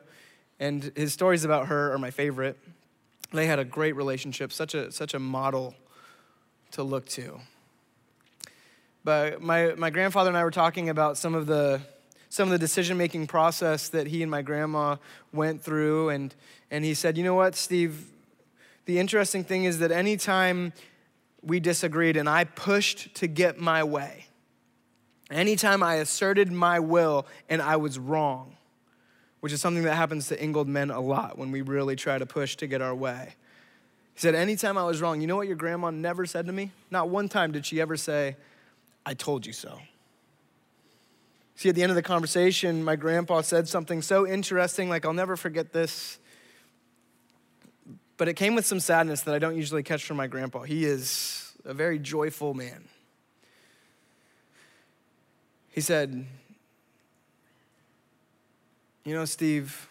and 0.58 0.92
his 0.96 1.12
stories 1.12 1.44
about 1.44 1.66
her 1.68 1.92
are 1.92 1.98
my 1.98 2.10
favorite. 2.10 2.58
They 3.32 3.46
had 3.46 3.58
a 3.58 3.64
great 3.64 3.96
relationship, 3.96 4.52
such 4.52 4.74
a, 4.74 4.90
such 4.92 5.14
a 5.14 5.18
model 5.18 5.74
to 6.72 6.82
look 6.82 7.06
to. 7.10 7.40
But 9.04 9.42
my, 9.42 9.74
my 9.76 9.90
grandfather 9.90 10.28
and 10.28 10.36
I 10.36 10.44
were 10.44 10.50
talking 10.50 10.88
about 10.88 11.18
some 11.18 11.34
of 11.34 11.46
the, 11.46 11.80
some 12.28 12.48
of 12.48 12.52
the 12.52 12.58
decision 12.58 12.96
making 12.96 13.26
process 13.26 13.88
that 13.88 14.06
he 14.06 14.22
and 14.22 14.30
my 14.30 14.42
grandma 14.42 14.96
went 15.32 15.62
through. 15.62 16.10
And, 16.10 16.34
and 16.70 16.84
he 16.84 16.94
said, 16.94 17.18
You 17.18 17.24
know 17.24 17.34
what, 17.34 17.56
Steve? 17.56 18.06
The 18.84 18.98
interesting 18.98 19.44
thing 19.44 19.64
is 19.64 19.78
that 19.78 19.92
anytime 19.92 20.72
we 21.42 21.60
disagreed 21.60 22.16
and 22.16 22.28
I 22.28 22.44
pushed 22.44 23.14
to 23.16 23.26
get 23.26 23.58
my 23.58 23.84
way, 23.84 24.26
anytime 25.30 25.82
I 25.82 25.96
asserted 25.96 26.50
my 26.50 26.80
will 26.80 27.26
and 27.48 27.62
I 27.62 27.76
was 27.76 27.98
wrong, 27.98 28.56
which 29.40 29.52
is 29.52 29.60
something 29.60 29.84
that 29.84 29.94
happens 29.96 30.28
to 30.28 30.40
Ingold 30.42 30.68
men 30.68 30.90
a 30.90 31.00
lot 31.00 31.36
when 31.36 31.50
we 31.50 31.62
really 31.62 31.96
try 31.96 32.18
to 32.18 32.26
push 32.26 32.56
to 32.56 32.66
get 32.66 32.80
our 32.80 32.94
way. 32.94 33.34
He 34.14 34.20
said, 34.20 34.34
Anytime 34.34 34.78
I 34.78 34.84
was 34.84 35.00
wrong, 35.00 35.20
you 35.20 35.26
know 35.26 35.36
what 35.36 35.46
your 35.46 35.56
grandma 35.56 35.90
never 35.90 36.26
said 36.26 36.46
to 36.46 36.52
me? 36.52 36.70
Not 36.90 37.08
one 37.08 37.28
time 37.28 37.50
did 37.50 37.66
she 37.66 37.80
ever 37.80 37.96
say, 37.96 38.36
I 39.04 39.14
told 39.14 39.46
you 39.46 39.52
so. 39.52 39.80
See, 41.56 41.68
at 41.68 41.74
the 41.74 41.82
end 41.82 41.90
of 41.90 41.96
the 41.96 42.02
conversation, 42.02 42.82
my 42.84 42.96
grandpa 42.96 43.40
said 43.40 43.68
something 43.68 44.02
so 44.02 44.26
interesting, 44.26 44.88
like 44.88 45.04
I'll 45.04 45.12
never 45.12 45.36
forget 45.36 45.72
this. 45.72 46.18
But 48.22 48.28
it 48.28 48.34
came 48.34 48.54
with 48.54 48.64
some 48.64 48.78
sadness 48.78 49.22
that 49.22 49.34
I 49.34 49.40
don't 49.40 49.56
usually 49.56 49.82
catch 49.82 50.04
from 50.04 50.16
my 50.16 50.28
grandpa. 50.28 50.62
He 50.62 50.84
is 50.84 51.54
a 51.64 51.74
very 51.74 51.98
joyful 51.98 52.54
man. 52.54 52.84
He 55.72 55.80
said, 55.80 56.24
You 59.04 59.14
know, 59.14 59.24
Steve, 59.24 59.88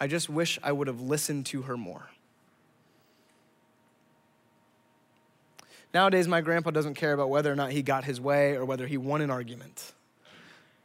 I 0.00 0.06
just 0.06 0.30
wish 0.30 0.58
I 0.62 0.72
would 0.72 0.86
have 0.86 1.02
listened 1.02 1.44
to 1.48 1.60
her 1.60 1.76
more. 1.76 2.08
Nowadays, 5.92 6.26
my 6.26 6.40
grandpa 6.40 6.70
doesn't 6.70 6.94
care 6.94 7.12
about 7.12 7.28
whether 7.28 7.52
or 7.52 7.56
not 7.56 7.72
he 7.72 7.82
got 7.82 8.04
his 8.04 8.22
way 8.22 8.54
or 8.54 8.64
whether 8.64 8.86
he 8.86 8.96
won 8.96 9.20
an 9.20 9.30
argument. 9.30 9.92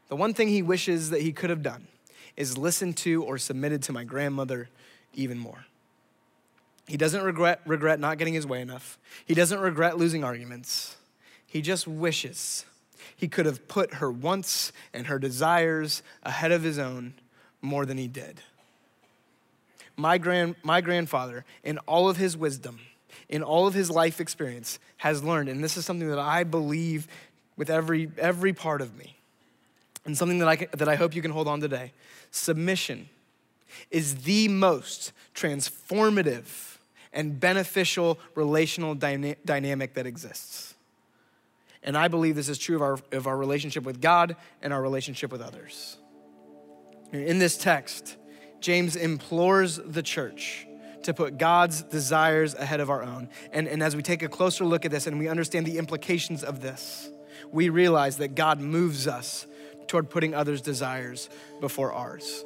The 0.09 0.17
one 0.17 0.33
thing 0.33 0.49
he 0.49 0.61
wishes 0.61 1.11
that 1.11 1.21
he 1.21 1.31
could 1.31 1.49
have 1.49 1.63
done 1.63 1.87
is 2.35 2.57
listened 2.57 2.97
to 2.97 3.23
or 3.23 3.37
submitted 3.37 3.81
to 3.83 3.93
my 3.93 4.03
grandmother 4.03 4.67
even 5.13 5.37
more. 5.37 5.63
He 6.89 6.97
doesn't 6.97 7.21
regret, 7.21 7.61
regret 7.67 7.99
not 7.99 8.17
getting 8.17 8.33
his 8.33 8.47
way 8.47 8.61
enough. 8.61 8.97
He 9.23 9.35
doesn't 9.35 9.59
regret 9.59 9.99
losing 9.99 10.23
arguments. 10.23 10.97
He 11.45 11.61
just 11.61 11.87
wishes 11.87 12.65
he 13.15 13.27
could 13.27 13.45
have 13.45 13.67
put 13.67 13.95
her 13.95 14.09
wants 14.09 14.71
and 14.91 15.05
her 15.05 15.19
desires 15.19 16.01
ahead 16.23 16.51
of 16.51 16.63
his 16.63 16.79
own 16.79 17.13
more 17.61 17.85
than 17.85 17.97
he 17.97 18.07
did. 18.07 18.41
My, 19.97 20.17
grand, 20.17 20.55
my 20.63 20.81
grandfather, 20.81 21.45
in 21.63 21.77
all 21.79 22.09
of 22.09 22.17
his 22.17 22.35
wisdom, 22.35 22.79
in 23.27 23.43
all 23.43 23.67
of 23.67 23.75
his 23.75 23.91
life 23.91 24.19
experience, 24.19 24.79
has 24.97 25.23
learned, 25.23 25.49
and 25.49 25.63
this 25.63 25.77
is 25.77 25.85
something 25.85 26.09
that 26.09 26.17
I 26.17 26.43
believe 26.43 27.07
with 27.55 27.69
every, 27.69 28.09
every 28.17 28.53
part 28.53 28.81
of 28.81 28.97
me, 28.97 29.15
and 30.05 30.17
something 30.17 30.39
that 30.39 30.47
I, 30.47 30.67
that 30.71 30.87
I 30.87 30.95
hope 30.95 31.13
you 31.13 31.21
can 31.21 31.31
hold 31.31 31.47
on 31.47 31.59
today 31.59 31.91
submission 32.31 33.09
is 33.91 34.23
the 34.23 34.47
most 34.47 35.11
transformative 35.35 36.68
and 37.13 37.39
beneficial 37.39 38.19
relational 38.35 38.95
dyna- 38.95 39.35
dynamic 39.45 39.93
that 39.95 40.05
exists. 40.05 40.75
And 41.81 41.97
I 41.97 42.07
believe 42.07 42.35
this 42.35 42.49
is 42.49 42.57
true 42.57 42.75
of 42.75 42.81
our, 42.81 42.99
of 43.11 43.27
our 43.27 43.37
relationship 43.37 43.83
with 43.83 44.01
God 44.01 44.35
and 44.61 44.73
our 44.73 44.81
relationship 44.81 45.31
with 45.31 45.41
others. 45.41 45.97
In 47.11 47.39
this 47.39 47.57
text, 47.57 48.17
James 48.59 48.95
implores 48.95 49.77
the 49.77 50.03
church 50.03 50.67
to 51.03 51.13
put 51.13 51.37
God's 51.37 51.81
desires 51.81 52.53
ahead 52.53 52.81
of 52.81 52.89
our 52.89 53.01
own. 53.01 53.29
And, 53.53 53.67
and 53.67 53.81
as 53.81 53.95
we 53.95 54.03
take 54.03 54.21
a 54.21 54.27
closer 54.27 54.65
look 54.65 54.85
at 54.85 54.91
this 54.91 55.07
and 55.07 55.17
we 55.17 55.27
understand 55.27 55.65
the 55.65 55.77
implications 55.77 56.43
of 56.43 56.61
this, 56.61 57.09
we 57.51 57.69
realize 57.69 58.17
that 58.17 58.35
God 58.35 58.59
moves 58.59 59.07
us 59.07 59.47
toward 59.87 60.09
putting 60.09 60.35
others' 60.35 60.61
desires 60.61 61.29
before 61.61 61.93
ours. 61.93 62.43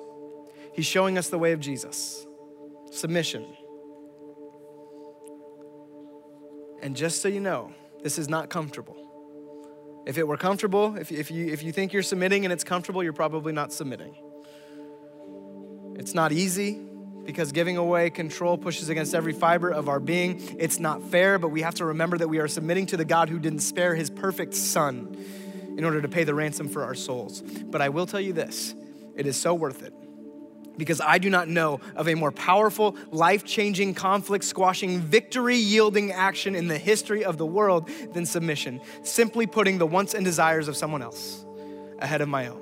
He's 0.74 0.86
showing 0.86 1.18
us 1.18 1.30
the 1.30 1.39
way 1.39 1.51
of 1.51 1.59
Jesus 1.59 2.26
submission. 2.91 3.45
And 6.84 6.97
just 6.97 7.21
so 7.21 7.29
you 7.29 7.39
know, 7.39 7.71
this 8.03 8.19
is 8.19 8.27
not 8.27 8.49
comfortable. 8.49 8.97
If 10.05 10.17
it 10.17 10.27
were 10.27 10.36
comfortable, 10.36 10.97
if, 10.97 11.13
if, 11.13 11.31
you, 11.31 11.47
if 11.47 11.63
you 11.63 11.71
think 11.71 11.93
you're 11.93 12.03
submitting 12.03 12.43
and 12.43 12.51
it's 12.51 12.65
comfortable, 12.65 13.01
you're 13.01 13.13
probably 13.13 13.53
not 13.53 13.71
submitting. 13.71 14.13
It's 15.95 16.13
not 16.13 16.34
easy 16.34 16.81
because 17.23 17.53
giving 17.53 17.77
away 17.77 18.09
control 18.09 18.57
pushes 18.57 18.89
against 18.89 19.15
every 19.15 19.31
fiber 19.31 19.69
of 19.69 19.88
our 19.88 20.01
being. 20.01 20.41
It's 20.59 20.77
not 20.77 21.01
fair, 21.09 21.39
but 21.39 21.47
we 21.47 21.61
have 21.61 21.75
to 21.75 21.86
remember 21.86 22.17
that 22.17 22.27
we 22.27 22.39
are 22.39 22.49
submitting 22.49 22.88
to 22.88 22.97
the 22.97 23.05
God 23.05 23.29
who 23.29 23.39
didn't 23.39 23.61
spare 23.61 23.95
his 23.95 24.09
perfect 24.09 24.53
son 24.53 25.17
in 25.77 25.86
order 25.86 26.01
to 26.01 26.09
pay 26.09 26.25
the 26.25 26.36
ransom 26.36 26.67
for 26.67 26.84
our 26.84 26.95
souls. 26.95 27.41
But 27.41 27.81
I 27.81 27.88
will 27.88 28.07
tell 28.07 28.19
you 28.19 28.34
this 28.34 28.75
it 29.15 29.25
is 29.25 29.38
so 29.38 29.53
worth 29.53 29.84
it 29.84 29.93
because 30.78 31.01
I 31.01 31.17
do 31.17 31.30
not 31.30 31.47
know 31.47 31.80
of 31.95 32.07
a 32.07 32.15
more 32.15 32.32
powerful, 32.32 32.95
life 33.11 33.43
changing, 33.43 33.93
conflict 33.93 34.43
squashing, 34.43 34.99
victory 34.99 35.57
yielding 35.57 36.11
action 36.11 36.55
in 36.55 36.67
the 36.67 36.78
history 36.78 37.24
of 37.24 37.38
the 37.38 37.45
world 37.45 37.89
than 38.13 38.26
submission. 38.26 38.82
Simply 39.03 39.45
putting 39.45 39.78
the 39.78 39.88
wants 39.88 40.13
and 40.13 40.26
desires 40.26 40.67
of 40.67 40.76
someone 40.76 41.01
else 41.01 41.45
ahead 41.99 42.21
of 42.21 42.30
my 42.30 42.47
own. 42.47 42.61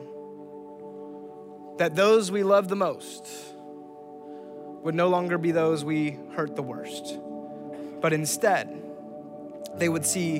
That 1.78 1.95
those 1.95 2.32
we 2.32 2.43
love 2.43 2.68
the 2.68 2.76
most 2.76 3.28
would 4.84 4.95
no 4.95 5.09
longer 5.09 5.38
be 5.38 5.51
those 5.51 5.86
we 5.86 6.18
hurt 6.34 6.55
the 6.55 6.64
worst, 6.64 7.20
but 8.01 8.14
instead, 8.14 8.82
they 9.76 9.88
would 9.88 10.05
see 10.05 10.39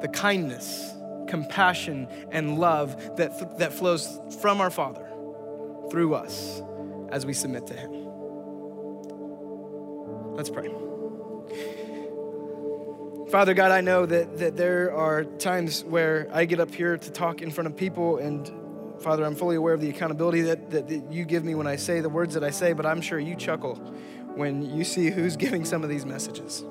the 0.00 0.08
kindness, 0.12 0.94
compassion, 1.26 2.08
and 2.30 2.58
love 2.58 3.16
that, 3.16 3.38
th- 3.38 3.50
that 3.58 3.72
flows 3.72 4.18
from 4.40 4.60
our 4.60 4.70
Father 4.70 5.06
through 5.90 6.14
us 6.14 6.62
as 7.10 7.26
we 7.26 7.32
submit 7.32 7.66
to 7.68 7.74
Him. 7.74 7.90
Let's 10.34 10.50
pray. 10.50 10.70
Father 13.30 13.54
God, 13.54 13.70
I 13.70 13.80
know 13.80 14.06
that, 14.06 14.38
that 14.38 14.56
there 14.56 14.92
are 14.92 15.22
times 15.24 15.84
where 15.84 16.28
I 16.32 16.46
get 16.46 16.58
up 16.58 16.74
here 16.74 16.96
to 16.96 17.10
talk 17.12 17.42
in 17.42 17.50
front 17.50 17.68
of 17.68 17.76
people, 17.76 18.18
and 18.18 18.50
Father, 19.00 19.24
I'm 19.24 19.36
fully 19.36 19.56
aware 19.56 19.72
of 19.72 19.80
the 19.80 19.88
accountability 19.88 20.42
that, 20.42 20.70
that, 20.70 20.88
that 20.88 21.12
you 21.12 21.24
give 21.24 21.44
me 21.44 21.54
when 21.54 21.66
I 21.66 21.76
say 21.76 22.00
the 22.00 22.08
words 22.08 22.34
that 22.34 22.42
I 22.42 22.50
say, 22.50 22.72
but 22.72 22.86
I'm 22.86 23.00
sure 23.00 23.20
you 23.20 23.36
chuckle 23.36 23.76
when 24.34 24.62
you 24.62 24.82
see 24.84 25.10
who's 25.10 25.36
giving 25.44 25.64
some 25.64 25.84
of 25.84 25.88
these 25.88 26.04
messages. 26.04 26.64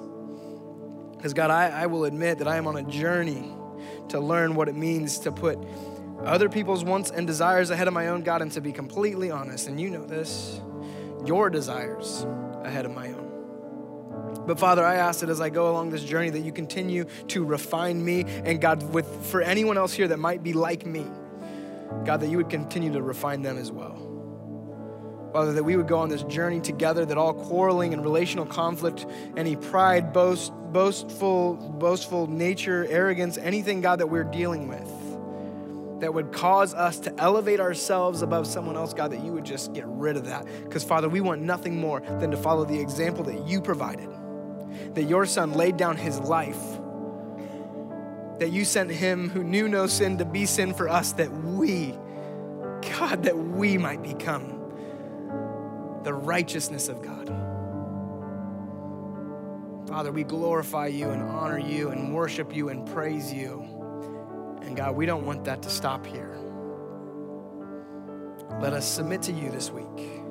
Because, 1.16 1.34
God, 1.34 1.50
I, 1.50 1.70
I 1.70 1.86
will 1.88 2.06
admit 2.06 2.40
that 2.40 2.48
I 2.48 2.58
am 2.58 2.68
on 2.68 2.78
a 2.78 2.84
journey 2.84 3.52
to 4.10 4.20
learn 4.20 4.56
what 4.56 4.68
it 4.68 4.76
means 4.76 5.20
to 5.20 5.32
put 5.32 5.58
other 6.26 6.50
people's 6.50 6.84
wants 6.84 7.12
and 7.12 7.26
desires 7.26 7.70
ahead 7.70 7.88
of 7.88 7.94
my 7.94 8.08
own, 8.08 8.24
God, 8.24 8.42
and 8.42 8.52
to 8.54 8.62
be 8.62 8.72
completely 8.72 9.32
honest, 9.32 9.68
and 9.68 9.80
you 9.80 9.90
know 9.90 10.06
this, 10.06 10.62
your 11.26 11.50
desires 11.50 12.26
ahead 12.64 12.86
of 12.86 12.94
my 12.94 13.08
own. 13.08 13.30
But 14.46 14.60
Father, 14.60 14.86
I 14.86 14.96
ask 14.96 15.22
that 15.22 15.30
as 15.30 15.42
I 15.42 15.50
go 15.50 15.72
along 15.72 15.92
this 15.92 16.04
journey 16.04 16.30
that 16.32 16.40
you 16.40 16.52
continue 16.52 17.06
to 17.30 17.46
refine 17.46 18.04
me, 18.04 18.26
and 18.44 18.60
God, 18.60 18.94
with 18.94 19.08
for 19.28 19.42
anyone 19.42 19.78
else 19.78 19.94
here 19.94 20.08
that 20.08 20.20
might 20.20 20.44
be 20.44 20.54
like 20.54 20.86
me, 20.86 21.06
God, 22.06 22.22
that 22.22 22.30
you 22.30 22.38
would 22.38 22.50
continue 22.50 22.92
to 22.94 23.02
refine 23.02 23.42
them 23.42 23.58
as 23.58 23.72
well. 23.72 24.06
Father, 25.34 25.54
that 25.54 25.64
we 25.64 25.78
would 25.78 25.88
go 25.88 26.00
on 26.00 26.10
this 26.10 26.24
journey 26.24 26.60
together, 26.60 27.06
that 27.06 27.18
all 27.18 27.34
quarreling 27.34 27.94
and 27.94 28.04
relational 28.04 28.46
conflict, 28.46 29.06
any 29.38 29.56
pride, 29.56 30.12
boast, 30.12 30.52
boastful, 30.72 31.54
boastful 31.80 32.26
nature, 32.28 32.88
arrogance, 32.90 33.38
anything, 33.38 33.82
God, 33.82 34.00
that 34.00 34.08
we're 34.08 34.24
dealing 34.24 34.68
with, 34.68 34.92
that 36.00 36.14
would 36.14 36.32
cause 36.32 36.74
us 36.74 37.00
to 37.02 37.14
elevate 37.20 37.60
ourselves 37.60 38.22
above 38.22 38.48
someone 38.48 38.76
else, 38.76 38.94
God, 38.94 39.12
that 39.12 39.24
you 39.24 39.34
would 39.34 39.46
just 39.46 39.74
get 39.74 39.86
rid 39.88 40.16
of 40.16 40.26
that. 40.26 40.46
Because, 40.64 40.84
Father, 40.84 41.10
we 41.10 41.22
want 41.22 41.42
nothing 41.42 41.80
more 41.80 42.00
than 42.00 42.32
to 42.32 42.38
follow 42.38 42.66
the 42.66 42.80
example 42.80 43.24
that 43.26 43.48
you 43.48 43.62
provided, 43.62 44.10
that 44.94 45.04
your 45.04 45.26
Son 45.26 45.54
laid 45.54 45.78
down 45.78 45.98
his 45.98 46.20
life, 46.20 46.62
that 48.40 48.52
you 48.52 48.64
sent 48.64 48.90
him 48.90 49.30
who 49.30 49.44
knew 49.44 49.68
no 49.68 49.88
sin 49.88 50.18
to 50.18 50.26
be 50.26 50.46
sin 50.46 50.74
for 50.74 50.88
us, 50.88 51.12
that 51.14 51.32
we, 51.32 51.94
God, 52.98 53.24
that 53.24 53.38
we 53.38 53.78
might 53.78 54.02
become 54.02 54.56
the 56.04 56.14
righteousness 56.14 56.88
of 56.88 57.02
God. 57.02 57.28
Father, 59.90 60.12
we 60.12 60.24
glorify 60.24 60.88
you 60.88 61.10
and 61.10 61.22
honor 61.24 61.60
you 61.60 61.90
and 61.90 62.14
worship 62.14 62.56
you 62.56 62.70
and 62.70 62.88
praise 62.88 63.34
you. 63.34 63.79
And 64.70 64.78
God, 64.78 64.96
we 64.96 65.08
don't 65.08 65.26
want 65.26 65.46
that 65.46 65.64
to 65.64 65.70
stop 65.70 66.06
here. 66.06 66.38
let 68.62 68.72
us 68.72 68.88
submit 68.88 69.24
to 69.24 69.32
you 69.32 69.50
this 69.50 69.72
week, 69.72 70.22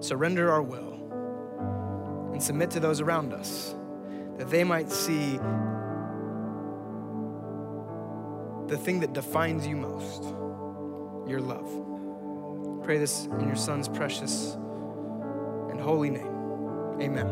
surrender 0.00 0.50
our 0.50 0.62
will, 0.62 2.30
and 2.32 2.42
submit 2.42 2.70
to 2.70 2.80
those 2.80 3.02
around 3.02 3.34
us 3.34 3.74
that 4.38 4.48
they 4.48 4.64
might 4.64 4.90
see 4.90 5.36
the 8.68 8.78
thing 8.78 9.00
that 9.00 9.12
defines 9.12 9.66
you 9.66 9.76
most 9.76 10.22
your 11.28 11.40
love. 11.40 12.82
Pray 12.84 12.96
this 12.96 13.26
in 13.26 13.46
your 13.46 13.56
son's 13.56 13.88
precious 13.90 14.54
and 15.68 15.78
holy 15.78 16.08
name. 16.08 16.34
Amen. 16.98 17.28